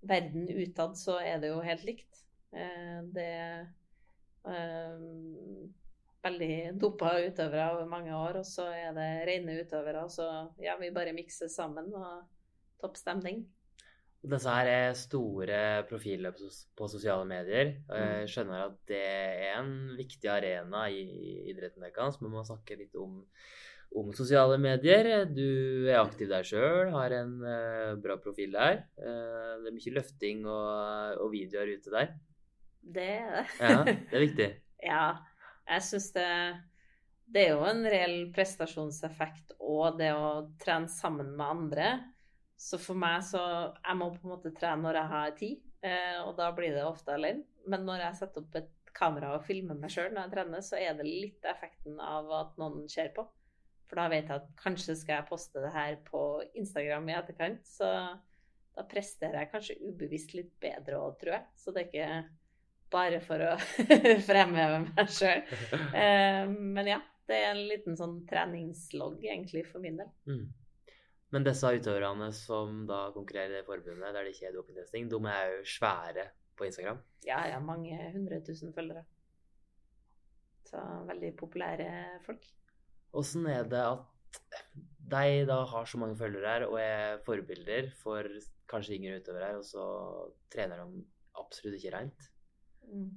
verden 0.06 0.48
utad 0.48 0.96
så 0.98 1.18
er 1.20 1.42
det 1.42 1.52
jo 1.52 1.64
helt 1.64 1.84
likt. 1.88 2.22
Uh, 2.56 3.02
det 3.12 3.26
er 3.36 3.66
veldig 6.26 6.78
dopa 6.80 7.16
utøvere 7.26 7.72
over 7.74 7.88
mange 7.90 8.14
år, 8.14 8.40
og 8.40 8.46
så 8.46 8.68
er 8.72 8.94
det 8.96 9.10
rene 9.28 9.58
utøvere, 9.60 10.04
og 10.06 10.12
så 10.14 10.28
ja, 10.62 10.76
vi 10.80 10.94
bare 10.94 11.14
mikser 11.16 11.50
sammen 11.52 11.92
og 11.94 12.24
topp 12.82 12.98
stemning. 13.00 13.44
Disse 14.26 14.50
her 14.50 14.68
er 14.70 14.96
store 14.98 15.58
profiler 15.86 16.34
på 16.76 16.88
sosiale 16.90 17.26
medier. 17.28 17.76
Jeg 17.86 18.30
skjønner 18.32 18.64
at 18.64 18.80
det 18.90 19.02
er 19.04 19.60
en 19.60 19.70
viktig 19.98 20.30
arena 20.32 20.86
i 20.90 21.04
idretten 21.52 21.84
deres, 21.86 22.18
men 22.20 22.32
vi 22.32 22.34
må 22.34 22.42
snakke 22.46 22.78
litt 22.80 22.96
om, 22.98 23.20
om 23.94 24.10
sosiale 24.16 24.58
medier. 24.58 25.28
Du 25.30 25.86
er 25.86 26.00
aktiv 26.00 26.30
der 26.32 26.46
sjøl, 26.46 26.90
har 26.96 27.14
en 27.20 27.36
eh, 27.46 27.92
bra 28.02 28.18
profil 28.22 28.56
der. 28.56 28.82
Eh, 28.98 29.52
det 29.62 29.70
er 29.70 29.76
mye 29.78 29.94
løfting 30.00 30.42
og, 30.50 31.22
og 31.22 31.30
videoer 31.36 31.76
ute 31.76 31.94
der. 31.94 32.16
Det 32.82 33.06
er 33.20 33.30
det. 33.38 33.46
Ja, 33.60 33.78
det 34.10 34.18
er 34.18 34.26
viktig. 34.26 34.50
Ja, 34.86 35.04
jeg 35.66 35.86
syns 35.86 36.10
det 36.14 36.30
Det 37.26 37.42
er 37.42 37.56
jo 37.56 37.64
en 37.66 37.86
reell 37.90 38.18
prestasjonseffekt 38.34 39.56
og 39.58 39.98
det 39.98 40.12
å 40.14 40.52
trene 40.62 40.90
sammen 40.90 41.32
med 41.38 41.46
andre. 41.46 41.88
Så 42.56 42.78
for 42.80 42.96
meg 42.98 43.20
så 43.26 43.40
Jeg 43.84 43.98
må 44.00 44.08
på 44.14 44.24
en 44.24 44.32
måte 44.32 44.52
trene 44.56 44.82
når 44.82 45.00
jeg 45.00 45.12
har 45.12 45.34
tid, 45.40 45.64
eh, 45.84 46.18
og 46.24 46.36
da 46.38 46.50
blir 46.56 46.74
det 46.74 46.86
ofte 46.86 47.14
alene. 47.14 47.44
Men 47.68 47.84
når 47.88 48.06
jeg 48.06 48.20
setter 48.20 48.44
opp 48.44 48.58
et 48.60 48.72
kamera 48.96 49.34
og 49.36 49.44
filmer 49.44 49.76
meg 49.76 49.92
sjøl 49.92 50.12
når 50.12 50.22
jeg 50.24 50.34
trener, 50.36 50.62
så 50.64 50.78
er 50.80 50.96
det 50.96 51.08
litt 51.08 51.44
effekten 51.48 51.98
av 52.00 52.30
at 52.32 52.56
noen 52.60 52.86
ser 52.90 53.12
på. 53.16 53.26
For 53.86 54.00
da 54.00 54.08
vet 54.10 54.30
jeg 54.30 54.40
at 54.40 54.48
kanskje 54.58 54.96
skal 54.98 55.20
jeg 55.20 55.28
poste 55.28 55.62
det 55.62 55.74
her 55.74 55.98
på 56.08 56.22
Instagram 56.58 57.10
i 57.10 57.18
etterkant. 57.18 57.68
Så 57.68 57.86
da 58.76 58.84
presterer 58.88 59.42
jeg 59.42 59.52
kanskje 59.52 59.78
ubevisst 59.84 60.34
litt 60.36 60.52
bedre 60.62 60.98
òg, 61.00 61.14
tror 61.20 61.36
jeg. 61.36 61.46
Så 61.60 61.74
det 61.74 61.84
er 61.84 61.90
ikke 61.90 62.08
bare 62.92 63.20
for 63.24 63.42
å 63.42 63.52
fremheve 64.28 64.82
meg 64.88 65.12
sjøl. 65.12 65.44
Eh, 65.96 66.42
men 66.48 66.90
ja, 66.90 67.00
det 67.26 67.38
er 67.42 67.52
en 67.52 67.64
liten 67.70 67.98
sånn 67.98 68.20
treningslogg 68.28 69.24
egentlig 69.24 69.64
for 69.68 69.82
min 69.82 70.00
del. 70.00 70.10
Mm. 70.28 70.44
Men 71.34 71.46
disse 71.46 71.70
utøverne 71.74 72.28
som 72.36 72.84
da 72.88 73.06
konkurrerer 73.14 73.50
i 73.50 73.58
det 73.58 73.66
forbundet 73.66 74.14
der 74.14 74.26
det 74.26 74.34
ikke 74.34 74.50
er 74.50 74.54
dopingtesting, 74.54 75.08
de 75.10 75.18
er 75.32 75.54
jo 75.56 75.62
svære 75.66 76.28
på 76.56 76.68
Instagram. 76.68 77.00
Ja, 77.26 77.40
jeg 77.48 77.56
har 77.56 77.64
mange 77.64 77.96
hundre 78.14 78.40
tusen 78.46 78.74
følgere. 78.74 79.02
Så 80.66 80.82
veldig 81.08 81.32
populære 81.38 81.88
folk. 82.26 82.46
Åssen 83.16 83.46
er 83.50 83.66
det 83.70 83.82
at 83.82 84.80
de 85.10 85.44
da 85.48 85.60
har 85.70 85.84
så 85.86 85.98
mange 85.98 86.18
følgere 86.18 86.52
her 86.52 86.66
og 86.66 86.78
er 86.80 87.20
forbilder 87.26 87.90
for 88.00 88.26
kanskje 88.70 88.96
yngre 88.98 89.20
utøvere 89.20 89.52
her, 89.52 89.60
og 89.60 89.64
så 89.66 89.84
trener 90.52 90.82
de 90.82 91.04
absolutt 91.38 91.78
ikke 91.78 91.94
rent? 91.94 92.26
Mm. 92.86 93.12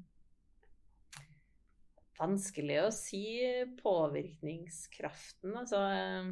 Vanskelig 2.20 2.78
å 2.84 2.92
si 2.94 3.24
påvirkningskraften. 3.80 5.56
Altså 5.56 5.82
eh, 5.96 6.32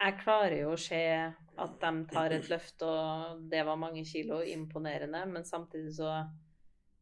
Jeg 0.00 0.16
klarer 0.22 0.62
jo 0.62 0.72
å 0.72 0.80
se 0.80 1.00
at 1.60 1.72
de 1.82 1.90
tar 2.08 2.32
et 2.32 2.46
løft, 2.48 2.80
og 2.88 3.42
det 3.52 3.60
var 3.68 3.76
mange 3.80 4.04
kilo, 4.08 4.38
imponerende. 4.40 5.26
Men 5.28 5.44
samtidig 5.44 5.92
så 5.98 6.14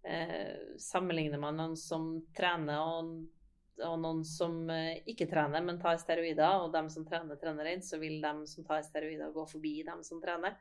eh, 0.03 0.75
sammenligner 0.83 1.39
man 1.39 1.61
noen 1.61 1.77
som 1.79 2.09
trener, 2.35 2.83
og, 2.83 3.13
og 3.87 3.95
noen 4.03 4.25
som 4.27 4.65
eh, 4.75 4.99
ikke 5.13 5.29
trener, 5.31 5.63
men 5.63 5.79
tar 5.79 6.01
steroider. 6.03 6.65
Og 6.65 6.75
dem 6.75 6.91
som 6.91 7.07
trener, 7.07 7.39
trener 7.39 7.71
rent, 7.71 7.87
så 7.87 8.01
vil 8.03 8.19
dem 8.25 8.43
som 8.51 8.67
tar 8.67 8.83
steroider, 8.87 9.31
gå 9.35 9.47
forbi 9.47 9.77
dem 9.87 10.03
som 10.07 10.19
trener. 10.25 10.59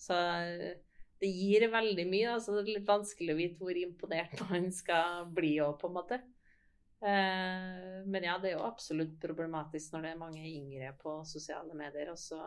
Så 0.00 0.16
eh, 0.16 0.78
det 1.20 1.32
gir 1.32 1.68
veldig 1.72 2.08
mye. 2.08 2.32
Altså 2.38 2.56
det 2.56 2.64
er 2.64 2.72
litt 2.78 2.88
vanskelig 2.88 3.34
å 3.34 3.40
vite 3.42 3.60
hvor 3.60 3.82
imponert 3.82 4.40
man 4.48 4.72
skal 4.72 5.28
bli 5.36 5.58
òg, 5.64 5.76
på 5.82 5.92
en 5.92 5.98
måte. 6.00 6.22
Eh, 7.02 8.02
men 8.06 8.24
ja, 8.24 8.38
det 8.40 8.52
er 8.52 8.56
jo 8.56 8.64
absolutt 8.66 9.18
problematisk 9.20 9.92
når 9.92 10.02
det 10.06 10.10
er 10.14 10.20
mange 10.20 10.44
yngre 10.48 10.92
på 11.00 11.18
sosiale 11.28 11.74
medier, 11.76 12.10
og 12.14 12.18
så 12.18 12.40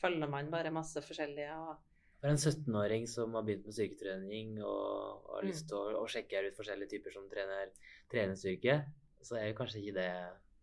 følger 0.00 0.30
man 0.32 0.50
bare 0.50 0.72
masse 0.74 1.02
forskjellige 1.04 1.56
og 1.58 1.76
For 2.22 2.30
en 2.30 2.38
17-åring 2.38 3.08
som 3.10 3.34
har 3.34 3.42
begynt 3.42 3.64
med 3.66 3.74
styrketrening 3.74 4.52
og 4.62 5.26
har 5.34 5.42
Mm. 5.42 5.48
lyst 5.48 5.66
til 5.68 5.76
å, 5.76 6.02
å 6.04 6.06
sjekke 6.06 6.44
ut 6.46 6.56
forskjellige 6.56 6.90
typer 6.94 7.10
som 7.16 7.28
trener 7.28 7.72
treningsstyrke, 8.12 8.76
så 9.22 9.36
er 9.40 9.48
jo 9.50 9.56
kanskje 9.58 9.80
ikke 9.82 9.94
det 9.98 10.12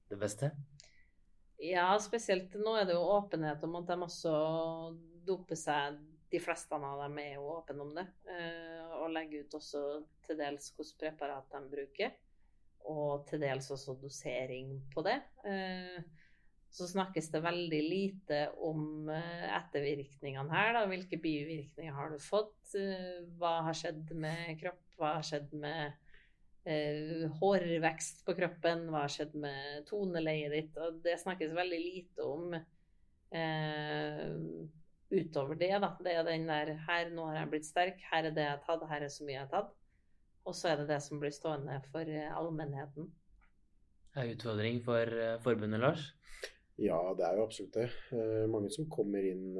det 0.10 0.18
beste. 0.20 0.52
Ja, 1.60 1.92
spesielt 2.00 2.54
nå 2.56 2.78
er 2.80 2.86
det 2.88 2.96
jo 2.96 3.04
åpenhet 3.04 3.62
om 3.68 3.76
at 3.76 3.88
de 3.92 3.98
også 4.08 4.32
doper 5.28 5.60
seg. 5.60 6.00
De 6.32 6.40
fleste 6.40 6.74
av 6.74 7.04
dem 7.04 7.18
er 7.20 7.36
jo 7.36 7.50
åpne 7.58 7.82
om 7.84 7.92
det. 7.94 8.08
Eh, 8.26 8.88
og 9.02 9.12
legger 9.12 9.44
ut 9.44 9.54
også 9.60 9.84
til 10.26 10.38
dels 10.40 10.72
hvilke 10.78 10.98
preparat 11.04 11.52
de 11.52 11.62
bruker. 11.76 12.16
Og 12.88 13.26
til 13.30 13.42
dels 13.44 13.70
også 13.74 13.98
dosering 14.02 14.74
på 14.94 15.04
det. 15.06 15.20
Eh, 15.46 16.00
så 16.70 16.86
snakkes 16.86 17.32
det 17.34 17.42
veldig 17.44 17.80
lite 17.84 18.42
om 18.66 19.10
eh, 19.14 19.48
ettervirkningene 19.58 20.54
her. 20.54 20.74
Da. 20.78 20.86
Hvilke 20.90 21.20
bivirkninger 21.22 21.96
har 21.96 22.14
du 22.14 22.20
fått? 22.24 22.76
Eh, 22.78 23.26
hva 23.40 23.60
har 23.68 23.78
skjedd 23.78 24.14
med 24.18 24.56
kropp? 24.62 24.86
Hva 25.00 25.18
har 25.18 25.26
skjedd 25.26 25.56
med 25.58 26.06
hårvekst 27.40 28.20
på 28.28 28.34
kroppen? 28.38 28.84
Hva 28.92 29.06
har 29.06 29.14
skjedd 29.14 29.32
med 29.42 29.88
toneleiet 29.88 30.52
ditt? 30.54 30.76
Og 30.78 31.00
det 31.02 31.16
snakkes 31.22 31.56
veldig 31.58 31.80
lite 31.82 32.26
om 32.28 32.52
utover 35.10 35.58
det. 35.58 35.72
Da. 35.82 35.94
Det 36.04 36.14
er 36.14 36.28
den 36.28 36.46
der 36.50 36.76
Her, 36.86 37.10
nå 37.16 37.30
har 37.30 37.40
jeg 37.40 37.52
blitt 37.56 37.70
sterk. 37.70 38.04
Her 38.12 38.28
er 38.30 38.36
det 38.36 38.46
jeg 38.46 38.58
har 38.58 38.64
tatt. 38.68 38.86
Her 38.92 39.08
er 39.08 39.14
så 39.14 39.26
mye 39.26 39.38
jeg 39.38 39.48
har 39.48 39.54
tatt. 39.56 39.79
Og 40.50 40.56
så 40.58 40.72
er 40.72 40.80
det 40.80 40.90
det 40.90 41.00
som 41.06 41.20
blir 41.22 41.34
stående 41.34 41.78
for 41.92 42.10
eh, 42.10 42.30
allmennheten. 42.34 43.10
Det 44.10 44.24
er 44.24 44.32
utfordring 44.34 44.80
for 44.82 45.12
forbundet, 45.44 45.80
Lars? 45.84 46.08
Ja, 46.82 46.98
det 47.14 47.28
er 47.28 47.38
jo 47.38 47.44
absolutt 47.46 47.76
det. 47.78 47.90
Uh, 48.10 48.48
mange 48.50 48.72
som 48.74 48.88
kommer 48.90 49.22
inn 49.22 49.60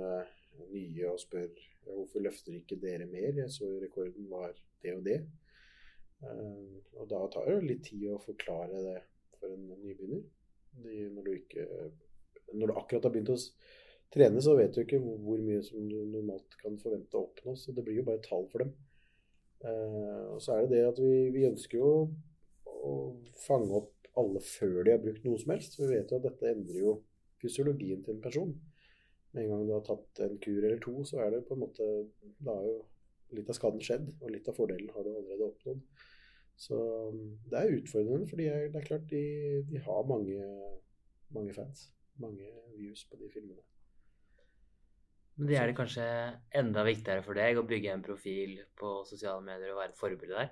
nye 0.74 1.12
og 1.12 1.20
spør 1.22 1.52
hvorfor 1.86 2.24
løfter 2.24 2.56
ikke 2.58 2.80
dere 2.82 3.06
mer? 3.10 3.30
Jeg 3.38 3.54
så 3.54 3.70
rekorden 3.82 4.26
var 4.32 4.56
det 4.84 4.96
og 4.96 5.06
det. 5.06 5.20
Og 7.00 7.06
da 7.12 7.22
tar 7.32 7.48
det 7.48 7.60
litt 7.68 7.86
tid 7.88 8.10
å 8.12 8.20
forklare 8.20 8.82
det 8.84 8.98
for 9.40 9.54
en 9.54 9.70
nybegynner. 9.70 10.26
Når, 10.84 11.22
du 11.26 11.32
ikke, 11.34 11.66
når 12.54 12.72
du 12.72 12.76
akkurat 12.76 13.08
har 13.08 13.14
begynt 13.14 13.32
å 13.34 13.40
trene, 14.14 14.44
så 14.44 14.56
vet 14.58 14.76
du 14.76 14.84
ikke 14.84 15.00
hvor, 15.04 15.18
hvor 15.24 15.42
mye 15.44 15.64
som 15.66 15.88
du 15.90 15.98
normalt 16.12 16.58
kan 16.62 16.78
forvente 16.82 17.18
å 17.18 17.30
oppnå. 17.30 17.56
Så 17.58 17.76
det 17.76 17.86
blir 17.88 18.02
jo 18.02 18.08
bare 18.10 18.24
tall 18.26 18.48
for 18.52 18.66
dem. 18.66 18.76
Og 19.68 20.40
så 20.42 20.56
er 20.56 20.66
det 20.66 20.78
det 20.78 20.84
at 20.88 21.00
vi, 21.04 21.14
vi 21.36 21.48
ønsker 21.50 21.82
jo 21.82 21.92
å 22.80 22.94
fange 23.44 23.74
opp 23.76 24.10
alle 24.20 24.42
før 24.44 24.84
de 24.86 24.94
har 24.94 25.02
brukt 25.04 25.26
noe 25.26 25.40
som 25.42 25.54
helst. 25.54 25.78
Vi 25.80 25.90
vet 25.90 26.12
jo 26.12 26.20
at 26.20 26.28
dette 26.28 26.52
endrer 26.52 26.80
jo 26.82 26.94
fysiologien 27.42 28.04
til 28.04 28.16
en 28.16 28.24
person. 28.24 28.54
Med 29.32 29.44
en 29.44 29.52
gang 29.54 29.66
du 29.68 29.74
har 29.76 29.84
tatt 29.86 30.22
en 30.26 30.40
kur 30.42 30.64
eller 30.64 30.80
to, 30.84 30.96
så 31.06 31.22
er 31.24 31.36
det 31.36 31.46
på 31.48 31.56
en 31.56 31.64
måte 31.66 31.90
Da 32.40 32.56
er 32.56 32.66
jo 32.66 32.80
litt 33.38 33.50
av 33.52 33.58
skaden 33.58 33.84
skjedd, 33.86 34.08
og 34.24 34.32
litt 34.34 34.48
av 34.50 34.58
fordelen 34.58 34.90
har 34.96 35.06
du 35.06 35.12
allerede 35.12 35.50
oppnådd. 35.52 35.84
Så 36.60 36.76
um, 37.14 37.20
det 37.52 37.60
er 37.60 37.76
utfordrende, 37.78 38.28
for 38.28 38.42
det 38.42 38.48
er 38.52 38.88
klart 38.88 39.06
de, 39.12 39.22
de 39.70 39.82
har 39.86 40.08
mange, 40.10 40.48
mange, 41.36 41.54
fans. 41.56 41.86
Mange 42.20 42.50
views 42.76 43.06
på 43.08 43.20
de 43.22 43.30
filmene. 43.32 43.62
Men 45.40 45.48
det 45.48 45.56
er 45.56 45.70
det 45.70 45.76
kanskje 45.78 46.06
enda 46.60 46.84
viktigere 46.84 47.24
for 47.24 47.38
deg 47.40 47.56
å 47.56 47.68
bygge 47.68 47.94
en 47.94 48.02
profil 48.04 48.58
på 48.76 48.90
sosiale 49.08 49.40
medier 49.46 49.72
og 49.72 49.80
være 49.80 49.94
et 49.94 50.00
forbilde 50.00 50.36
der? 50.36 50.50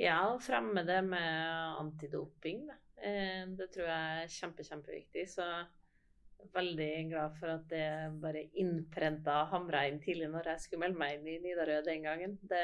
Ja, 0.00 0.20
fremme 0.44 0.84
det 0.84 0.98
med 1.06 1.78
antidoping. 1.80 2.66
Da. 2.68 2.76
Eh, 3.00 3.46
det 3.56 3.70
tror 3.72 3.88
jeg 3.88 4.24
er 4.24 4.34
kjempe, 4.34 4.66
kjempeviktig. 4.68 5.24
Så 5.32 5.46
jeg 5.46 6.44
er 6.44 6.52
veldig 6.52 6.90
glad 7.14 7.38
for 7.40 7.54
at 7.54 7.64
det 7.72 7.86
bare 8.20 8.44
innprenta 8.60 9.38
hamra 9.54 9.86
inn 9.88 10.02
tidlig 10.04 10.28
når 10.32 10.52
jeg 10.52 10.66
skulle 10.66 10.84
melde 10.84 11.00
meg 11.00 11.16
inn 11.16 11.32
i 11.32 11.38
Nidarød 11.46 11.88
den 11.88 12.04
gangen. 12.10 12.36
Det, 12.44 12.62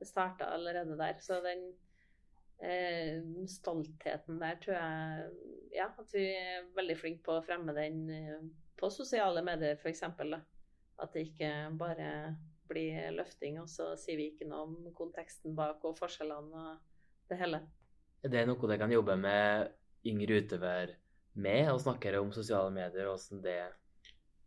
det 0.00 0.10
starta 0.10 0.50
allerede 0.56 0.98
der. 0.98 1.22
Så 1.22 1.38
den 1.46 1.68
eh, 2.58 3.22
stoltheten 3.50 4.42
der 4.42 4.58
tror 4.62 4.74
jeg 4.74 5.30
Ja, 5.74 5.86
at 5.86 6.10
vi 6.14 6.28
er 6.34 6.66
veldig 6.74 6.98
flinke 6.98 7.26
på 7.26 7.38
å 7.38 7.46
fremme 7.46 7.78
den 7.78 8.04
eh, 8.10 8.44
på 8.80 8.90
sosiale 8.92 9.42
medier, 9.46 9.78
f.eks. 9.78 10.02
At 10.04 11.14
det 11.14 11.28
ikke 11.28 11.50
bare 11.78 12.10
blir 12.68 13.10
løfting, 13.14 13.58
og 13.60 13.68
så 13.68 13.92
sier 14.00 14.18
vi 14.18 14.30
ikke 14.32 14.48
noe 14.48 14.66
om 14.68 14.92
konteksten 14.96 15.54
bak 15.56 15.84
og 15.84 15.98
forskjellene 15.98 16.64
og 16.64 17.30
det 17.30 17.40
hele. 17.40 17.60
Er 18.24 18.32
det 18.32 18.44
noe 18.48 18.68
dere 18.68 18.80
kan 18.80 18.92
jobbe 18.94 19.16
med 19.20 19.72
yngre 20.08 20.40
utøver 20.40 20.94
med, 21.34 21.68
og 21.72 21.82
snakke 21.82 22.14
om 22.20 22.32
sosiale 22.32 22.72
medier 22.72 23.08
og 23.08 23.18
åssen 23.18 23.42
det 23.44 23.58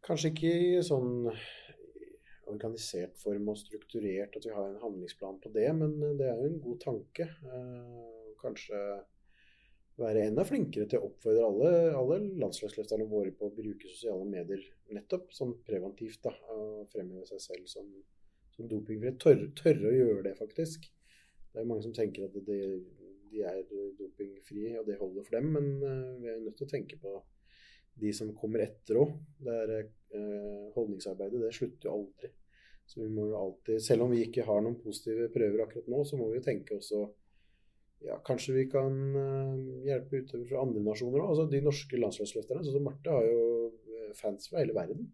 Kanskje 0.07 0.29
ikke 0.31 0.51
i 0.55 0.67
sånn 0.85 1.25
organisert 2.47 3.17
form 3.19 3.49
og 3.51 3.57
strukturert 3.59 4.35
at 4.37 4.45
vi 4.45 4.53
har 4.55 4.69
en 4.69 4.79
handlingsplan 4.79 5.39
på 5.43 5.51
det, 5.51 5.67
men 5.75 5.97
det 6.19 6.29
er 6.29 6.37
jo 6.39 6.47
en 6.47 6.61
god 6.63 6.77
tanke. 6.83 7.25
Eh, 7.27 8.29
kanskje 8.39 8.79
være 9.97 10.27
enda 10.29 10.43
flinkere 10.45 10.85
til 10.89 11.01
å 11.01 11.07
oppfordre 11.09 11.45
alle, 11.47 11.71
alle 11.97 12.19
landslagsløfterne 12.43 13.07
våre 13.09 13.31
på 13.33 13.49
å 13.49 13.55
bruke 13.55 13.89
sosiale 13.89 14.27
medier 14.29 14.61
nettopp 14.93 15.33
sånn 15.33 15.55
preventivt. 15.65 16.21
da, 16.25 16.33
og 16.53 16.85
Fremheve 16.91 17.25
seg 17.29 17.41
selv 17.41 17.71
som, 17.71 17.89
som 18.53 18.69
dopingfri. 18.69 19.15
Tørre, 19.21 19.49
tørre 19.57 19.89
å 19.89 19.95
gjøre 19.95 20.23
det, 20.29 20.35
faktisk. 20.37 20.87
Det 21.51 21.63
er 21.63 21.69
mange 21.69 21.87
som 21.87 21.95
tenker 21.97 22.27
at 22.27 22.37
det, 22.45 22.61
de 23.31 23.43
er 23.49 23.63
dopingfrie, 23.97 24.77
og 24.77 24.85
det 24.87 24.99
holder 25.01 25.25
for 25.25 25.39
dem. 25.39 25.51
Men 25.57 25.71
uh, 25.81 26.15
vi 26.21 26.31
er 26.31 26.43
nødt 26.45 26.59
til 26.61 26.69
å 26.69 26.75
tenke 26.75 27.01
på 27.01 27.17
de 27.97 28.13
som 28.13 28.35
kommer 28.37 28.67
etter 28.67 29.01
òg. 29.01 29.15
Uh, 29.47 30.73
holdningsarbeidet 30.77 31.41
det 31.41 31.55
slutter 31.57 31.89
jo 31.89 31.95
aldri. 31.97 32.35
Så 32.87 33.01
vi 33.01 33.09
må 33.11 33.25
jo 33.27 33.39
alltid, 33.41 33.81
Selv 33.83 34.05
om 34.05 34.13
vi 34.13 34.21
ikke 34.23 34.45
har 34.47 34.61
noen 34.63 34.77
positive 34.79 35.27
prøver 35.33 35.65
akkurat 35.65 35.89
nå, 35.91 36.05
så 36.07 36.19
må 36.19 36.29
vi 36.29 36.37
jo 36.37 36.45
tenke 36.45 36.77
også 36.77 37.01
ja, 38.05 38.17
Kanskje 38.25 38.55
vi 38.55 38.65
kan 38.69 38.97
uh, 39.15 39.55
hjelpe 39.87 40.21
utøvere 40.21 40.49
fra 40.51 40.65
andre 40.65 40.83
nasjoner 40.85 41.23
òg. 41.23 41.31
Altså, 41.31 41.47
de 41.51 41.63
norske 41.65 42.01
landslagsløfterne. 42.01 42.65
Sånn 42.65 42.77
som 42.77 42.85
Marte 42.85 43.15
har 43.15 43.25
jo 43.25 43.47
fans 44.17 44.49
fra 44.51 44.61
hele 44.61 44.75
verden. 44.77 45.09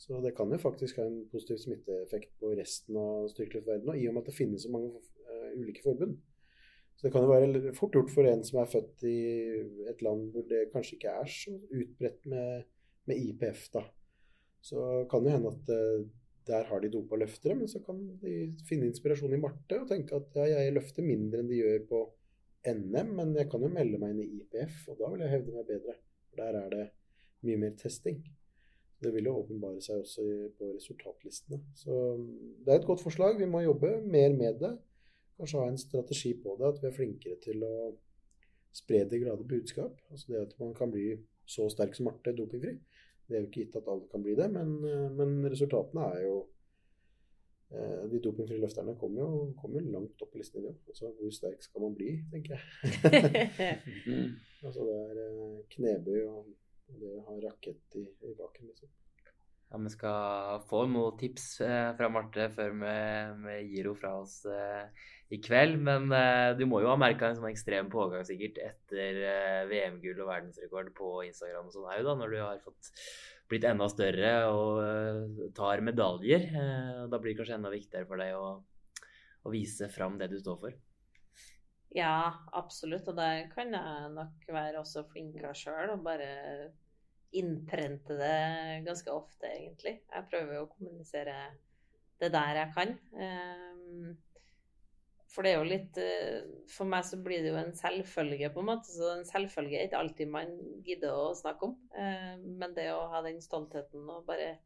Så 0.00 0.20
det 0.24 0.32
kan 0.36 0.50
jo 0.52 0.58
faktisk 0.60 0.98
ha 1.00 1.04
en 1.04 1.22
positiv 1.28 1.60
smitteeffekt 1.60 2.32
på 2.40 2.54
resten 2.56 2.96
av 2.96 3.28
styrkeløftverdenen. 3.34 3.98
I 4.00 4.08
og 4.08 4.16
med 4.16 4.24
at 4.24 4.30
det 4.30 4.36
finnes 4.38 4.64
så 4.64 4.72
mange 4.72 4.94
uh, 4.96 5.50
ulike 5.60 5.84
forbund, 5.84 6.16
så 6.96 7.06
det 7.06 7.12
kan 7.14 7.24
jo 7.24 7.32
være 7.32 7.72
fort 7.76 7.94
gjort 7.96 8.10
for 8.12 8.28
en 8.28 8.42
som 8.44 8.58
er 8.60 8.68
født 8.68 9.04
i 9.08 9.18
et 9.88 10.02
land 10.04 10.26
hvor 10.34 10.44
det 10.48 10.66
kanskje 10.72 10.98
ikke 10.98 11.12
er 11.22 11.30
så 11.32 11.54
utbredt 11.56 12.26
med, 12.28 12.66
med 13.08 13.22
IPF, 13.24 13.62
da. 13.72 13.86
Så 14.60 14.82
kan 15.08 15.24
det 15.24 15.32
hende 15.32 15.52
at 15.54 15.70
uh, 15.72 16.02
der 16.50 16.66
har 16.68 16.82
de 16.82 16.90
dopa 16.92 17.18
løftere, 17.20 17.56
men 17.58 17.70
så 17.70 17.80
kan 17.84 18.00
de 18.22 18.34
finne 18.68 18.90
inspirasjon 18.90 19.36
i 19.36 19.40
Marte 19.40 19.78
og 19.80 19.88
tenke 19.90 20.18
at 20.18 20.36
ja, 20.42 20.64
jeg 20.66 20.74
løfter 20.76 21.06
mindre 21.06 21.40
enn 21.40 21.50
de 21.50 21.60
gjør 21.62 21.86
på 21.88 22.02
NM, 22.74 23.14
men 23.16 23.32
jeg 23.38 23.48
kan 23.52 23.64
jo 23.64 23.72
melde 23.72 24.02
meg 24.02 24.12
inn 24.12 24.24
i 24.24 24.42
IPF, 24.42 24.82
og 24.92 25.00
da 25.00 25.08
vil 25.14 25.24
jeg 25.24 25.34
hevde 25.36 25.56
meg 25.56 25.70
bedre. 25.70 25.96
Der 26.36 26.60
er 26.60 26.68
det 26.74 26.84
mye 27.46 27.62
mer 27.62 27.72
testing. 27.80 28.20
Det 29.00 29.14
vil 29.14 29.30
jo 29.30 29.38
åpenbare 29.40 29.80
seg 29.80 30.02
også 30.02 30.26
på 30.58 30.74
resultatlistene. 30.74 31.62
Så 31.72 31.94
det 32.60 32.74
er 32.74 32.82
et 32.82 32.88
godt 32.88 33.00
forslag. 33.00 33.38
Vi 33.40 33.48
må 33.48 33.62
jobbe 33.64 33.94
mer 34.04 34.34
med 34.36 34.60
det 34.60 34.74
kanskje 35.40 35.60
ha 35.62 35.70
en 35.70 35.78
strategi 35.80 36.34
på 36.42 36.56
det, 36.58 36.68
at 36.68 36.80
vi 36.82 36.88
er 36.88 36.96
flinkere 36.96 37.40
til 37.44 37.64
å 37.64 37.74
spre 38.76 39.04
det 39.08 39.20
glade 39.22 39.46
budskap. 39.48 40.00
Altså 40.12 40.32
det 40.32 40.42
at 40.44 40.56
man 40.60 40.74
kan 40.76 40.92
bli 40.92 41.14
så 41.48 41.68
sterk 41.72 41.96
som 41.96 42.08
Marte 42.08 42.34
dopingfri. 42.36 42.76
Det 43.30 43.36
er 43.36 43.44
jo 43.44 43.48
ikke 43.48 43.60
gitt 43.62 43.76
at 43.78 43.90
alle 43.92 44.08
kan 44.10 44.24
bli 44.24 44.32
det, 44.38 44.48
men, 44.50 44.72
eh, 44.82 45.10
men 45.14 45.36
resultatene 45.46 46.06
er 46.16 46.24
jo 46.24 46.38
eh, 47.70 48.00
De 48.10 48.18
dopingfrie 48.24 48.58
løfterne 48.58 48.96
kommer 48.98 49.22
jo, 49.22 49.28
kommer 49.60 49.84
langt 49.86 50.24
opp 50.26 50.34
i 50.34 50.40
listen 50.42 50.64
i 50.64 50.64
det. 50.66 50.74
Altså, 50.90 51.12
hvor 51.20 51.36
sterk 51.36 51.62
skal 51.62 51.86
man 51.86 51.94
bli, 51.94 52.16
tenker 52.32 52.56
jeg. 52.56 53.76
altså 54.66 54.88
det 54.88 54.96
er 55.04 55.22
eh, 55.28 55.60
knebøy 55.76 56.18
og 56.24 56.50
det 56.98 57.12
å 57.14 57.22
ha 57.28 57.36
rakett 57.44 58.00
i, 58.00 58.08
i 58.26 58.34
baken, 58.34 58.72
liksom. 58.72 58.90
Ja, 59.70 59.78
Vi 59.78 59.92
skal 59.94 60.64
få 60.66 60.82
noen 60.90 61.18
tips 61.20 61.44
eh, 61.62 61.92
fra 61.94 62.10
Marte 62.10 62.48
før 62.50 62.74
vi, 62.82 62.94
vi 63.44 63.56
gir 63.70 63.86
henne 63.86 64.00
fra 64.00 64.16
oss 64.24 64.40
eh, 64.50 65.06
i 65.30 65.40
kveld. 65.42 65.78
Men 65.86 66.10
uh, 66.12 66.52
du 66.58 66.66
må 66.68 66.82
jo 66.84 66.90
ha 66.90 66.98
merka 67.00 67.28
en 67.28 67.38
sånn 67.38 67.50
ekstrem 67.50 67.90
pågang 67.92 68.26
sikkert 68.26 68.60
etter 68.64 69.20
uh, 69.24 69.62
VM-gull 69.70 70.22
og 70.24 70.30
verdensrekord 70.32 70.92
på 70.96 71.12
Instagram 71.28 71.70
og 71.70 71.76
sånn 71.76 71.90
òg, 71.90 72.10
når 72.20 72.34
du 72.34 72.40
har 72.42 72.64
fått 72.64 72.92
blitt 73.50 73.66
enda 73.66 73.88
større 73.90 74.28
og 74.54 74.76
eh, 74.78 75.46
tar 75.56 75.80
medaljer. 75.82 76.44
Da 77.10 77.18
blir 77.18 77.32
det 77.32 77.40
kanskje 77.40 77.56
enda 77.56 77.72
viktigere 77.72 78.06
for 78.06 78.22
deg 78.22 78.36
å, 78.38 78.52
å 79.42 79.50
vise 79.50 79.88
fram 79.90 80.20
det 80.20 80.28
du 80.30 80.36
står 80.38 80.60
for. 80.60 80.76
Ja, 81.90 82.30
absolutt. 82.54 83.08
Og 83.10 83.18
det 83.18 83.50
kan 83.54 83.74
jeg 83.74 84.12
nok 84.14 84.46
være 84.54 84.78
også 84.78 85.02
flinkere 85.10 85.50
sjøl. 85.58 85.96
Og 85.96 86.04
bare 86.06 86.30
innprente 87.36 88.14
det 88.18 88.84
ganske 88.86 89.10
ofte, 89.14 89.50
egentlig. 89.50 89.98
Jeg 89.98 90.28
prøver 90.30 90.56
jo 90.56 90.64
å 90.68 90.70
kommunisere 90.70 91.36
det 92.22 92.30
der 92.34 92.62
jeg 92.62 92.74
kan. 92.76 92.96
Ehm, 93.18 94.14
for 95.30 95.46
det 95.46 95.52
er 95.52 95.60
jo 95.60 95.68
litt 95.68 95.98
eh, 96.02 96.46
For 96.70 96.88
meg 96.90 97.04
så 97.06 97.18
blir 97.22 97.44
det 97.44 97.52
jo 97.52 97.58
en 97.60 97.74
selvfølge, 97.76 98.50
på 98.54 98.62
en 98.62 98.70
måte. 98.72 98.90
Så 98.90 99.12
en 99.14 99.26
selvfølge 99.28 99.78
er 99.78 99.86
ikke 99.86 100.00
alltid 100.02 100.32
man 100.32 100.56
gidder 100.86 101.14
å 101.14 101.30
snakke 101.38 101.68
om. 101.68 101.76
Ehm, 101.94 102.42
men 102.58 102.74
det 102.74 102.88
å 102.94 103.06
ha 103.12 103.22
den 103.26 103.38
stoltheten 103.44 104.08
og 104.10 104.26
bare 104.28 104.56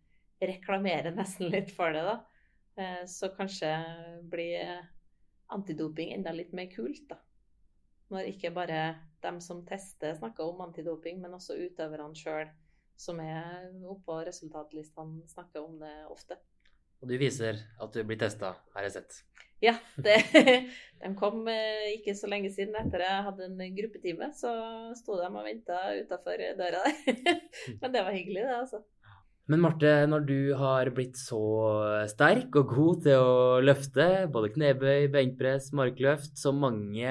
reklamere 0.44 1.12
nesten 1.14 1.52
litt 1.52 1.72
for 1.76 1.92
det, 1.94 2.04
da. 2.08 2.16
Eh, 2.80 3.04
så 3.10 3.30
kanskje 3.36 3.70
blir 4.32 4.80
antidoping 5.54 6.14
enda 6.16 6.32
litt 6.32 6.54
mer 6.56 6.70
kult, 6.72 7.04
da. 7.12 7.20
Når 8.12 8.32
ikke 8.32 8.52
bare 8.56 8.80
dem 9.24 9.40
som 9.44 9.62
tester, 9.68 10.16
snakker 10.16 10.48
om 10.48 10.64
antidoping, 10.64 11.20
men 11.20 11.36
også 11.36 11.56
utøverne 11.60 12.16
sjøl, 12.16 12.48
som 13.00 13.20
er 13.20 13.68
oppå 13.90 14.20
resultatlistene, 14.26 15.24
snakker 15.28 15.64
om 15.64 15.78
det 15.80 15.94
ofte. 16.12 16.38
Og 17.02 17.10
du 17.10 17.16
viser 17.20 17.60
at 17.82 17.94
du 17.94 18.02
blir 18.06 18.20
testa, 18.20 18.54
har 18.76 18.86
jeg 18.86 18.96
sett. 18.98 19.22
Ja, 19.64 19.74
det, 19.96 20.18
de 21.02 21.12
kom 21.18 21.46
eh, 21.48 21.94
ikke 21.94 22.14
så 22.18 22.28
lenge 22.30 22.50
siden 22.52 22.76
etter 22.80 23.04
jeg 23.04 23.26
hadde 23.28 23.48
en 23.48 23.76
gruppetime. 23.78 24.30
Så 24.36 24.50
sto 24.98 25.18
de 25.20 25.28
og 25.30 25.46
venta 25.46 25.78
utafor 26.00 26.42
døra 26.58 26.82
der. 26.84 27.38
Men 27.80 27.94
det 27.94 28.02
var 28.04 28.16
hyggelig, 28.16 28.44
det, 28.44 28.58
altså. 28.64 28.84
Men 29.44 29.60
Marte, 29.60 29.90
når 30.08 30.22
du 30.24 30.38
har 30.56 30.88
blitt 30.96 31.18
så 31.20 31.38
sterk 32.08 32.54
og 32.56 32.70
god 32.70 33.02
til 33.04 33.20
å 33.20 33.58
løfte 33.60 34.06
både 34.32 34.48
knebøy, 34.54 35.10
benkpress, 35.12 35.66
markløft, 35.76 36.32
som 36.40 36.62
mange 36.62 37.10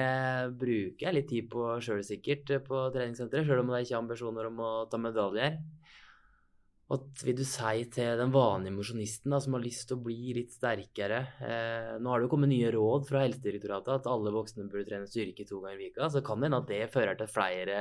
bruker 0.58 1.14
litt 1.14 1.28
tid 1.30 1.46
på 1.52 1.76
sjøl 1.78 2.02
sikkert 2.02 2.50
på 2.66 2.88
treningssenteret, 2.96 3.46
sjøl 3.46 3.62
om 3.62 3.70
det 3.70 3.84
ikke 3.84 3.94
er 3.94 4.00
ambisjoner 4.00 4.50
om 4.50 4.58
å 4.66 4.72
ta 4.90 4.98
medaljer. 4.98 5.60
Hva 6.94 7.24
vil 7.26 7.34
du 7.40 7.42
si 7.42 7.80
til 7.90 8.20
den 8.20 8.30
vanlige 8.30 8.74
mosjonisten 8.76 9.34
som 9.42 9.56
har 9.56 9.62
lyst 9.64 9.88
til 9.90 9.98
å 9.98 10.04
bli 10.04 10.34
litt 10.36 10.52
sterkere? 10.54 11.18
Eh, 11.42 11.88
nå 11.98 12.12
har 12.12 12.20
det 12.20 12.28
jo 12.28 12.32
kommet 12.36 12.52
nye 12.52 12.70
råd 12.70 13.08
fra 13.08 13.24
Helsedirektoratet 13.24 13.96
at 13.96 14.06
alle 14.12 14.30
voksne 14.34 14.68
burde 14.68 14.86
trene 14.86 15.10
styrke 15.10 15.46
to 15.48 15.58
ganger 15.64 15.82
i 15.82 15.90
uka. 15.90 16.06
Så 16.14 16.22
kan 16.22 16.38
det 16.38 16.46
hende 16.46 16.62
at 16.62 16.70
det 16.70 16.92
fører 16.94 17.18
til 17.18 17.26
at 17.26 17.34
flere 17.34 17.78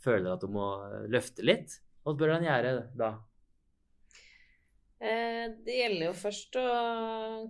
føler 0.00 0.32
at 0.32 0.46
de 0.46 0.52
må 0.54 0.70
løfte 1.12 1.44
litt. 1.44 1.76
Hva 2.06 2.16
bør 2.16 2.38
han 2.38 2.48
gjøre 2.48 2.72
da? 2.96 3.12
Eh, 4.98 5.44
det 5.66 5.76
gjelder 5.76 6.08
jo 6.08 6.14
først 6.18 6.56
å 6.58 6.64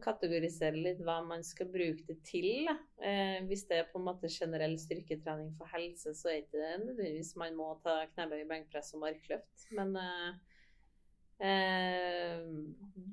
kategorisere 0.05 0.83
litt 0.83 0.99
hva 1.07 1.23
man 1.25 1.47
skal 1.47 1.71
bruke 1.73 2.05
det 2.11 2.19
til. 2.27 2.69
Eh, 3.01 3.39
hvis 3.49 3.65
det 3.71 3.79
er 3.79 3.89
på 3.93 4.03
en 4.03 4.09
måte 4.11 4.29
generell 4.35 4.75
styrketrening 4.83 5.55
for 5.57 5.71
helse, 5.73 6.13
så 6.19 6.29
er 6.33 6.43
det 6.43 6.49
ikke 6.49 6.75
nødvendigvis 6.83 7.33
man 7.41 7.57
må 7.57 7.71
ta 7.87 8.03
knebøy, 8.11 8.43
benkpress 8.51 8.93
og 8.99 9.07
markløft. 9.07 9.69
Men 9.79 9.97
eh, 9.97 10.48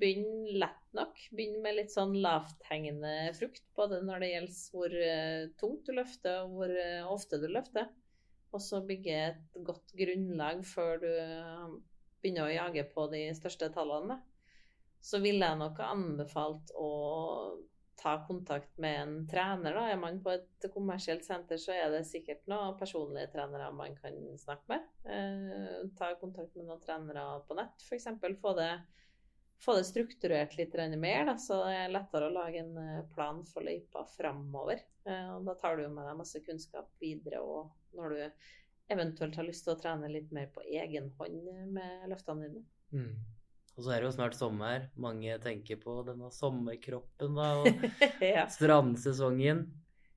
begynn 0.00 0.46
lett 0.58 0.86
nok. 0.98 1.20
Begynn 1.30 1.60
med 1.62 1.76
litt 1.78 1.92
sånn 1.94 2.16
lavthengende 2.22 3.32
frukt, 3.38 3.62
både 3.78 4.00
når 4.06 4.24
det 4.24 4.30
gjelder 4.32 4.62
hvor 4.74 4.96
tungt 5.60 5.86
du 5.86 5.92
løfter 5.94 6.42
og 6.42 6.56
hvor 6.56 6.72
ofte 7.12 7.38
du 7.42 7.46
løfter. 7.50 7.86
Og 8.54 8.62
så 8.62 8.80
bygge 8.86 9.14
et 9.28 9.60
godt 9.66 9.94
grunnlag 9.98 10.64
før 10.66 10.98
du 11.02 11.10
begynner 12.22 12.48
å 12.48 12.54
jage 12.54 12.86
på 12.90 13.06
de 13.12 13.22
største 13.38 13.68
tallene, 13.74 14.18
så 15.02 15.20
ville 15.22 15.46
jeg 15.46 15.60
nok 15.60 15.78
anbefalt 15.84 16.72
å 16.74 16.90
ta 17.96 18.16
kontakt 18.26 18.78
med 18.78 19.00
en 19.02 19.14
trener. 19.28 19.74
Da. 19.74 19.86
Er 19.90 20.00
man 20.00 20.20
på 20.22 20.34
et 20.34 20.66
kommersielt 20.74 21.24
senter, 21.24 21.60
så 21.60 21.72
er 21.74 21.90
det 21.94 22.04
sikkert 22.08 22.44
noen 22.50 22.76
personlige 22.78 23.32
trenere 23.32 23.70
man 23.74 23.96
kan 23.96 24.18
snakke 24.40 24.74
med. 24.74 24.90
Eh, 25.08 25.80
ta 25.98 26.12
kontakt 26.20 26.54
med 26.56 26.68
noen 26.68 26.82
trenere 26.84 27.24
på 27.48 27.56
nett, 27.58 27.86
f.eks. 27.88 28.10
Få 28.42 28.54
få 29.64 29.74
det 29.76 29.84
strukturert 29.84 30.56
litt 30.56 30.74
mer, 30.98 31.24
da, 31.24 31.36
så 31.40 31.62
det 31.64 31.76
er 31.78 31.94
lettere 31.94 32.28
å 32.28 32.34
lage 32.34 32.60
en 32.60 32.76
eh, 32.76 33.04
plan 33.14 33.42
for 33.48 33.64
løypa 33.64 34.04
framover. 34.16 34.82
Eh, 35.08 35.32
da 35.46 35.54
tar 35.54 35.76
du 35.76 35.88
med 35.88 36.04
deg 36.04 36.18
masse 36.18 36.42
kunnskap 36.44 36.90
videre 37.00 37.40
og 37.40 37.72
når 37.96 38.14
du 38.14 38.20
eventuelt 38.92 39.36
har 39.36 39.48
lyst 39.48 39.64
til 39.66 39.74
å 39.74 39.80
trene 39.80 40.12
litt 40.12 40.30
mer 40.34 40.50
på 40.54 40.62
egen 40.62 41.08
hånd 41.18 41.48
med 41.72 42.06
løftene 42.12 42.50
dine. 42.50 42.66
Mm. 42.92 43.35
Og 43.76 43.84
så 43.84 43.92
er 43.92 44.00
det 44.00 44.08
jo 44.08 44.14
snart 44.16 44.36
sommer. 44.38 44.86
Mange 44.96 45.36
tenker 45.42 45.80
på 45.80 45.98
denne 46.06 46.30
sommerkroppen 46.32 47.36
da, 47.36 47.48
og 47.60 48.24
ja. 48.24 48.46
strandsesongen. 48.52 49.66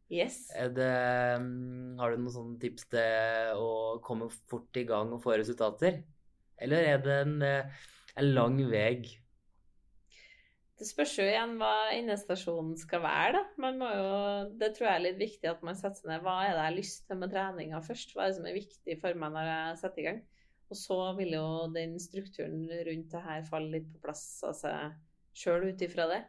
Yes. 0.09 0.47
Det, 0.73 0.89
mm, 1.43 1.99
har 1.99 2.11
du 2.11 2.21
noen 2.23 2.33
sånne 2.33 2.59
tips 2.61 2.87
til 2.89 3.59
å 3.61 3.99
komme 4.05 4.31
fort 4.49 4.79
i 4.79 4.87
gang 4.89 5.11
og 5.13 5.21
få 5.25 5.35
resultater? 5.37 6.01
Eller 6.59 6.95
er 6.95 7.03
det 7.03 7.17
en, 7.27 7.35
eh, 7.45 7.81
en 8.19 8.31
lang 8.33 8.57
vei 8.71 9.19
det 10.79 10.87
spørs 10.87 11.11
jo 11.17 11.25
igjen 11.27 11.57
hva 11.59 11.91
endestasjonen 11.91 12.77
skal 12.79 13.01
være, 13.03 13.35
da. 13.35 13.41
Man 13.59 13.81
må 13.81 13.87
Jo, 13.91 14.11
det 14.61 14.69
tror 14.77 14.87
jeg 14.87 14.95
er 14.95 15.03
litt 15.03 15.17
viktig 15.19 15.49
at 15.51 15.63
man 15.65 15.75
setter 15.75 16.07
ned 16.07 16.23
hva 16.23 16.37
er 16.45 16.53
det 16.53 16.61
jeg 16.61 16.69
har 16.69 16.77
lyst 16.77 17.01
til 17.09 17.19
med 17.19 17.33
treninga 17.33 17.81
først. 17.83 18.13
Hva 18.15 18.23
er 18.23 18.29
det 18.29 18.37
som 18.37 18.47
er 18.47 18.55
viktig 18.55 18.95
for 19.01 19.19
meg 19.19 19.33
når 19.33 19.49
jeg 19.49 19.79
setter 19.81 19.99
i 19.99 20.05
gang. 20.07 20.21
Og 20.69 20.77
så 20.77 20.97
vil 21.17 21.33
jo 21.33 21.45
den 21.73 21.95
strukturen 22.01 22.67
rundt 22.85 23.13
det 23.13 23.21
her 23.25 23.45
falle 23.47 23.79
litt 23.79 23.87
på 23.93 24.03
plass 24.03 24.25
av 24.45 24.53
seg 24.57 24.97
sjøl 25.39 25.71
ut 25.71 25.81
ifra 25.81 26.05
det. 26.11 26.19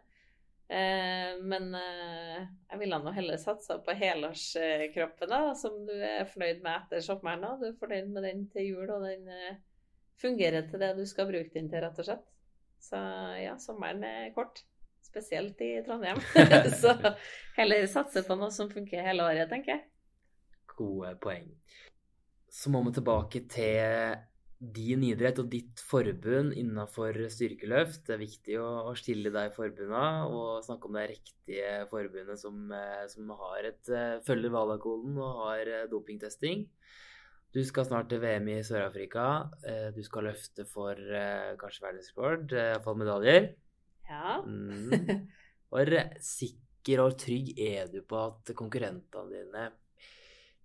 Eh, 0.71 1.33
men 1.43 1.75
eh, 1.75 2.43
jeg 2.71 2.79
ville 2.79 3.01
nå 3.03 3.11
heller 3.17 3.41
satsa 3.43 3.81
på 3.83 3.97
helårskroppen, 3.99 5.33
da, 5.33 5.41
som 5.59 5.81
du 5.89 5.97
er 5.97 6.29
fornøyd 6.31 6.63
med 6.63 6.77
etter 6.77 7.03
sommeren. 7.05 7.43
Da. 7.43 7.57
Du 7.59 7.67
er 7.73 7.81
fornøyd 7.81 8.13
med 8.15 8.27
den 8.29 8.45
til 8.53 8.69
jul, 8.69 8.87
og 8.95 9.05
den 9.09 9.27
eh, 9.35 9.59
fungerer 10.23 10.69
til 10.71 10.83
det 10.83 10.93
du 10.99 11.03
skal 11.11 11.27
bruke 11.31 11.51
den 11.57 11.69
til, 11.73 11.83
rett 11.83 11.99
og 11.99 12.07
slett. 12.07 12.27
Så 12.81 13.01
ja, 13.43 13.57
sommeren 13.61 14.05
er 14.07 14.31
kort. 14.37 14.63
Spesielt 15.05 15.59
i 15.65 15.73
Trondheim. 15.85 16.21
så 16.81 16.95
heller 17.59 17.87
satse 17.91 18.23
på 18.25 18.39
noe 18.39 18.53
som 18.55 18.71
funker 18.71 19.05
hele 19.05 19.27
året, 19.27 19.51
tenker 19.51 19.75
jeg. 19.75 19.87
Gode 20.71 21.17
poeng. 21.21 21.51
Så 22.51 22.71
må 22.71 22.81
vi 22.87 22.95
tilbake 22.95 23.43
til 23.51 24.15
din 24.61 25.01
idrett 25.09 25.39
og 25.41 25.49
ditt 25.49 25.81
forbund 25.89 26.53
innenfor 26.53 27.17
styrkeløft. 27.33 28.03
Det 28.05 28.13
er 28.13 28.21
viktig 28.21 28.59
å, 28.61 28.67
å 28.91 28.93
stille 28.99 29.33
deg 29.33 29.49
i 29.49 29.55
forbunda 29.55 30.03
og 30.29 30.67
snakke 30.67 30.89
om 30.89 30.99
det 30.99 31.07
riktige 31.15 31.71
forbundet 31.89 32.43
som, 32.43 32.67
eh, 32.77 33.07
som 33.09 33.33
har 33.41 33.71
et, 33.71 33.81
eh, 33.89 34.19
følger 34.27 34.53
Valakoden 34.53 35.17
og 35.17 35.41
har 35.47 35.65
eh, 35.65 35.87
dopingtesting. 35.89 36.67
Du 37.51 37.63
skal 37.65 37.89
snart 37.89 38.13
til 38.13 38.21
VM 38.23 38.47
i 38.53 38.61
Sør-Afrika. 38.63 39.25
Du 39.91 39.99
skal 40.07 40.29
løfte 40.29 40.63
for 40.71 40.95
kanskje 41.59 41.83
verdensrekord, 41.83 42.53
iallfall 42.55 43.01
medaljer. 43.01 43.49
Ja. 44.07 44.37
Mm. 44.47 45.25
Hvor 45.73 45.91
sikker 46.23 47.03
og 47.03 47.17
trygg 47.19 47.51
er 47.59 47.91
du 47.91 48.05
på 48.07 48.21
at 48.23 48.53
konkurrentene 48.55 49.35
dine 49.35 49.65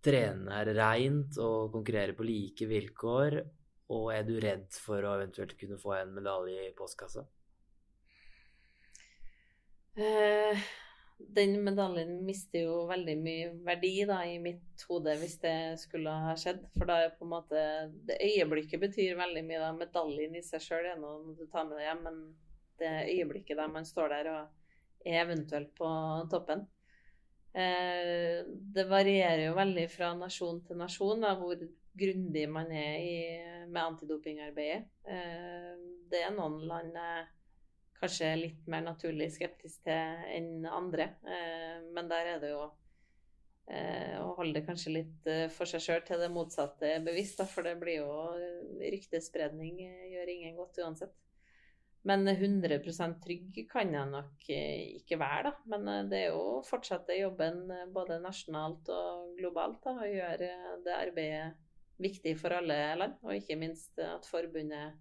trener 0.06 0.70
reint 0.78 1.42
og 1.42 1.74
konkurrerer 1.74 2.14
på 2.14 2.30
like 2.30 2.70
vilkår? 2.70 3.42
Og 3.94 4.10
er 4.16 4.24
du 4.26 4.38
redd 4.42 4.72
for 4.82 5.06
å 5.06 5.14
eventuelt 5.20 5.54
kunne 5.60 5.78
få 5.82 5.94
en 6.00 6.16
medalje 6.16 6.64
i 6.66 6.74
postkassa? 6.78 7.26
Uh, 9.96 10.64
den 11.38 11.54
medaljen 11.64 12.18
mister 12.28 12.66
jo 12.66 12.80
veldig 12.90 13.16
mye 13.22 13.52
verdi 13.64 13.94
da, 14.10 14.18
i 14.28 14.40
mitt 14.42 14.84
hode 14.90 15.14
hvis 15.22 15.38
det 15.44 15.56
skulle 15.80 16.12
ha 16.26 16.34
skjedd. 16.40 16.66
For 16.76 16.90
da 16.90 16.98
er 17.06 17.16
på 17.16 17.28
en 17.28 17.34
måte 17.36 17.62
det 18.10 18.20
øyeblikket 18.26 18.82
betyr 18.88 19.20
veldig 19.22 19.46
mye. 19.48 19.62
da, 19.62 19.72
Medaljen 19.78 20.36
i 20.36 20.44
seg 20.44 20.66
sjøl 20.66 20.90
er 20.92 21.00
noe 21.00 21.38
du 21.38 21.46
tar 21.46 21.70
med 21.70 21.78
deg 21.80 21.88
hjem, 21.88 22.04
men 22.10 22.22
det 22.82 22.94
øyeblikket 23.14 23.62
der 23.62 23.72
man 23.72 23.88
står 23.88 24.12
der 24.18 24.32
og 24.34 25.06
er 25.06 25.22
eventuelt 25.22 25.72
på 25.78 25.90
toppen. 26.34 26.66
Eh, 27.56 28.42
det 28.76 28.84
varierer 28.90 29.46
jo 29.46 29.56
veldig 29.56 29.86
fra 29.94 30.12
nasjon 30.18 30.60
til 30.68 30.82
nasjon 30.82 31.22
da, 31.24 31.36
hvor 31.40 31.56
grundig 31.96 32.46
man 32.52 32.72
er 32.72 33.00
i, 33.00 33.16
med 33.68 33.82
antidopingarbeidet. 33.82 34.86
Eh, 35.08 35.74
det 36.12 36.22
er 36.22 36.36
noen 36.36 36.62
land 36.70 36.96
kanskje 38.00 38.32
litt 38.38 38.66
mer 38.70 38.84
naturlig 38.86 39.32
skeptisk 39.36 39.86
til 39.88 40.26
enn 40.36 40.66
andre. 40.70 41.14
Eh, 41.26 41.86
men 41.96 42.12
der 42.12 42.36
er 42.36 42.42
det 42.44 42.52
jo 42.52 42.64
eh, 43.72 44.16
å 44.22 44.34
holde 44.38 44.60
det 44.60 44.66
kanskje 44.68 44.98
litt 45.00 45.30
for 45.56 45.70
seg 45.70 45.84
sjøl 45.84 46.08
til 46.08 46.22
det 46.22 46.32
motsatte 46.34 46.96
er 46.98 47.06
bevisst. 47.06 47.44
For 47.52 47.66
det 47.66 47.78
blir 47.82 48.04
jo 48.04 48.10
ryktespredning 48.82 49.80
gjør 50.12 50.34
ingen 50.36 50.60
godt 50.60 50.84
uansett. 50.84 51.16
Men 52.06 52.28
100% 52.30 53.16
trygg 53.24 53.64
kan 53.66 53.90
jeg 53.90 54.10
nok 54.12 54.44
ikke 54.46 55.18
være, 55.18 55.50
da. 55.50 55.54
Men 55.74 56.12
det 56.12 56.20
er 56.20 56.36
jo 56.36 56.60
fortsatt 56.68 57.10
jobben 57.18 57.64
både 57.96 58.20
nasjonalt 58.22 58.92
og 58.94 59.32
globalt 59.40 59.80
da, 59.88 59.96
å 60.04 60.12
gjøre 60.12 60.52
det 60.86 61.00
arbeidet 61.00 61.65
viktig 62.02 62.36
for 62.40 62.56
alle 62.58 62.78
land. 63.00 63.20
Og 63.24 63.36
ikke 63.38 63.58
minst 63.60 64.00
at 64.02 64.28
forbundet 64.30 64.96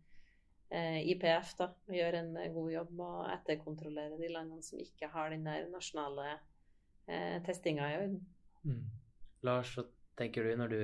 Eh, 0.74 1.04
IPF 1.12 1.52
da, 1.58 1.68
gjør 1.92 2.16
en 2.18 2.32
eh, 2.40 2.50
god 2.52 2.70
jobb 2.72 2.94
med 2.98 3.06
å 3.06 3.26
etterkontrollere 3.34 4.16
de 4.18 4.30
landene 4.32 4.64
som 4.64 4.80
ikke 4.82 5.10
har 5.12 5.30
den 5.30 5.44
der 5.46 5.68
nasjonale 5.70 6.32
eh, 7.06 7.36
testinga 7.46 7.90
i 7.92 7.98
orden. 8.00 8.16
Mm. 8.64 8.80
Lars, 9.46 9.74
hva 9.76 9.84
tenker 10.18 10.46
du 10.46 10.56
når 10.58 10.72
du 10.72 10.80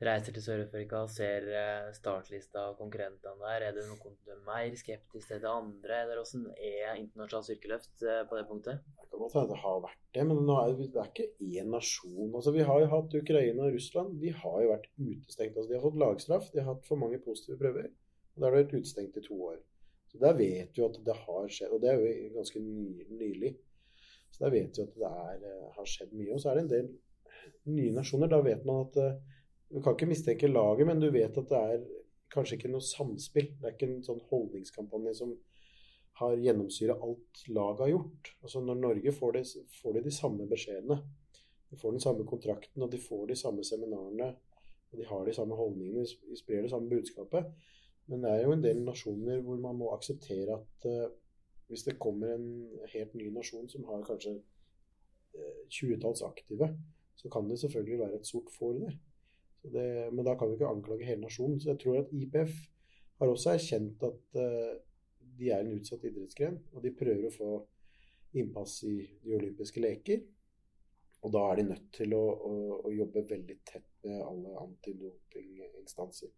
reiser 0.00 0.34
til 0.34 0.44
Sør-Afrika 0.44 1.02
og 1.04 1.12
ser 1.12 1.46
eh, 1.52 1.90
startlista 1.96 2.70
og 2.70 2.78
konkurrentene 2.80 3.36
der? 3.42 3.66
Er 3.68 3.76
det 3.76 3.86
noe 3.88 4.14
du 4.14 4.34
er 4.34 4.42
mer 4.46 4.76
skeptisk 4.80 5.28
til 5.28 5.42
det 5.42 5.50
andre, 5.50 6.02
eller 6.04 6.20
hvordan 6.22 6.46
er 6.56 7.00
internasjonalt 7.00 7.50
styrkeløft 7.50 8.06
på 8.30 8.38
det 8.38 8.46
punktet? 8.48 8.84
Det 9.00 9.08
kan 9.10 9.24
godt 9.24 9.36
hende 9.38 9.52
det 9.52 9.62
har 9.64 9.80
vært 9.84 10.00
det, 10.14 10.26
men 10.26 10.52
er 10.54 10.76
det, 10.78 10.90
er 10.98 11.10
ikke 11.10 11.28
én 11.46 11.70
nasjon. 11.70 12.30
Altså, 12.34 12.52
vi 12.54 12.66
har 12.66 12.80
jo 12.82 12.92
hatt 12.94 13.18
Ukraina 13.20 13.66
og 13.66 13.74
Russland. 13.76 14.14
De 14.22 14.32
har 14.34 14.62
jo 14.64 14.70
vært 14.72 14.88
utestengt. 14.98 15.56
Altså, 15.56 15.68
de 15.70 15.76
har 15.76 15.84
fått 15.84 16.00
lagstraff, 16.02 16.48
de 16.54 16.62
har 16.62 16.72
hatt 16.72 16.88
for 16.88 16.98
mange 16.98 17.20
positive 17.22 17.58
prøver. 17.60 17.90
Og 18.34 18.40
Da 18.40 18.48
har 18.48 18.56
de 18.56 18.62
vært 18.64 18.78
utestengt 18.78 19.18
i 19.20 19.26
to 19.26 19.36
år. 19.52 19.58
Så 20.10 20.18
Der 20.18 20.34
vet 20.34 20.74
vi 20.74 20.82
at 20.82 20.96
det 21.06 21.16
har 21.16 21.44
skjedd, 21.46 21.74
og 21.76 21.82
det 21.82 21.90
er 21.90 22.00
jo 22.00 22.32
ganske 22.34 22.60
nylig. 22.60 23.52
Så 24.30 24.44
der 24.44 24.50
vet 24.50 24.78
vi 24.78 24.82
at 24.82 24.96
det 24.96 25.10
er, 25.10 25.44
eh, 25.50 25.68
har 25.76 25.86
skjedd 25.86 26.12
mye. 26.12 26.32
Og 26.34 26.40
så 26.40 26.50
er 26.50 26.54
det 26.54 26.64
en 26.64 26.74
del 26.74 26.88
nye 27.66 27.92
nasjoner, 27.94 28.30
da 28.30 28.40
vet 28.42 28.64
man 28.66 28.86
at 28.86 28.96
eh, 28.96 29.38
Du 29.70 29.78
kan 29.82 29.94
ikke 29.94 30.10
mistenke 30.10 30.48
laget, 30.50 30.86
men 30.86 31.00
du 31.00 31.10
vet 31.14 31.36
at 31.38 31.50
det 31.50 31.58
er 31.74 31.82
kanskje 32.34 32.58
ikke 32.58 32.70
noe 32.72 32.82
samspill. 32.82 33.52
Det 33.58 33.68
er 33.68 33.76
ikke 33.76 33.88
en 33.90 34.04
sånn 34.06 34.22
holdningskampanje 34.30 35.14
som 35.20 35.34
har 36.20 36.36
gjennomsyra 36.42 36.96
alt 37.00 37.42
laget 37.48 37.84
har 37.84 37.92
gjort. 37.92 38.32
Altså 38.42 38.62
Når 38.64 38.80
Norge 38.80 39.12
får, 39.14 39.36
det, 39.38 39.44
får 39.80 39.96
de 39.96 40.04
de 40.04 40.12
samme 40.14 40.46
beskjedene. 40.50 40.98
De 41.70 41.78
får 41.78 41.94
den 41.94 42.02
samme 42.02 42.26
kontrakten, 42.26 42.82
og 42.82 42.90
de 42.90 42.98
får 42.98 43.28
de 43.30 43.36
samme 43.38 43.64
seminarene. 43.64 44.32
og 44.90 44.98
De 44.98 45.06
har 45.06 45.24
de 45.24 45.34
samme 45.34 45.56
holdningene, 45.56 46.02
de 46.02 46.38
sprer 46.38 46.66
det 46.66 46.72
samme 46.72 46.90
budskapet. 46.90 47.46
Men 48.10 48.24
det 48.24 48.30
er 48.30 48.42
jo 48.42 48.54
en 48.56 48.64
del 48.64 48.82
nasjoner 48.82 49.42
hvor 49.46 49.60
man 49.62 49.78
må 49.78 49.92
akseptere 49.94 50.56
at 50.56 50.86
uh, 50.90 51.12
hvis 51.70 51.86
det 51.86 52.00
kommer 52.02 52.34
en 52.34 52.48
helt 52.90 53.14
ny 53.14 53.28
nasjon 53.30 53.68
som 53.70 53.86
har 53.86 54.02
kanskje 54.02 54.34
uh, 54.34 55.60
tjuetalls 55.70 56.24
aktive, 56.26 56.72
så 57.14 57.30
kan 57.30 57.46
det 57.46 57.60
selvfølgelig 57.62 58.00
være 58.00 58.18
et 58.18 58.26
sort 58.26 58.50
får 58.58 58.80
der. 58.80 58.98
Det, 59.60 60.08
men 60.14 60.24
da 60.24 60.36
kan 60.38 60.48
vi 60.48 60.56
ikke 60.56 60.70
anklage 60.70 61.08
hele 61.08 61.24
nasjonen. 61.26 61.60
Så 61.60 61.72
jeg 61.72 61.80
tror 61.82 62.00
at 62.00 62.14
IPF 62.16 62.54
har 63.20 63.32
også 63.32 63.52
erkjent 63.52 64.02
at 64.08 64.40
uh, 64.40 64.74
de 65.40 65.50
er 65.52 65.64
en 65.64 65.74
utsatt 65.76 66.04
idrettsgren, 66.08 66.58
og 66.72 66.84
de 66.84 66.92
prøver 66.96 67.28
å 67.28 67.34
få 67.34 67.50
innpass 68.40 68.82
i 68.88 68.96
de 69.24 69.34
olympiske 69.36 69.82
leker. 69.82 70.22
Og 71.20 71.32
da 71.34 71.44
er 71.50 71.60
de 71.60 71.66
nødt 71.68 71.88
til 71.92 72.14
å, 72.16 72.22
å, 72.48 72.54
å 72.88 72.92
jobbe 72.94 73.26
veldig 73.28 73.56
tett 73.68 73.88
med 74.06 74.22
alle 74.24 74.54
antidopinginstanser. 74.62 76.32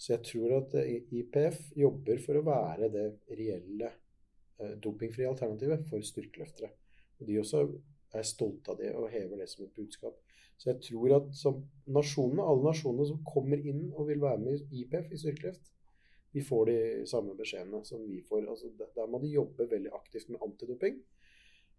Så 0.00 0.14
jeg 0.14 0.24
tror 0.26 0.56
at 0.56 0.74
eh, 0.80 1.04
IPF 1.20 1.60
jobber 1.78 2.22
for 2.24 2.40
å 2.40 2.46
være 2.46 2.88
det 2.90 3.06
reelle 3.36 3.90
eh, 3.90 4.76
dopingfrie 4.82 5.28
alternativet 5.28 5.84
for 5.90 6.02
styrkeløftere. 6.06 6.72
Og 7.20 7.28
de 7.28 7.38
også 7.42 7.62
er 8.18 8.26
stolte 8.26 8.72
av 8.72 8.80
det 8.80 8.90
og 8.96 9.10
hever 9.12 9.38
det 9.38 9.48
som 9.50 9.64
et 9.64 9.76
budskap. 9.76 10.16
Så 10.60 10.72
jeg 10.72 10.80
tror 10.90 11.14
at 11.16 11.28
nasjonene, 11.88 12.44
alle 12.44 12.66
nasjonene 12.66 13.06
som 13.08 13.22
kommer 13.24 13.62
inn 13.64 13.86
og 13.94 14.10
vil 14.10 14.20
være 14.20 14.42
med 14.42 14.58
i 14.58 14.82
IPF 14.82 15.14
i 15.14 15.20
styrkeløft, 15.22 15.70
de 16.34 16.42
får 16.46 16.68
de 16.68 16.80
samme 17.10 17.32
beskjedene 17.38 17.80
som 17.86 18.02
vi 18.06 18.20
får. 18.28 18.44
Altså, 18.50 18.68
der 18.78 19.08
må 19.10 19.18
de 19.22 19.32
jobbe 19.32 19.66
veldig 19.70 19.90
aktivt 19.96 20.28
med 20.30 20.44
antidoping. 20.46 21.00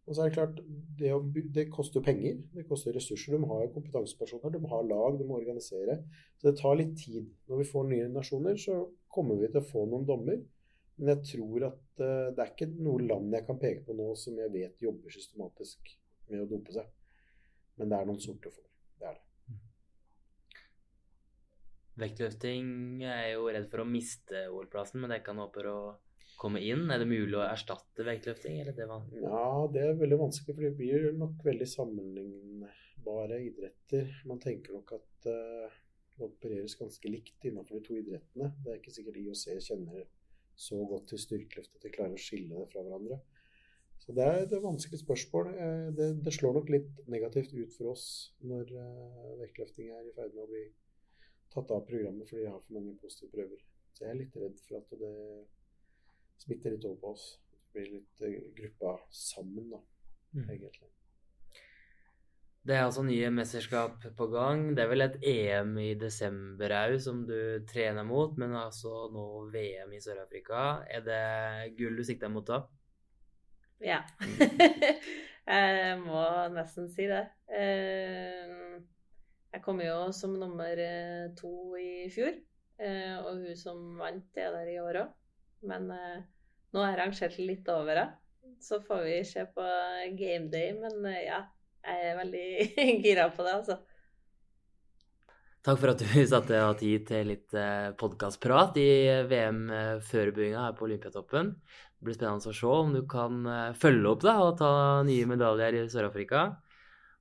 Og 0.10 0.16
så 0.16 0.24
er 0.24 0.32
det 0.32 0.36
klart, 0.36 0.58
det, 1.00 1.12
det 1.56 1.68
koster 1.72 2.02
penger, 2.04 2.40
det 2.56 2.66
koster 2.68 2.96
ressurser. 2.98 3.36
De 3.36 3.40
må 3.44 3.52
ha 3.54 3.68
kompetansepersoner, 3.72 4.50
de 4.50 4.64
må 4.64 4.72
ha 4.74 4.82
lag, 4.82 5.20
de 5.20 5.28
må 5.30 5.38
organisere. 5.38 6.00
Så 6.40 6.50
det 6.50 6.58
tar 6.60 6.80
litt 6.80 6.98
tid. 7.00 7.30
Når 7.48 7.62
vi 7.62 7.70
får 7.70 7.88
nye 7.92 8.10
nasjoner, 8.12 8.58
så 8.60 8.82
kommer 9.14 9.38
vi 9.40 9.52
til 9.52 9.62
å 9.62 9.70
få 9.70 9.86
noen 9.92 10.10
dommer. 10.10 10.42
Men 10.98 11.14
jeg 11.14 11.36
tror 11.36 11.70
at 11.70 12.02
uh, 12.02 12.34
det 12.34 12.44
er 12.44 12.50
ikke 12.50 12.72
noe 12.74 13.06
land 13.06 13.38
jeg 13.38 13.46
kan 13.48 13.62
peke 13.62 13.86
på 13.86 13.96
nå 13.98 14.12
som 14.20 14.42
jeg 14.42 14.52
vet 14.54 14.84
jobber 14.84 15.14
systematisk 15.14 15.94
med 16.32 16.46
å 16.46 16.50
dope 16.50 16.76
seg. 16.76 16.88
Men 17.80 17.92
det 17.92 18.00
er 18.00 18.10
noen 18.10 18.24
sorte 18.24 18.52
får. 18.54 18.68
Det 19.02 19.10
er 19.10 19.18
det. 19.18 19.60
Vektløfting 22.02 23.04
er 23.06 23.34
jo 23.34 23.50
redd 23.52 23.68
for 23.72 23.84
å 23.84 23.90
miste 23.90 24.48
OL-plassen, 24.50 25.04
men 25.04 25.14
det 25.14 25.22
kan 25.26 25.42
håpe 25.42 25.66
å 25.70 25.82
komme 26.42 26.62
inn? 26.66 26.88
Er 26.90 27.02
det 27.02 27.10
mulig 27.10 27.38
å 27.38 27.46
erstatte 27.46 28.06
vektløfting? 28.08 28.62
Eller 28.64 28.76
det 28.78 28.88
var... 28.90 29.06
Ja, 29.22 29.46
det 29.74 29.84
er 29.86 30.00
veldig 30.00 30.20
vanskelig, 30.24 30.56
for 30.56 30.66
det 30.66 30.74
blir 30.80 31.12
nok 31.18 31.44
veldig 31.46 31.68
sammenlignbare 31.70 33.42
idretter. 33.46 34.10
Man 34.30 34.42
tenker 34.42 34.78
nok 34.78 34.96
at 34.98 35.30
uh, 35.30 35.78
det 36.16 36.26
opereres 36.26 36.78
ganske 36.80 37.12
likt 37.12 37.46
innenfor 37.50 37.78
de 37.78 37.86
to 37.86 38.00
idrettene. 38.00 38.52
Det 38.64 38.74
er 38.74 38.82
ikke 38.82 38.96
sikkert 38.96 39.22
IOC 39.22 39.46
kjenner 39.68 40.10
så 40.62 40.82
godt 40.86 41.08
til 41.12 41.22
styrkeløft 41.22 41.78
at 41.78 41.86
de 41.86 41.94
klarer 41.94 42.18
å 42.18 42.22
skille 42.22 42.58
det 42.58 42.68
fra 42.74 42.84
hverandre. 42.86 43.22
Så 44.02 44.16
det 44.18 44.26
er 44.26 44.40
et 44.42 44.54
vanskelig 44.64 45.00
spørsmål. 45.04 45.50
Eh, 45.54 45.90
det, 45.98 46.08
det, 46.26 46.34
slår 46.34 46.58
nok 46.58 46.72
litt 46.74 47.02
negativt 47.12 47.54
ut 47.54 47.74
for 47.76 47.92
oss 47.94 48.06
når 48.50 48.72
uh, 48.74 49.36
vektløfting 49.44 49.92
er 49.94 50.08
i 50.08 50.16
ferd 50.16 50.34
med 50.34 50.46
å 50.46 50.50
bli 50.50 50.64
tatt 51.54 51.74
av 51.76 51.86
programmet 51.86 52.30
fordi 52.30 52.48
de 52.48 52.50
har 52.50 52.64
for 52.64 52.80
mange 52.80 52.96
positive 53.02 53.30
prøver. 53.36 53.62
Så 53.94 54.08
jeg 54.08 54.16
er 54.16 54.22
litt 54.24 54.40
redd 54.42 54.58
for 54.66 54.80
at 54.80 54.96
det 55.04 55.14
smitter 56.42 56.74
litt 56.74 56.90
over 56.90 56.98
på 57.04 57.14
oss. 57.14 57.28
Det 57.62 57.78
blir 57.78 57.94
litt 58.00 58.26
uh, 58.26 58.50
gruppa 58.58 58.96
sammen, 59.22 59.70
da, 59.76 59.84
mm. 60.34 60.50
egentlig. 60.50 60.92
Det 62.62 62.76
er 62.78 62.84
altså 62.86 63.02
nye 63.06 63.30
mesterskap 63.34 64.04
på 64.18 64.30
gang. 64.34 64.68
Det 64.78 64.84
er 64.84 64.90
vel 64.90 65.06
et 65.06 65.22
EM 65.26 65.72
i 65.82 65.94
desember 65.98 66.74
òg 66.78 66.98
som 67.02 67.24
du 67.30 67.64
trener 67.70 68.06
mot, 68.06 68.34
men 68.38 68.54
altså 68.58 69.08
nå 69.14 69.30
VM 69.54 69.94
i 69.98 70.02
Sør-Afrika. 70.02 70.84
Er 70.90 71.06
det 71.06 71.24
gull 71.78 71.98
du 71.98 72.06
sikter 72.06 72.30
mot 72.34 72.46
da? 72.50 72.64
Ja. 73.82 74.04
jeg 75.52 76.00
må 76.06 76.24
nesten 76.54 76.90
si 76.94 77.10
det. 77.10 77.26
Uh, 77.52 78.82
jeg 79.52 79.64
kom 79.66 79.82
jo 79.84 79.96
som 80.16 80.38
nummer 80.40 80.80
eh, 80.80 81.28
to 81.36 81.76
i 81.76 82.08
fjor, 82.12 82.32
eh, 82.80 83.16
og 83.20 83.42
hun 83.44 83.58
som 83.60 83.82
vant, 84.00 84.30
er 84.40 84.54
der 84.56 84.70
i 84.72 84.80
år 84.80 85.02
òg. 85.04 85.14
Men 85.68 85.90
eh, 85.92 86.22
nå 86.72 86.84
er 86.86 86.94
jeg 86.94 87.00
rangert 87.02 87.40
litt 87.42 87.72
over 87.72 88.00
henne. 88.00 88.18
Så 88.62 88.78
får 88.86 89.04
vi 89.08 89.16
se 89.26 89.44
på 89.56 89.66
gameday, 90.18 90.72
men 90.78 91.06
ja, 91.18 91.40
jeg 91.82 92.12
er 92.12 92.20
veldig 92.20 92.46
gira 93.04 93.28
på 93.34 93.44
det, 93.46 93.56
altså. 93.58 93.78
Takk 95.66 95.82
for 95.82 95.92
at 95.92 96.02
du 96.02 96.08
satte 96.32 96.62
av 96.62 96.76
tid 96.80 97.06
til 97.10 97.32
litt 97.34 97.58
podkastprat 98.00 98.78
i 98.82 98.90
VM-førebuinga 99.30 100.68
her 100.68 100.78
på 100.78 100.88
Olympiatoppen. 100.88 101.56
Det 102.02 102.08
blir 102.08 102.18
spennende 102.18 102.50
å 102.50 102.58
se 102.58 102.66
om 102.82 102.96
du 102.96 103.04
kan 103.06 103.44
følge 103.78 104.10
opp 104.10 104.24
da, 104.26 104.34
og 104.42 104.56
ta 104.58 104.72
nye 105.06 105.28
medaljer 105.30 105.78
i 105.78 105.86
Sør-Afrika. 105.94 106.48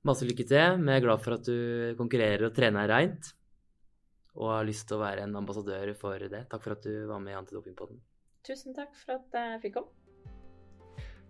Masse 0.09 0.25
lykke 0.25 0.47
til. 0.49 0.79
Vi 0.81 0.89
er 0.89 1.03
glad 1.03 1.21
for 1.21 1.37
at 1.37 1.45
du 1.45 1.93
konkurrerer 1.99 2.47
og 2.47 2.55
trener 2.57 2.89
reint. 2.89 3.29
Og 4.41 4.49
har 4.49 4.65
lyst 4.65 4.87
til 4.89 4.97
å 4.97 5.03
være 5.03 5.27
en 5.27 5.37
ambassadør 5.37 5.91
for 5.99 6.17
det. 6.17 6.47
Takk 6.49 6.65
for 6.65 6.73
at 6.73 6.87
du 6.87 7.05
var 7.05 7.21
med 7.21 7.35
i 7.35 7.37
Antidopingpodden. 7.37 8.01
Tusen 8.47 8.73
takk 8.73 8.95
for 8.97 9.19
at 9.19 9.37
jeg 9.37 9.61
fikk 9.67 9.77
komme. 9.77 9.93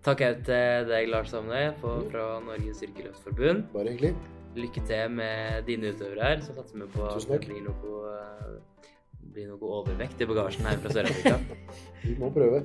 Takk 0.01 0.23
òg 0.25 0.39
til 0.47 0.87
deg, 0.89 1.11
Lars 1.11 1.33
Samne, 1.33 1.65
fra 1.81 2.25
Norges 2.41 2.79
Styrkeløftforbund. 2.79 3.67
Bare 3.75 3.91
hyggelig. 3.93 4.15
Lykke 4.55 4.85
til 4.87 5.15
med 5.19 5.67
dine 5.67 5.91
utøvere 5.91 6.31
her. 6.31 6.41
Så 6.45 6.55
satser 6.55 6.79
vi 6.79 6.87
på 6.95 7.05
at 7.11 7.27
det 7.27 7.41
blir 7.43 7.65
noe, 7.67 7.95
blir 9.35 9.51
noe 9.51 9.73
overvekt 9.81 10.23
i 10.23 10.29
bagasjen 10.31 10.71
her 10.71 10.79
fra 10.81 10.95
Sør-Afrika. 10.95 11.37
Vi 12.07 12.15
må 12.17 12.31
prøve. 12.33 12.63